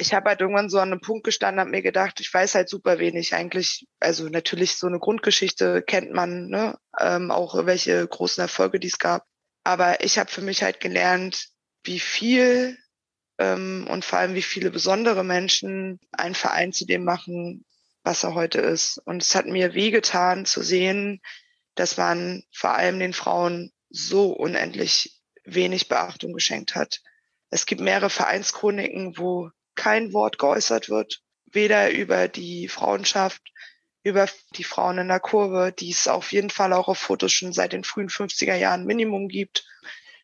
ich 0.00 0.14
habe 0.14 0.30
halt 0.30 0.40
irgendwann 0.40 0.70
so 0.70 0.78
an 0.78 0.92
einem 0.92 1.00
Punkt 1.00 1.24
gestanden, 1.24 1.60
habe 1.60 1.70
mir 1.70 1.82
gedacht, 1.82 2.20
ich 2.20 2.32
weiß 2.32 2.54
halt 2.54 2.68
super 2.68 2.98
wenig 2.98 3.34
eigentlich. 3.34 3.86
Also 4.00 4.28
natürlich 4.28 4.76
so 4.76 4.86
eine 4.86 4.98
Grundgeschichte 4.98 5.82
kennt 5.82 6.12
man, 6.12 6.48
ne? 6.48 6.78
ähm, 6.98 7.30
auch 7.30 7.66
welche 7.66 8.06
großen 8.06 8.40
Erfolge 8.40 8.80
die 8.80 8.88
es 8.88 8.98
gab. 8.98 9.26
Aber 9.70 10.02
ich 10.02 10.18
habe 10.18 10.28
für 10.28 10.40
mich 10.40 10.64
halt 10.64 10.80
gelernt, 10.80 11.46
wie 11.84 12.00
viel 12.00 12.76
ähm, 13.38 13.86
und 13.88 14.04
vor 14.04 14.18
allem 14.18 14.34
wie 14.34 14.42
viele 14.42 14.72
besondere 14.72 15.22
Menschen 15.22 16.00
einen 16.10 16.34
Verein 16.34 16.72
zu 16.72 16.86
dem 16.86 17.04
machen, 17.04 17.64
was 18.02 18.24
er 18.24 18.34
heute 18.34 18.60
ist. 18.60 18.98
Und 19.04 19.22
es 19.22 19.36
hat 19.36 19.46
mir 19.46 19.72
wehgetan 19.72 20.44
zu 20.44 20.64
sehen, 20.64 21.20
dass 21.76 21.96
man 21.96 22.42
vor 22.52 22.74
allem 22.74 22.98
den 22.98 23.12
Frauen 23.12 23.70
so 23.90 24.32
unendlich 24.32 25.22
wenig 25.44 25.86
Beachtung 25.86 26.32
geschenkt 26.32 26.74
hat. 26.74 27.00
Es 27.48 27.64
gibt 27.64 27.80
mehrere 27.80 28.10
Vereinschroniken, 28.10 29.18
wo 29.18 29.50
kein 29.76 30.12
Wort 30.12 30.36
geäußert 30.36 30.88
wird, 30.88 31.22
weder 31.44 31.92
über 31.92 32.26
die 32.26 32.66
Frauenschaft 32.66 33.40
über 34.02 34.28
die 34.56 34.64
Frauen 34.64 34.98
in 34.98 35.08
der 35.08 35.20
Kurve, 35.20 35.72
die 35.72 35.90
es 35.90 36.08
auf 36.08 36.32
jeden 36.32 36.50
Fall 36.50 36.72
auch 36.72 36.88
auf 36.88 36.98
Fotos 36.98 37.32
schon 37.32 37.52
seit 37.52 37.72
den 37.72 37.84
frühen 37.84 38.08
50er 38.08 38.54
Jahren 38.54 38.86
Minimum 38.86 39.28
gibt, 39.28 39.66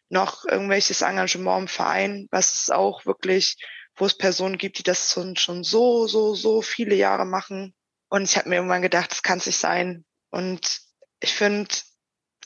noch 0.09 0.45
irgendwelches 0.45 1.03
Engagement 1.03 1.63
im 1.63 1.69
Verein, 1.69 2.29
was 2.31 2.55
es 2.55 2.71
auch 2.71 3.05
wirklich, 3.07 3.57
wo 3.97 4.07
es 4.07 4.17
Personen 4.17 4.57
gibt, 4.57 4.79
die 4.79 4.83
das 4.83 5.19
schon, 5.37 5.65
so, 5.65 6.07
so, 6.07 6.35
so 6.35 6.63
viele 6.63 6.95
Jahre 6.95 7.27
machen. 7.27 7.75
Und 8.09 8.25
ich 8.25 8.37
habe 8.37 8.49
mir 8.49 8.57
irgendwann 8.57 8.83
gedacht, 8.83 9.11
das 9.11 9.23
kann 9.23 9.39
es 9.39 9.47
nicht 9.47 9.59
sein. 9.59 10.05
Und 10.31 10.81
ich 11.21 11.35
finde, 11.35 11.75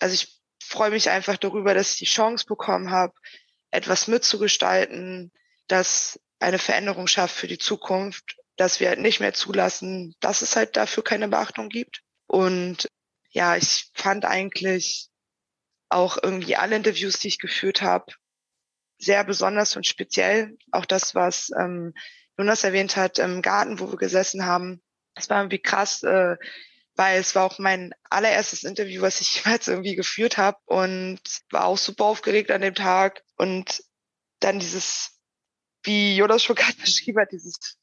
also 0.00 0.14
ich 0.14 0.40
freue 0.62 0.90
mich 0.90 1.10
einfach 1.10 1.36
darüber, 1.36 1.74
dass 1.74 1.92
ich 1.92 1.98
die 1.98 2.04
Chance 2.06 2.46
bekommen 2.46 2.90
habe, 2.90 3.12
etwas 3.70 4.08
mitzugestalten, 4.08 5.32
das 5.68 6.18
eine 6.40 6.58
Veränderung 6.58 7.06
schafft 7.06 7.36
für 7.36 7.46
die 7.46 7.58
Zukunft 7.58 8.39
dass 8.60 8.78
wir 8.78 8.88
halt 8.88 9.00
nicht 9.00 9.20
mehr 9.20 9.32
zulassen, 9.32 10.14
dass 10.20 10.42
es 10.42 10.54
halt 10.54 10.76
dafür 10.76 11.02
keine 11.02 11.28
Beachtung 11.28 11.70
gibt. 11.70 12.02
Und 12.26 12.88
ja, 13.30 13.56
ich 13.56 13.90
fand 13.94 14.26
eigentlich 14.26 15.08
auch 15.88 16.18
irgendwie 16.22 16.56
alle 16.56 16.76
Interviews, 16.76 17.18
die 17.18 17.28
ich 17.28 17.38
geführt 17.38 17.80
habe, 17.80 18.12
sehr 18.98 19.24
besonders 19.24 19.76
und 19.76 19.86
speziell. 19.86 20.58
Auch 20.72 20.84
das, 20.84 21.14
was 21.14 21.50
ähm, 21.58 21.94
Jonas 22.36 22.62
erwähnt 22.62 22.96
hat, 22.96 23.18
im 23.18 23.40
Garten, 23.40 23.80
wo 23.80 23.90
wir 23.90 23.96
gesessen 23.96 24.44
haben. 24.44 24.82
Es 25.14 25.30
war 25.30 25.38
irgendwie 25.38 25.62
krass, 25.62 26.02
äh, 26.02 26.36
weil 26.96 27.18
es 27.18 27.34
war 27.34 27.46
auch 27.46 27.58
mein 27.58 27.94
allererstes 28.10 28.64
Interview, 28.64 29.00
was 29.00 29.22
ich 29.22 29.36
jemals 29.42 29.68
irgendwie 29.68 29.96
geführt 29.96 30.36
habe 30.36 30.58
und 30.66 31.20
war 31.50 31.64
auch 31.64 31.78
super 31.78 32.04
aufgeregt 32.04 32.50
an 32.50 32.60
dem 32.60 32.74
Tag. 32.74 33.22
Und 33.36 33.82
dann 34.40 34.58
dieses, 34.58 35.18
wie 35.82 36.14
Jonas 36.14 36.44
schon 36.44 36.56
gerade 36.56 36.76
beschrieben 36.76 37.20
hat, 37.20 37.32
dieses 37.32 37.78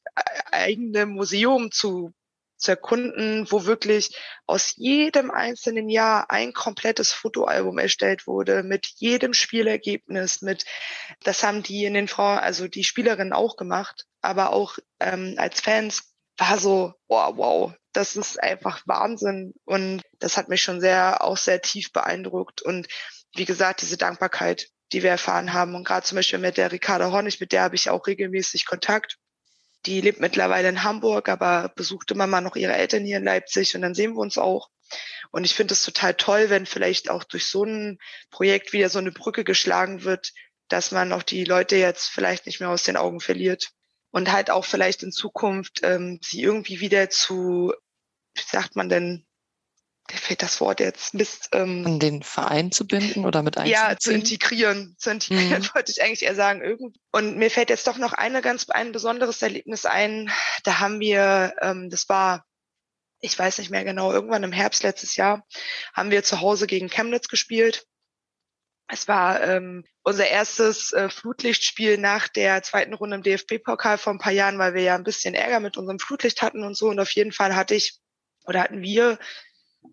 eigene 0.50 1.06
Museum 1.06 1.70
zu, 1.70 2.12
zu 2.56 2.72
erkunden, 2.72 3.46
wo 3.50 3.64
wirklich 3.64 4.16
aus 4.46 4.74
jedem 4.76 5.30
einzelnen 5.30 5.88
Jahr 5.88 6.30
ein 6.30 6.52
komplettes 6.52 7.12
Fotoalbum 7.12 7.78
erstellt 7.78 8.26
wurde, 8.26 8.62
mit 8.62 8.86
jedem 8.96 9.34
Spielergebnis, 9.34 10.42
mit, 10.42 10.64
das 11.22 11.42
haben 11.42 11.62
die 11.62 11.84
in 11.84 11.94
den 11.94 12.08
Frauen, 12.08 12.38
also 12.38 12.68
die 12.68 12.84
Spielerinnen 12.84 13.32
auch 13.32 13.56
gemacht, 13.56 14.06
aber 14.20 14.52
auch 14.52 14.78
ähm, 15.00 15.34
als 15.38 15.60
Fans 15.60 16.14
war 16.38 16.58
so, 16.58 16.94
wow, 17.08 17.36
wow, 17.36 17.72
das 17.92 18.16
ist 18.16 18.40
einfach 18.40 18.82
Wahnsinn. 18.86 19.54
Und 19.64 20.02
das 20.20 20.36
hat 20.36 20.48
mich 20.48 20.62
schon 20.62 20.80
sehr, 20.80 21.22
auch 21.22 21.36
sehr 21.36 21.60
tief 21.60 21.92
beeindruckt. 21.92 22.62
Und 22.62 22.86
wie 23.34 23.44
gesagt, 23.44 23.82
diese 23.82 23.96
Dankbarkeit, 23.96 24.68
die 24.92 25.02
wir 25.02 25.10
erfahren 25.10 25.52
haben. 25.52 25.74
Und 25.74 25.84
gerade 25.84 26.06
zum 26.06 26.16
Beispiel 26.16 26.38
mit 26.38 26.56
der 26.56 26.72
Ricarda 26.72 27.10
Hornig, 27.10 27.40
mit 27.40 27.52
der 27.52 27.62
habe 27.62 27.74
ich 27.74 27.90
auch 27.90 28.06
regelmäßig 28.06 28.66
Kontakt. 28.66 29.18
Die 29.86 30.00
lebt 30.00 30.20
mittlerweile 30.20 30.68
in 30.68 30.82
Hamburg, 30.82 31.28
aber 31.28 31.72
besucht 31.74 32.10
immer 32.10 32.26
mal 32.26 32.40
noch 32.40 32.56
ihre 32.56 32.74
Eltern 32.74 33.04
hier 33.04 33.18
in 33.18 33.24
Leipzig 33.24 33.74
und 33.74 33.82
dann 33.82 33.94
sehen 33.94 34.14
wir 34.14 34.20
uns 34.20 34.38
auch. 34.38 34.68
Und 35.30 35.44
ich 35.44 35.54
finde 35.54 35.74
es 35.74 35.82
total 35.82 36.14
toll, 36.14 36.50
wenn 36.50 36.66
vielleicht 36.66 37.10
auch 37.10 37.24
durch 37.24 37.46
so 37.46 37.64
ein 37.64 37.98
Projekt 38.30 38.72
wieder 38.72 38.88
so 38.88 38.98
eine 38.98 39.12
Brücke 39.12 39.44
geschlagen 39.44 40.04
wird, 40.04 40.32
dass 40.68 40.90
man 40.90 41.12
auch 41.12 41.22
die 41.22 41.44
Leute 41.44 41.76
jetzt 41.76 42.08
vielleicht 42.08 42.46
nicht 42.46 42.60
mehr 42.60 42.70
aus 42.70 42.82
den 42.82 42.96
Augen 42.96 43.20
verliert 43.20 43.70
und 44.10 44.32
halt 44.32 44.50
auch 44.50 44.64
vielleicht 44.64 45.02
in 45.02 45.12
Zukunft 45.12 45.80
ähm, 45.82 46.18
sie 46.22 46.42
irgendwie 46.42 46.80
wieder 46.80 47.10
zu, 47.10 47.72
wie 48.34 48.42
sagt 48.42 48.76
man 48.76 48.88
denn, 48.88 49.26
mir 50.10 50.18
fehlt 50.18 50.42
das 50.42 50.60
Wort 50.60 50.80
jetzt, 50.80 51.14
Mist. 51.14 51.50
Ähm, 51.52 51.84
An 51.86 51.98
den 51.98 52.22
Verein 52.22 52.72
zu 52.72 52.86
binden 52.86 53.26
oder 53.26 53.42
mit 53.42 53.56
Ja, 53.66 53.96
zu 53.98 54.12
integrieren. 54.12 54.94
Zu 54.98 55.10
integrieren 55.10 55.62
mhm. 55.62 55.68
wollte 55.74 55.92
ich 55.92 56.02
eigentlich 56.02 56.22
eher 56.22 56.34
sagen. 56.34 56.62
Irgend 56.62 56.96
und 57.12 57.36
mir 57.36 57.50
fällt 57.50 57.70
jetzt 57.70 57.86
doch 57.86 57.98
noch 57.98 58.12
eine 58.12 58.40
ganz, 58.40 58.68
ein 58.70 58.92
besonderes 58.92 59.42
Erlebnis 59.42 59.84
ein. 59.84 60.30
Da 60.64 60.80
haben 60.80 61.00
wir, 61.00 61.54
ähm, 61.60 61.90
das 61.90 62.08
war, 62.08 62.46
ich 63.20 63.38
weiß 63.38 63.58
nicht 63.58 63.70
mehr 63.70 63.84
genau, 63.84 64.12
irgendwann 64.12 64.44
im 64.44 64.52
Herbst 64.52 64.82
letztes 64.82 65.16
Jahr, 65.16 65.46
haben 65.92 66.10
wir 66.10 66.22
zu 66.22 66.40
Hause 66.40 66.66
gegen 66.66 66.88
Chemnitz 66.88 67.28
gespielt. 67.28 67.84
Es 68.90 69.06
war 69.06 69.42
ähm, 69.42 69.84
unser 70.02 70.26
erstes 70.26 70.94
äh, 70.94 71.10
Flutlichtspiel 71.10 71.98
nach 71.98 72.28
der 72.28 72.62
zweiten 72.62 72.94
Runde 72.94 73.16
im 73.16 73.22
DFB-Pokal 73.22 73.98
vor 73.98 74.14
ein 74.14 74.18
paar 74.18 74.32
Jahren, 74.32 74.58
weil 74.58 74.72
wir 74.72 74.82
ja 74.82 74.94
ein 74.94 75.04
bisschen 75.04 75.34
Ärger 75.34 75.60
mit 75.60 75.76
unserem 75.76 75.98
Flutlicht 75.98 76.40
hatten 76.40 76.64
und 76.64 76.74
so. 76.74 76.88
Und 76.88 76.98
auf 76.98 77.10
jeden 77.10 77.32
Fall 77.32 77.54
hatte 77.54 77.74
ich 77.74 77.98
oder 78.46 78.62
hatten 78.62 78.80
wir 78.80 79.18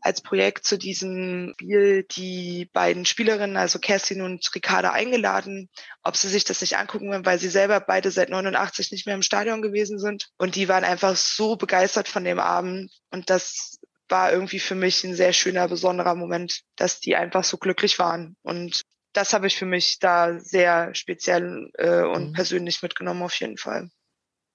als 0.02 0.22
Projekt 0.22 0.66
zu 0.66 0.78
diesem 0.78 1.54
Spiel 1.60 2.04
die 2.04 2.70
beiden 2.74 3.06
Spielerinnen, 3.06 3.58
also 3.58 3.80
Kerstin 3.80 4.22
und 4.22 4.50
Ricarda, 4.54 4.92
eingeladen, 4.92 5.70
ob 6.04 6.16
sie 6.16 6.30
sich 6.30 6.44
das 6.44 6.62
nicht 6.62 6.78
angucken 6.78 7.10
wollen, 7.10 7.26
weil 7.26 7.40
sie 7.40 7.50
selber 7.50 7.80
beide 7.80 8.12
seit 8.12 8.30
89 8.30 8.92
nicht 8.92 9.06
mehr 9.06 9.16
im 9.16 9.22
Stadion 9.22 9.62
gewesen 9.62 10.00
sind. 10.00 10.30
Und 10.38 10.56
die 10.56 10.68
waren 10.68 10.84
einfach 10.84 11.16
so 11.16 11.56
begeistert 11.56 12.08
von 12.08 12.24
dem 12.24 12.40
Abend. 12.40 12.92
Und 13.12 13.30
das 13.30 13.80
war 14.10 14.32
irgendwie 14.32 14.60
für 14.60 14.76
mich 14.76 15.04
ein 15.04 15.16
sehr 15.16 15.34
schöner, 15.34 15.68
besonderer 15.68 16.16
Moment, 16.16 16.62
dass 16.76 17.00
die 17.00 17.16
einfach 17.16 17.44
so 17.44 17.58
glücklich 17.58 18.00
waren. 18.00 18.36
Und 18.44 18.82
das 19.14 19.34
habe 19.34 19.48
ich 19.48 19.56
für 19.56 19.66
mich 19.66 20.00
da 20.00 20.40
sehr 20.40 20.94
speziell 20.94 21.72
äh, 21.76 22.02
und 22.02 22.30
mhm. 22.30 22.34
persönlich 22.34 22.82
mitgenommen, 22.82 23.24
auf 23.24 23.40
jeden 23.40 23.58
Fall. 23.58 23.90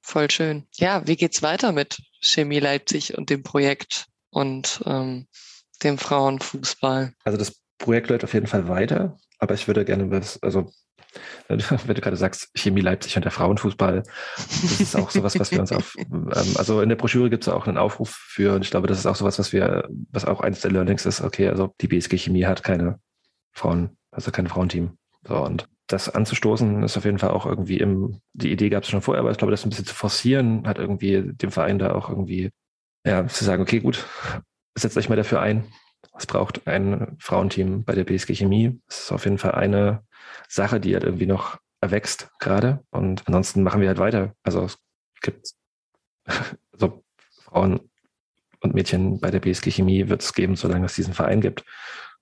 Voll 0.03 0.31
schön. 0.31 0.67
Ja, 0.75 1.07
wie 1.07 1.17
geht's 1.17 1.43
weiter 1.43 1.73
mit 1.73 2.03
Chemie 2.21 2.59
Leipzig 2.59 3.17
und 3.17 3.31
dem 3.31 3.43
Projekt? 3.43 4.07
Und 4.31 4.83
ähm, 4.87 5.27
dem 5.83 5.99
Frauenfußball. 5.99 7.13
Also 7.25 7.39
das 7.39 7.61
Projekt 7.79 8.11
läuft 8.11 8.25
auf 8.25 8.35
jeden 8.35 8.47
Fall 8.47 8.69
weiter, 8.69 9.19
aber 9.39 9.55
ich 9.55 9.67
würde 9.67 9.85
gerne 9.85 10.11
was, 10.11 10.43
also 10.43 10.71
wenn 11.49 11.59
du 11.59 12.01
gerade 12.01 12.17
sagst, 12.17 12.51
Chemie 12.55 12.83
Leipzig 12.83 13.17
und 13.17 13.25
der 13.25 13.33
Frauenfußball, 13.33 14.03
das 14.37 14.81
ist 14.81 14.97
auch 14.97 15.11
sowas, 15.11 15.39
was 15.39 15.51
wir 15.51 15.61
uns 15.61 15.73
auf, 15.73 15.97
ähm, 15.99 16.31
also 16.55 16.81
in 16.83 16.89
der 16.89 16.97
Broschüre 16.97 17.31
gibt 17.31 17.45
es 17.45 17.49
auch 17.49 17.67
einen 17.67 17.79
Aufruf 17.79 18.11
für, 18.11 18.55
und 18.55 18.65
ich 18.65 18.71
glaube, 18.71 18.87
das 18.87 18.99
ist 18.99 19.07
auch 19.07 19.17
sowas, 19.17 19.39
was 19.39 19.53
wir, 19.53 19.89
was 20.11 20.25
auch 20.25 20.41
eines 20.41 20.61
der 20.61 20.71
Learnings 20.71 21.07
ist, 21.07 21.21
okay, 21.21 21.49
also 21.49 21.75
die 21.81 21.89
BSG 21.89 22.19
Chemie 22.19 22.45
hat 22.45 22.63
keine 22.63 23.01
Frauen, 23.53 23.97
also 24.11 24.31
kein 24.31 24.47
Frauenteam. 24.47 24.97
So, 25.27 25.37
und 25.45 25.67
das 25.89 26.09
anzustoßen 26.09 26.83
ist 26.85 26.97
auf 26.97 27.05
jeden 27.05 27.19
Fall 27.19 27.31
auch 27.31 27.47
irgendwie 27.47 27.79
im, 27.79 28.21
die 28.33 28.53
Idee 28.53 28.71
gab 28.71 28.85
es 28.85 28.91
schon 28.91 29.03
vorher, 29.03 29.21
aber 29.21 29.31
ich 29.31 29.39
glaube, 29.39 29.51
das 29.51 29.65
ein 29.65 29.71
bisschen 29.71 29.87
zu 29.87 29.95
forcieren, 29.95 30.67
hat 30.67 30.79
irgendwie 30.79 31.23
dem 31.25 31.51
Verein 31.51 31.79
da 31.79 31.93
auch 31.93 32.09
irgendwie 32.09 32.51
ja, 33.05 33.27
zu 33.27 33.45
sagen, 33.45 33.63
okay, 33.63 33.81
gut, 33.81 34.07
setzt 34.75 34.97
euch 34.97 35.09
mal 35.09 35.17
dafür 35.17 35.41
ein. 35.41 35.65
Es 36.19 36.27
braucht 36.27 36.67
ein 36.67 37.17
Frauenteam 37.19 37.85
bei 37.85 37.95
der 37.95 38.05
BSG 38.05 38.35
Chemie. 38.35 38.81
Das 38.87 39.05
ist 39.05 39.13
auf 39.13 39.25
jeden 39.25 39.39
Fall 39.39 39.53
eine 39.53 40.05
Sache, 40.49 40.81
die 40.81 40.93
halt 40.95 41.05
irgendwie 41.05 41.27
noch 41.27 41.59
erwächst 41.81 42.31
gerade. 42.39 42.85
Und 42.91 43.27
ansonsten 43.27 43.63
machen 43.63 43.81
wir 43.81 43.89
halt 43.89 43.99
weiter. 43.99 44.35
Also 44.43 44.65
es 44.65 44.79
gibt 45.23 45.55
so 46.73 47.03
Frauen 47.45 47.81
und 48.61 48.75
Mädchen 48.75 49.21
bei 49.21 49.31
der 49.31 49.41
BSG 49.41 49.71
Chemie 49.71 50.09
wird 50.09 50.23
es 50.23 50.35
geben, 50.35 50.57
solange 50.57 50.87
es 50.87 50.95
diesen 50.95 51.15
Verein 51.15 51.41
gibt. 51.41 51.65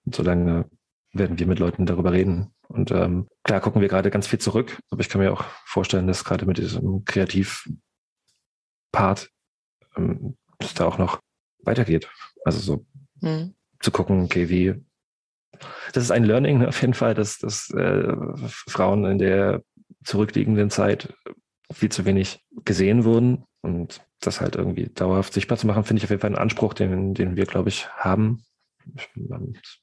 Und 0.05 0.15
solange 0.15 0.71
werden 1.13 1.39
wir 1.39 1.47
mit 1.47 1.59
Leuten 1.59 1.87
darüber 1.87 2.13
reden. 2.13 2.55
Und 2.69 2.91
ähm, 2.91 3.29
klar 3.43 3.61
gucken 3.61 3.81
wir 3.81 3.89
gerade 3.89 4.11
ganz 4.11 4.27
viel 4.27 4.39
zurück, 4.39 4.79
aber 4.91 5.01
ich 5.01 5.09
kann 5.09 5.21
mir 5.21 5.33
auch 5.33 5.43
vorstellen, 5.65 6.07
dass 6.07 6.25
gerade 6.25 6.47
mit 6.47 6.59
diesem 6.59 7.05
Kreativpart 7.05 7.81
ähm, 9.97 10.37
es 10.61 10.75
da 10.75 10.87
auch 10.87 10.99
noch 10.99 11.21
weitergeht. 11.63 12.11
Also 12.45 12.61
so 12.61 12.87
mhm. 13.21 13.55
zu 13.81 13.91
gucken, 13.91 14.25
okay, 14.25 14.49
wie 14.49 14.75
das 15.93 16.05
ist 16.05 16.11
ein 16.11 16.25
Learning 16.25 16.59
ne, 16.59 16.69
auf 16.69 16.81
jeden 16.81 16.95
Fall, 16.95 17.15
dass, 17.15 17.39
dass 17.39 17.71
äh, 17.71 18.15
Frauen 18.69 19.05
in 19.05 19.19
der 19.19 19.63
zurückliegenden 20.05 20.71
Zeit 20.71 21.15
viel 21.73 21.91
zu 21.91 22.05
wenig 22.05 22.45
gesehen 22.65 23.05
wurden 23.05 23.45
und 23.63 24.01
das 24.21 24.41
halt 24.41 24.57
irgendwie 24.57 24.87
dauerhaft 24.87 25.33
sichtbar 25.33 25.59
zu 25.59 25.67
machen, 25.67 25.85
finde 25.85 25.99
ich 25.99 26.05
auf 26.05 26.11
jeden 26.11 26.21
Fall 26.21 26.31
einen 26.31 26.39
Anspruch, 26.39 26.75
den, 26.75 27.15
den 27.15 27.37
wir, 27.37 27.47
glaube 27.47 27.69
ich, 27.69 27.89
haben 27.91 28.43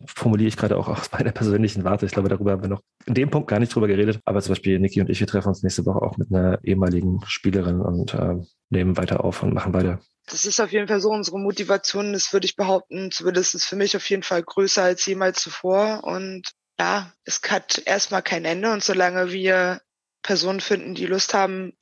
formuliere 0.07 0.47
ich 0.47 0.57
gerade 0.57 0.77
auch 0.77 0.87
aus 0.87 1.11
meiner 1.11 1.31
persönlichen 1.31 1.83
Warte. 1.83 2.05
Ich 2.05 2.11
glaube, 2.11 2.29
darüber 2.29 2.51
haben 2.51 2.61
wir 2.61 2.69
noch 2.69 2.81
in 3.05 3.13
dem 3.13 3.29
Punkt 3.29 3.49
gar 3.49 3.59
nicht 3.59 3.73
drüber 3.73 3.87
geredet. 3.87 4.19
Aber 4.25 4.41
zum 4.41 4.51
Beispiel 4.51 4.79
Niki 4.79 5.01
und 5.01 5.09
ich, 5.09 5.19
wir 5.19 5.27
treffen 5.27 5.49
uns 5.49 5.63
nächste 5.63 5.85
Woche 5.85 6.01
auch 6.01 6.17
mit 6.17 6.31
einer 6.31 6.59
ehemaligen 6.63 7.21
Spielerin 7.25 7.81
und 7.81 8.13
äh, 8.13 8.35
nehmen 8.69 8.97
weiter 8.97 9.23
auf 9.23 9.43
und 9.43 9.53
machen 9.53 9.73
weiter. 9.73 9.99
Das 10.27 10.45
ist 10.45 10.59
auf 10.59 10.71
jeden 10.71 10.87
Fall 10.87 11.01
so 11.01 11.09
unsere 11.09 11.39
Motivation. 11.39 12.13
Das 12.13 12.33
würde 12.33 12.45
ich 12.45 12.55
behaupten, 12.55 13.11
zumindest 13.11 13.53
ist 13.55 13.65
für 13.65 13.75
mich 13.75 13.95
auf 13.95 14.09
jeden 14.09 14.23
Fall 14.23 14.41
größer 14.41 14.83
als 14.83 15.05
jemals 15.05 15.41
zuvor. 15.41 16.03
Und 16.03 16.49
ja, 16.79 17.11
es 17.23 17.41
hat 17.47 17.81
erstmal 17.85 18.23
kein 18.23 18.45
Ende. 18.45 18.71
Und 18.71 18.83
solange 18.83 19.31
wir 19.31 19.81
Personen 20.23 20.61
finden, 20.61 20.95
die 20.95 21.05
Lust 21.05 21.33
haben, 21.33 21.73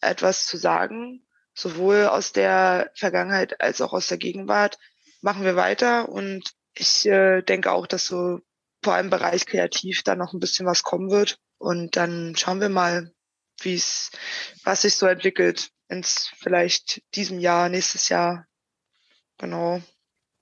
etwas 0.00 0.46
zu 0.46 0.56
sagen, 0.56 1.24
sowohl 1.54 2.06
aus 2.06 2.32
der 2.32 2.90
Vergangenheit 2.94 3.60
als 3.60 3.80
auch 3.80 3.92
aus 3.92 4.08
der 4.08 4.18
Gegenwart, 4.18 4.78
machen 5.20 5.44
wir 5.44 5.54
weiter. 5.54 6.08
Und 6.08 6.52
ich 6.74 7.06
äh, 7.06 7.42
denke 7.42 7.72
auch, 7.72 7.86
dass 7.86 8.06
so 8.06 8.40
vor 8.82 8.94
allem 8.94 9.06
im 9.06 9.10
Bereich 9.10 9.46
kreativ 9.46 10.02
da 10.02 10.16
noch 10.16 10.32
ein 10.32 10.40
bisschen 10.40 10.66
was 10.66 10.82
kommen 10.82 11.10
wird. 11.10 11.38
Und 11.58 11.96
dann 11.96 12.34
schauen 12.36 12.60
wir 12.60 12.68
mal, 12.68 13.12
wie 13.60 13.74
es, 13.74 14.10
was 14.64 14.82
sich 14.82 14.96
so 14.96 15.06
entwickelt 15.06 15.70
ins 15.88 16.30
vielleicht 16.38 17.02
diesem 17.14 17.38
Jahr, 17.38 17.68
nächstes 17.68 18.08
Jahr. 18.08 18.46
Genau. 19.38 19.80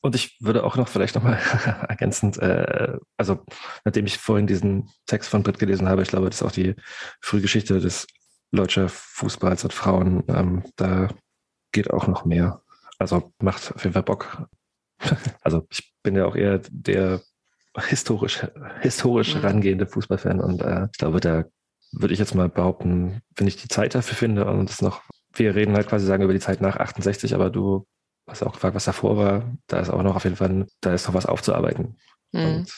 Und 0.02 0.14
ich 0.14 0.40
würde 0.40 0.64
auch 0.64 0.76
noch 0.76 0.88
vielleicht 0.88 1.14
nochmal 1.14 1.38
ergänzend, 1.88 2.38
äh, 2.38 2.96
also 3.18 3.44
nachdem 3.84 4.06
ich 4.06 4.16
vorhin 4.16 4.46
diesen 4.46 4.90
Text 5.06 5.28
von 5.28 5.42
Britt 5.42 5.58
gelesen 5.58 5.88
habe, 5.88 6.02
ich 6.02 6.08
glaube, 6.08 6.30
das 6.30 6.40
ist 6.40 6.46
auch 6.46 6.52
die 6.52 6.74
Frühgeschichte 7.20 7.80
des 7.80 8.06
deutscher 8.50 8.88
Fußballs 8.88 9.64
und 9.64 9.74
Frauen, 9.74 10.24
ähm, 10.28 10.64
da 10.76 11.08
geht 11.72 11.90
auch 11.90 12.06
noch 12.06 12.24
mehr. 12.24 12.62
Also 12.98 13.32
macht 13.40 13.74
auf 13.74 13.84
jeden 13.84 13.92
Fall 13.92 14.02
Bock, 14.02 14.46
also 15.42 15.66
ich 15.70 15.92
bin 16.02 16.16
ja 16.16 16.26
auch 16.26 16.36
eher 16.36 16.60
der 16.70 17.20
historisch, 17.78 18.46
historisch 18.80 19.34
mhm. 19.34 19.40
rangehende 19.40 19.86
Fußballfan 19.86 20.40
und 20.40 20.62
äh, 20.62 20.86
ich 20.92 20.98
glaube, 20.98 21.20
da 21.20 21.44
würde 21.92 22.14
ich 22.14 22.20
jetzt 22.20 22.34
mal 22.34 22.48
behaupten, 22.48 23.20
wenn 23.36 23.46
ich 23.46 23.56
die 23.56 23.68
Zeit 23.68 23.94
dafür 23.94 24.16
finde 24.16 24.46
und 24.46 24.70
es 24.70 24.82
noch, 24.82 25.02
wir 25.32 25.54
reden 25.54 25.74
halt 25.74 25.88
quasi 25.88 26.06
sagen 26.06 26.22
über 26.22 26.32
die 26.32 26.40
Zeit 26.40 26.60
nach 26.60 26.76
68, 26.76 27.34
aber 27.34 27.50
du 27.50 27.86
hast 28.26 28.42
auch 28.42 28.52
gefragt, 28.52 28.74
was 28.74 28.84
davor 28.84 29.16
war, 29.16 29.56
da 29.66 29.80
ist 29.80 29.90
auch 29.90 30.02
noch 30.02 30.16
auf 30.16 30.24
jeden 30.24 30.36
Fall, 30.36 30.66
da 30.80 30.94
ist 30.94 31.06
noch 31.06 31.14
was 31.14 31.26
aufzuarbeiten. 31.26 31.96
Mhm. 32.32 32.40
Und, 32.40 32.58
und 32.58 32.68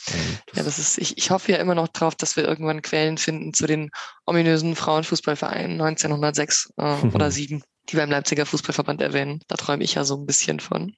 das 0.46 0.56
ja, 0.56 0.62
das 0.62 0.78
ist, 0.78 0.98
ich, 0.98 1.18
ich 1.18 1.30
hoffe 1.30 1.52
ja 1.52 1.58
immer 1.58 1.74
noch 1.74 1.88
drauf, 1.88 2.14
dass 2.14 2.36
wir 2.36 2.44
irgendwann 2.44 2.82
Quellen 2.82 3.18
finden 3.18 3.52
zu 3.52 3.66
den 3.66 3.90
ominösen 4.24 4.76
Frauenfußballvereinen 4.76 5.80
1906 5.80 6.72
äh, 6.76 7.06
oder 7.06 7.30
7, 7.30 7.62
die 7.88 7.96
beim 7.96 8.10
Leipziger 8.10 8.46
Fußballverband 8.46 9.02
erwähnen. 9.02 9.40
Da 9.48 9.56
träume 9.56 9.84
ich 9.84 9.94
ja 9.94 10.04
so 10.04 10.16
ein 10.16 10.26
bisschen 10.26 10.60
von. 10.60 10.94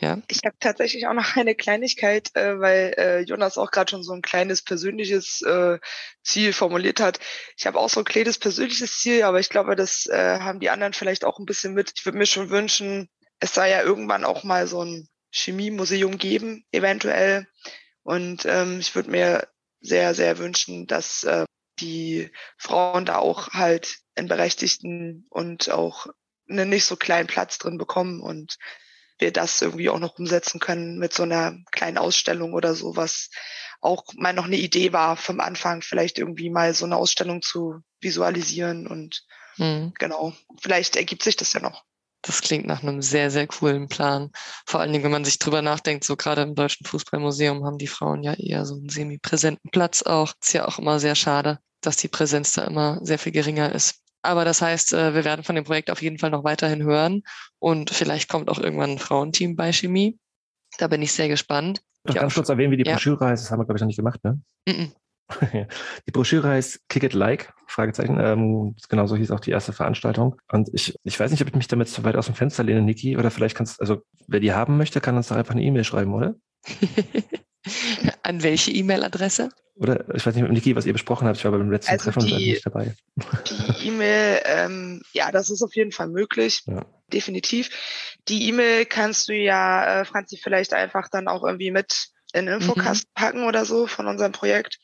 Ja. 0.00 0.20
Ich 0.28 0.40
habe 0.44 0.56
tatsächlich 0.60 1.06
auch 1.06 1.14
noch 1.14 1.36
eine 1.36 1.54
Kleinigkeit, 1.54 2.30
äh, 2.34 2.60
weil 2.60 2.94
äh, 2.98 3.20
Jonas 3.20 3.56
auch 3.56 3.70
gerade 3.70 3.90
schon 3.90 4.02
so 4.02 4.12
ein 4.12 4.22
kleines 4.22 4.62
persönliches 4.62 5.40
äh, 5.42 5.78
Ziel 6.22 6.52
formuliert 6.52 7.00
hat. 7.00 7.18
Ich 7.56 7.66
habe 7.66 7.78
auch 7.78 7.88
so 7.88 8.00
ein 8.00 8.04
kleines 8.04 8.38
persönliches 8.38 8.98
Ziel, 8.98 9.22
aber 9.22 9.40
ich 9.40 9.48
glaube, 9.48 9.74
das 9.74 10.06
äh, 10.06 10.40
haben 10.40 10.60
die 10.60 10.68
anderen 10.68 10.92
vielleicht 10.92 11.24
auch 11.24 11.38
ein 11.38 11.46
bisschen 11.46 11.72
mit. 11.72 11.94
Ich 11.96 12.04
würde 12.04 12.18
mir 12.18 12.26
schon 12.26 12.50
wünschen, 12.50 13.08
es 13.40 13.54
sei 13.54 13.70
ja 13.70 13.82
irgendwann 13.82 14.24
auch 14.24 14.44
mal 14.44 14.66
so 14.66 14.84
ein 14.84 15.08
Chemiemuseum 15.30 16.18
geben, 16.18 16.64
eventuell. 16.72 17.46
Und 18.02 18.44
ähm, 18.46 18.80
ich 18.80 18.94
würde 18.94 19.10
mir 19.10 19.48
sehr, 19.80 20.14
sehr 20.14 20.38
wünschen, 20.38 20.86
dass 20.86 21.24
äh, 21.24 21.44
die 21.80 22.30
Frauen 22.58 23.04
da 23.04 23.18
auch 23.18 23.48
halt 23.52 23.98
einen 24.14 24.28
berechtigten 24.28 25.26
und 25.30 25.70
auch 25.70 26.06
einen 26.48 26.68
nicht 26.68 26.84
so 26.84 26.96
kleinen 26.96 27.26
Platz 27.26 27.58
drin 27.58 27.78
bekommen 27.78 28.20
und 28.20 28.56
wir 29.18 29.32
das 29.32 29.62
irgendwie 29.62 29.88
auch 29.88 29.98
noch 29.98 30.18
umsetzen 30.18 30.60
können 30.60 30.98
mit 30.98 31.12
so 31.12 31.22
einer 31.22 31.56
kleinen 31.72 31.98
Ausstellung 31.98 32.52
oder 32.52 32.74
so, 32.74 32.96
was 32.96 33.30
auch 33.80 34.04
mal 34.14 34.32
noch 34.32 34.46
eine 34.46 34.56
Idee 34.56 34.92
war 34.92 35.16
vom 35.16 35.40
Anfang, 35.40 35.82
vielleicht 35.82 36.18
irgendwie 36.18 36.50
mal 36.50 36.74
so 36.74 36.84
eine 36.84 36.96
Ausstellung 36.96 37.42
zu 37.42 37.80
visualisieren 38.00 38.86
und 38.86 39.24
mhm. 39.56 39.92
genau, 39.98 40.32
vielleicht 40.60 40.96
ergibt 40.96 41.22
sich 41.22 41.36
das 41.36 41.52
ja 41.52 41.60
noch. 41.60 41.84
Das 42.22 42.40
klingt 42.40 42.66
nach 42.66 42.82
einem 42.82 43.02
sehr, 43.02 43.30
sehr 43.30 43.46
coolen 43.46 43.88
Plan. 43.88 44.30
Vor 44.66 44.80
allen 44.80 44.92
Dingen, 44.92 45.04
wenn 45.04 45.12
man 45.12 45.24
sich 45.24 45.38
drüber 45.38 45.62
nachdenkt, 45.62 46.02
so 46.04 46.16
gerade 46.16 46.42
im 46.42 46.56
Deutschen 46.56 46.84
Fußballmuseum 46.84 47.64
haben 47.64 47.78
die 47.78 47.86
Frauen 47.86 48.24
ja 48.24 48.34
eher 48.34 48.66
so 48.66 48.74
einen 48.74 48.88
semi-präsenten 48.88 49.70
Platz 49.70 50.02
auch. 50.02 50.32
Ist 50.42 50.52
ja 50.52 50.66
auch 50.66 50.80
immer 50.80 50.98
sehr 50.98 51.14
schade, 51.14 51.60
dass 51.82 51.96
die 51.96 52.08
Präsenz 52.08 52.52
da 52.52 52.64
immer 52.64 52.98
sehr 53.02 53.20
viel 53.20 53.32
geringer 53.32 53.72
ist. 53.72 54.02
Aber 54.26 54.44
das 54.44 54.60
heißt, 54.60 54.92
äh, 54.92 55.14
wir 55.14 55.24
werden 55.24 55.44
von 55.44 55.54
dem 55.54 55.64
Projekt 55.64 55.90
auf 55.90 56.02
jeden 56.02 56.18
Fall 56.18 56.30
noch 56.30 56.44
weiterhin 56.44 56.82
hören 56.82 57.22
und 57.58 57.90
vielleicht 57.90 58.28
kommt 58.28 58.48
auch 58.48 58.58
irgendwann 58.58 58.90
ein 58.90 58.98
Frauenteam 58.98 59.56
bei 59.56 59.72
Chemie. 59.72 60.18
Da 60.78 60.88
bin 60.88 61.02
ich 61.02 61.12
sehr 61.12 61.28
gespannt. 61.28 61.80
Doch 62.04 62.14
ganz 62.14 62.34
kurz 62.34 62.48
erwähnen, 62.48 62.72
wie 62.72 62.76
die 62.76 62.84
Broschüre 62.84 63.24
ja. 63.24 63.30
heißt. 63.30 63.44
Das 63.44 63.50
haben 63.50 63.60
wir, 63.60 63.64
glaube 63.64 63.78
ich, 63.78 63.80
noch 63.80 63.88
nicht 63.88 63.96
gemacht, 63.96 64.22
ne? 64.24 64.40
Mm 64.68 64.70
-mm. 64.70 64.92
Die 66.06 66.12
Broschüre 66.12 66.48
heißt 66.48 66.88
Kick 66.88 67.02
It 67.02 67.12
Like, 67.12 67.52
Fragezeichen. 67.66 68.18
Ähm, 68.20 68.76
genauso 68.88 69.16
hieß 69.16 69.30
auch 69.32 69.40
die 69.40 69.50
erste 69.50 69.72
Veranstaltung. 69.72 70.36
Und 70.52 70.70
ich, 70.72 70.94
ich 71.02 71.18
weiß 71.18 71.30
nicht, 71.30 71.42
ob 71.42 71.48
ich 71.48 71.54
mich 71.54 71.68
damit 71.68 71.88
zu 71.88 72.04
weit 72.04 72.16
aus 72.16 72.26
dem 72.26 72.34
Fenster 72.34 72.62
lehne, 72.62 72.82
Niki, 72.82 73.16
oder 73.16 73.30
vielleicht 73.30 73.56
kannst, 73.56 73.80
also 73.80 74.02
wer 74.28 74.40
die 74.40 74.52
haben 74.52 74.76
möchte, 74.76 75.00
kann 75.00 75.16
uns 75.16 75.28
da 75.28 75.34
einfach 75.36 75.54
eine 75.54 75.62
E-Mail 75.62 75.84
schreiben, 75.84 76.14
oder? 76.14 76.36
An 78.22 78.42
welche 78.42 78.70
E-Mail-Adresse? 78.70 79.50
Oder 79.76 80.06
ich 80.14 80.24
weiß 80.24 80.34
nicht, 80.34 80.44
mit 80.44 80.52
Niki, 80.52 80.74
was 80.74 80.86
ihr 80.86 80.94
besprochen 80.94 81.28
habt. 81.28 81.36
Ich 81.36 81.44
war 81.44 81.52
beim 81.52 81.70
letzten 81.70 81.92
also 81.92 82.04
Treffen 82.04 82.26
die, 82.26 82.52
nicht 82.52 82.64
dabei. 82.64 82.94
Die 83.46 83.88
E-Mail, 83.88 84.40
ähm, 84.44 85.02
ja, 85.12 85.30
das 85.30 85.50
ist 85.50 85.62
auf 85.62 85.76
jeden 85.76 85.92
Fall 85.92 86.08
möglich. 86.08 86.62
Ja. 86.66 86.86
Definitiv. 87.12 88.16
Die 88.28 88.48
E-Mail 88.48 88.86
kannst 88.86 89.28
du 89.28 89.34
ja, 89.34 90.00
äh, 90.00 90.04
Franzi, 90.06 90.38
vielleicht 90.42 90.72
einfach 90.72 91.08
dann 91.10 91.28
auch 91.28 91.44
irgendwie 91.44 91.70
mit 91.70 92.08
in 92.32 92.48
Infocast 92.48 93.04
mhm. 93.04 93.14
packen 93.14 93.44
oder 93.44 93.64
so 93.64 93.86
von 93.86 94.06
unserem 94.06 94.32
Projekt. 94.32 94.78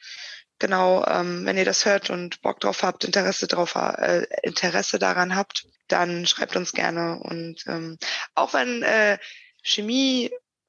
Genau, 0.58 1.04
ähm, 1.06 1.44
wenn 1.44 1.56
ihr 1.56 1.64
das 1.64 1.86
hört 1.86 2.10
und 2.10 2.40
Bock 2.42 2.60
drauf 2.60 2.82
habt, 2.82 3.04
Interesse 3.04 3.46
drauf, 3.46 3.74
äh, 3.74 4.26
Interesse 4.42 4.98
daran 4.98 5.34
habt, 5.34 5.66
dann 5.88 6.26
schreibt 6.26 6.54
uns 6.54 6.72
gerne. 6.72 7.18
Und 7.18 7.64
ähm, 7.66 7.98
auch 8.34 8.54
wenn 8.54 8.82
äh, 8.82 9.18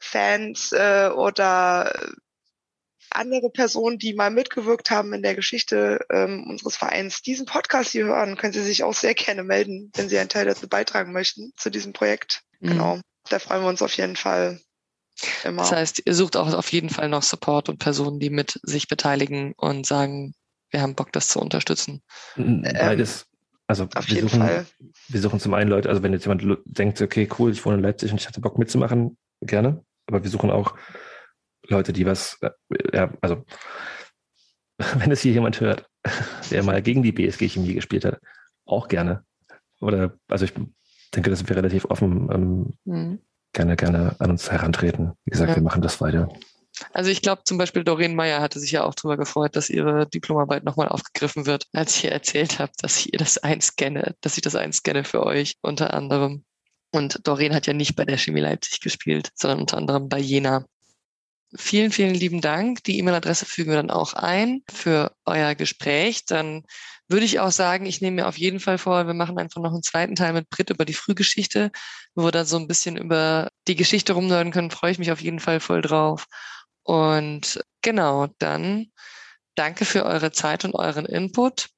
Chemie-Fans 0.04 0.72
äh, 0.74 1.10
oder 1.16 1.94
andere 3.10 3.50
Personen, 3.50 4.00
die 4.00 4.14
mal 4.14 4.32
mitgewirkt 4.32 4.90
haben 4.90 5.14
in 5.14 5.22
der 5.22 5.36
Geschichte 5.36 6.00
ähm, 6.10 6.48
unseres 6.50 6.78
Vereins, 6.78 7.22
diesen 7.22 7.46
Podcast 7.46 7.92
hier 7.92 8.06
hören, 8.06 8.38
können 8.38 8.54
Sie 8.54 8.64
sich 8.64 8.84
auch 8.84 8.94
sehr 8.94 9.14
gerne 9.14 9.44
melden, 9.44 9.92
wenn 9.96 10.10
Sie 10.10 10.18
einen 10.18 10.30
Teil 10.30 10.46
dazu 10.46 10.68
beitragen 10.68 11.12
möchten, 11.14 11.54
zu 11.58 11.70
diesem 11.70 11.94
Projekt. 11.94 12.42
Mhm. 12.60 12.70
Genau, 12.70 13.00
da 13.30 13.40
freuen 13.40 13.62
wir 13.62 13.70
uns 13.70 13.82
auf 13.82 13.96
jeden 13.98 14.16
Fall. 14.16 14.60
Immer. 15.44 15.62
Das 15.62 15.72
heißt, 15.72 16.02
ihr 16.06 16.16
sucht 16.16 16.36
auch 16.36 16.52
auf 16.54 16.72
jeden 16.72 16.90
Fall 16.90 17.08
noch 17.08 17.22
Support 17.22 17.70
und 17.70 17.78
Personen, 17.78 18.20
die 18.20 18.32
mit 18.32 18.60
sich 18.64 18.88
beteiligen 18.88 19.54
und 19.58 19.86
sagen, 19.86 20.34
wir 20.72 20.82
haben 20.82 20.96
Bock, 20.96 21.12
das 21.12 21.28
zu 21.28 21.40
unterstützen. 21.40 22.02
Ähm, 22.36 22.64
beides. 22.64 23.28
Also 23.68 23.88
auf 23.96 24.08
wir 24.08 24.16
jeden 24.16 24.28
suchen, 24.28 24.42
Fall. 24.42 24.66
wir 25.08 25.22
suchen 25.22 25.40
zum 25.40 25.54
einen 25.54 25.70
Leute, 25.70 25.88
also 25.88 26.04
wenn 26.04 26.14
jetzt 26.14 26.26
jemand 26.26 26.44
denkt, 26.66 27.00
okay, 27.02 27.30
cool, 27.38 27.52
ich 27.52 27.64
wohne 27.64 27.78
in 27.78 27.84
Leipzig 27.84 28.12
und 28.12 28.20
ich 28.20 28.28
hatte 28.28 28.42
Bock 28.42 28.58
mitzumachen, 28.58 29.18
gerne. 29.42 29.84
Aber 30.08 30.24
wir 30.24 30.30
suchen 30.30 30.52
auch 30.52 30.76
Leute, 31.68 31.94
die 31.94 32.06
was, 32.06 32.38
äh, 32.42 32.50
ja, 32.94 33.14
also 33.22 33.44
wenn 34.98 35.12
es 35.12 35.22
hier 35.22 35.34
jemand 35.34 35.60
hört, 35.60 35.88
der 36.52 36.64
mal 36.64 36.82
gegen 36.82 37.04
die 37.04 37.12
BSG 37.12 37.50
Chemie 37.50 37.74
gespielt 37.74 38.06
hat, 38.06 38.20
auch 38.66 38.88
gerne. 38.88 39.24
Oder, 39.80 40.18
also 40.28 40.46
ich 40.46 40.54
denke, 41.14 41.30
das 41.30 41.48
wir 41.48 41.56
relativ 41.56 41.86
offen 41.86 42.30
ähm, 42.32 42.74
mhm. 42.86 43.20
gerne, 43.54 43.76
gerne 43.76 44.16
an 44.20 44.32
uns 44.32 44.52
herantreten. 44.52 45.14
Wie 45.26 45.32
gesagt, 45.32 45.52
ja. 45.52 45.56
wir 45.56 45.64
machen 45.64 45.82
das 45.82 46.02
weiter. 46.02 46.30
Also 46.92 47.12
ich 47.12 47.22
glaube 47.22 47.44
zum 47.44 47.58
Beispiel 47.58 47.84
Doreen 47.84 48.16
Meyer 48.16 48.42
hatte 48.42 48.60
sich 48.60 48.72
ja 48.72 48.84
auch 48.84 48.96
darüber 48.96 49.18
gefreut, 49.18 49.56
dass 49.56 49.70
ihre 49.70 50.08
Diplomarbeit 50.08 50.64
nochmal 50.64 50.88
aufgegriffen 50.88 51.46
wird, 51.46 51.68
als 51.72 51.96
ich 51.96 52.06
ihr 52.06 52.12
erzählt 52.12 52.60
habe, 52.60 52.72
dass 52.82 52.98
ich 52.98 53.14
ihr 53.14 53.20
das 53.20 53.38
einscanne, 53.38 54.16
dass 54.22 54.38
ich 54.38 54.42
das 54.42 54.56
einscanne 54.56 55.04
für 55.04 55.24
euch 55.24 55.56
unter 55.62 55.94
anderem. 55.94 56.44
Und 56.94 57.28
Doreen 57.28 57.56
hat 57.56 57.66
ja 57.66 57.74
nicht 57.74 57.96
bei 57.96 58.06
der 58.06 58.20
Chemie 58.20 58.42
Leipzig 58.42 58.80
gespielt, 58.80 59.32
sondern 59.34 59.62
unter 59.62 59.78
anderem 59.78 60.10
bei 60.10 60.20
Jena. 60.20 60.64
Vielen, 61.56 61.92
vielen 61.92 62.14
lieben 62.14 62.40
Dank. 62.40 62.84
Die 62.84 63.00
E-Mail-Adresse 63.00 63.46
fügen 63.48 63.72
wir 63.72 63.78
dann 63.78 63.90
auch 63.90 64.14
ein 64.14 64.62
für 64.72 65.12
euer 65.26 65.56
Gespräch. 65.56 66.26
Dann 66.26 66.64
würde 67.08 67.26
ich 67.26 67.40
auch 67.40 67.52
sagen, 67.52 67.88
ich 67.88 68.02
nehme 68.02 68.18
mir 68.18 68.28
auf 68.28 68.38
jeden 68.38 68.60
Fall 68.60 68.78
vor, 68.78 69.08
wir 69.08 69.16
machen 69.16 69.40
einfach 69.40 69.60
noch 69.60 69.74
einen 69.74 69.82
zweiten 69.82 70.14
Teil 70.14 70.34
mit 70.34 70.50
Brit 70.52 70.70
über 70.70 70.86
die 70.86 70.94
Frühgeschichte, 70.94 71.72
wo 72.14 72.26
wir 72.26 72.32
dann 72.32 72.46
so 72.46 72.58
ein 72.58 72.68
bisschen 72.68 72.96
über 72.96 73.50
die 73.68 73.76
Geschichte 73.76 74.14
rumnörden 74.14 74.54
können. 74.54 74.70
Freue 74.70 74.92
ich 74.92 75.00
mich 75.00 75.12
auf 75.12 75.22
jeden 75.22 75.40
Fall 75.40 75.60
voll 75.60 75.82
drauf. 75.82 76.28
Und 76.84 77.60
genau, 77.82 78.28
dann 78.38 78.92
danke 79.56 79.86
für 79.86 80.06
eure 80.06 80.32
Zeit 80.32 80.64
und 80.64 80.76
euren 80.76 81.08
Input 81.08 81.70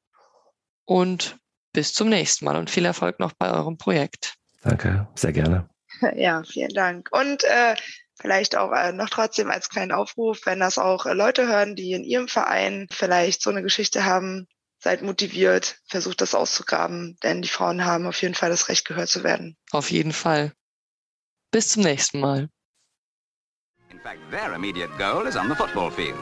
und 0.84 1.38
bis 1.72 1.94
zum 1.94 2.10
nächsten 2.10 2.44
Mal 2.44 2.58
und 2.58 2.70
viel 2.70 2.84
Erfolg 2.84 3.20
noch 3.20 3.32
bei 3.32 3.52
eurem 3.54 3.78
Projekt. 3.78 4.36
Danke, 4.66 5.08
sehr 5.16 5.32
gerne. 5.32 5.70
Ja, 6.18 6.44
vielen 6.44 6.74
Dank. 6.74 7.08
Und 7.14 7.46
äh, 7.46 7.76
Vielleicht 8.18 8.56
auch 8.56 8.72
äh, 8.72 8.94
noch 8.94 9.10
trotzdem 9.10 9.52
als 9.52 9.70
kleinen 9.70 9.92
Aufruf, 9.92 10.46
wenn 10.46 10.60
das 10.60 10.78
auch 10.78 11.06
äh, 11.06 11.14
Leute 11.14 11.48
hören, 11.48 11.76
die 11.76 11.92
in 11.92 12.04
ihrem 12.04 12.28
Verein 12.28 12.88
vielleicht 12.90 13.42
so 13.42 13.50
eine 13.50 13.62
Geschichte 13.62 14.06
haben, 14.06 14.48
seid 14.80 15.02
motiviert, 15.02 15.80
versucht 15.88 16.22
das 16.22 16.34
auszugraben, 16.34 17.18
denn 17.24 17.42
die 17.42 17.50
Frauen 17.50 17.84
haben 17.84 18.08
auf 18.08 18.22
jeden 18.22 18.36
Fall 18.36 18.50
das 18.50 18.70
Recht, 18.70 18.86
gehört 18.86 19.10
zu 19.10 19.24
werden. 19.24 19.58
Auf 19.72 19.92
jeden 19.92 20.14
Fall. 20.14 20.54
Bis 21.52 21.70
zum 21.70 21.84
nächsten 21.84 22.20
Mal. 22.20 22.50
In 23.90 24.00
fact, 24.00 24.20
their 24.32 24.54
immediate 24.54 24.92
goal 24.98 25.28
is 25.28 25.36
on 25.36 25.50
the 25.50 25.56
football 25.56 25.92
field. 25.92 26.16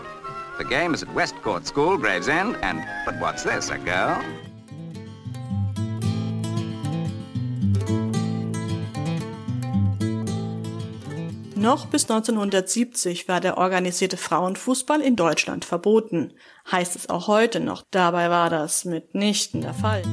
The 0.58 0.66
game 0.66 0.94
is 0.94 1.04
at 1.04 1.14
Westcourt 1.16 1.68
School, 1.68 1.98
Gravesend, 1.98 2.56
and 2.64 2.84
but 3.06 3.20
what's 3.20 3.44
this, 3.44 3.70
a 3.70 3.78
girl? 3.78 4.24
Noch 11.64 11.86
bis 11.86 12.10
1970 12.10 13.30
war 13.30 13.40
der 13.40 13.58
organisierte 13.58 14.18
Frauenfußball 14.18 15.00
in 15.00 15.16
Deutschland 15.16 15.64
verboten. 15.64 16.34
Heißt 16.70 16.98
es 16.98 17.08
auch 17.08 17.28
heute 17.28 17.62
noch. 17.62 17.84
Dabei 17.90 18.30
war 18.30 18.50
das 18.50 18.84
mitnichten 18.84 19.62
der 19.62 19.74
Fall. 19.74 20.04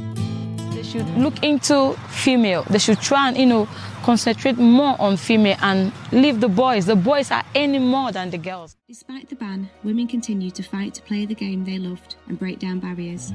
They 0.72 0.84
should 0.84 1.04
look 1.18 1.42
into 1.42 1.96
female. 2.08 2.62
They 2.70 2.78
should 2.78 3.00
try 3.00 3.26
and, 3.26 3.36
you 3.36 3.46
know, 3.46 3.66
concentrate 4.04 4.60
more 4.60 4.94
on 5.00 5.18
female 5.18 5.56
and 5.60 5.90
leave 6.12 6.40
the 6.40 6.46
boys. 6.46 6.86
The 6.86 6.94
boys 6.94 7.32
are 7.32 7.42
any 7.56 7.80
more 7.80 8.12
than 8.12 8.30
the 8.30 8.38
girls. 8.38 8.76
Despite 8.86 9.28
the 9.28 9.34
ban, 9.34 9.68
women 9.82 10.06
continue 10.06 10.52
to 10.52 10.62
fight 10.62 10.94
to 10.94 11.02
play 11.02 11.26
the 11.26 11.34
game 11.34 11.64
they 11.64 11.80
loved 11.80 12.14
and 12.28 12.38
break 12.38 12.60
down 12.60 12.78
barriers. 12.78 13.32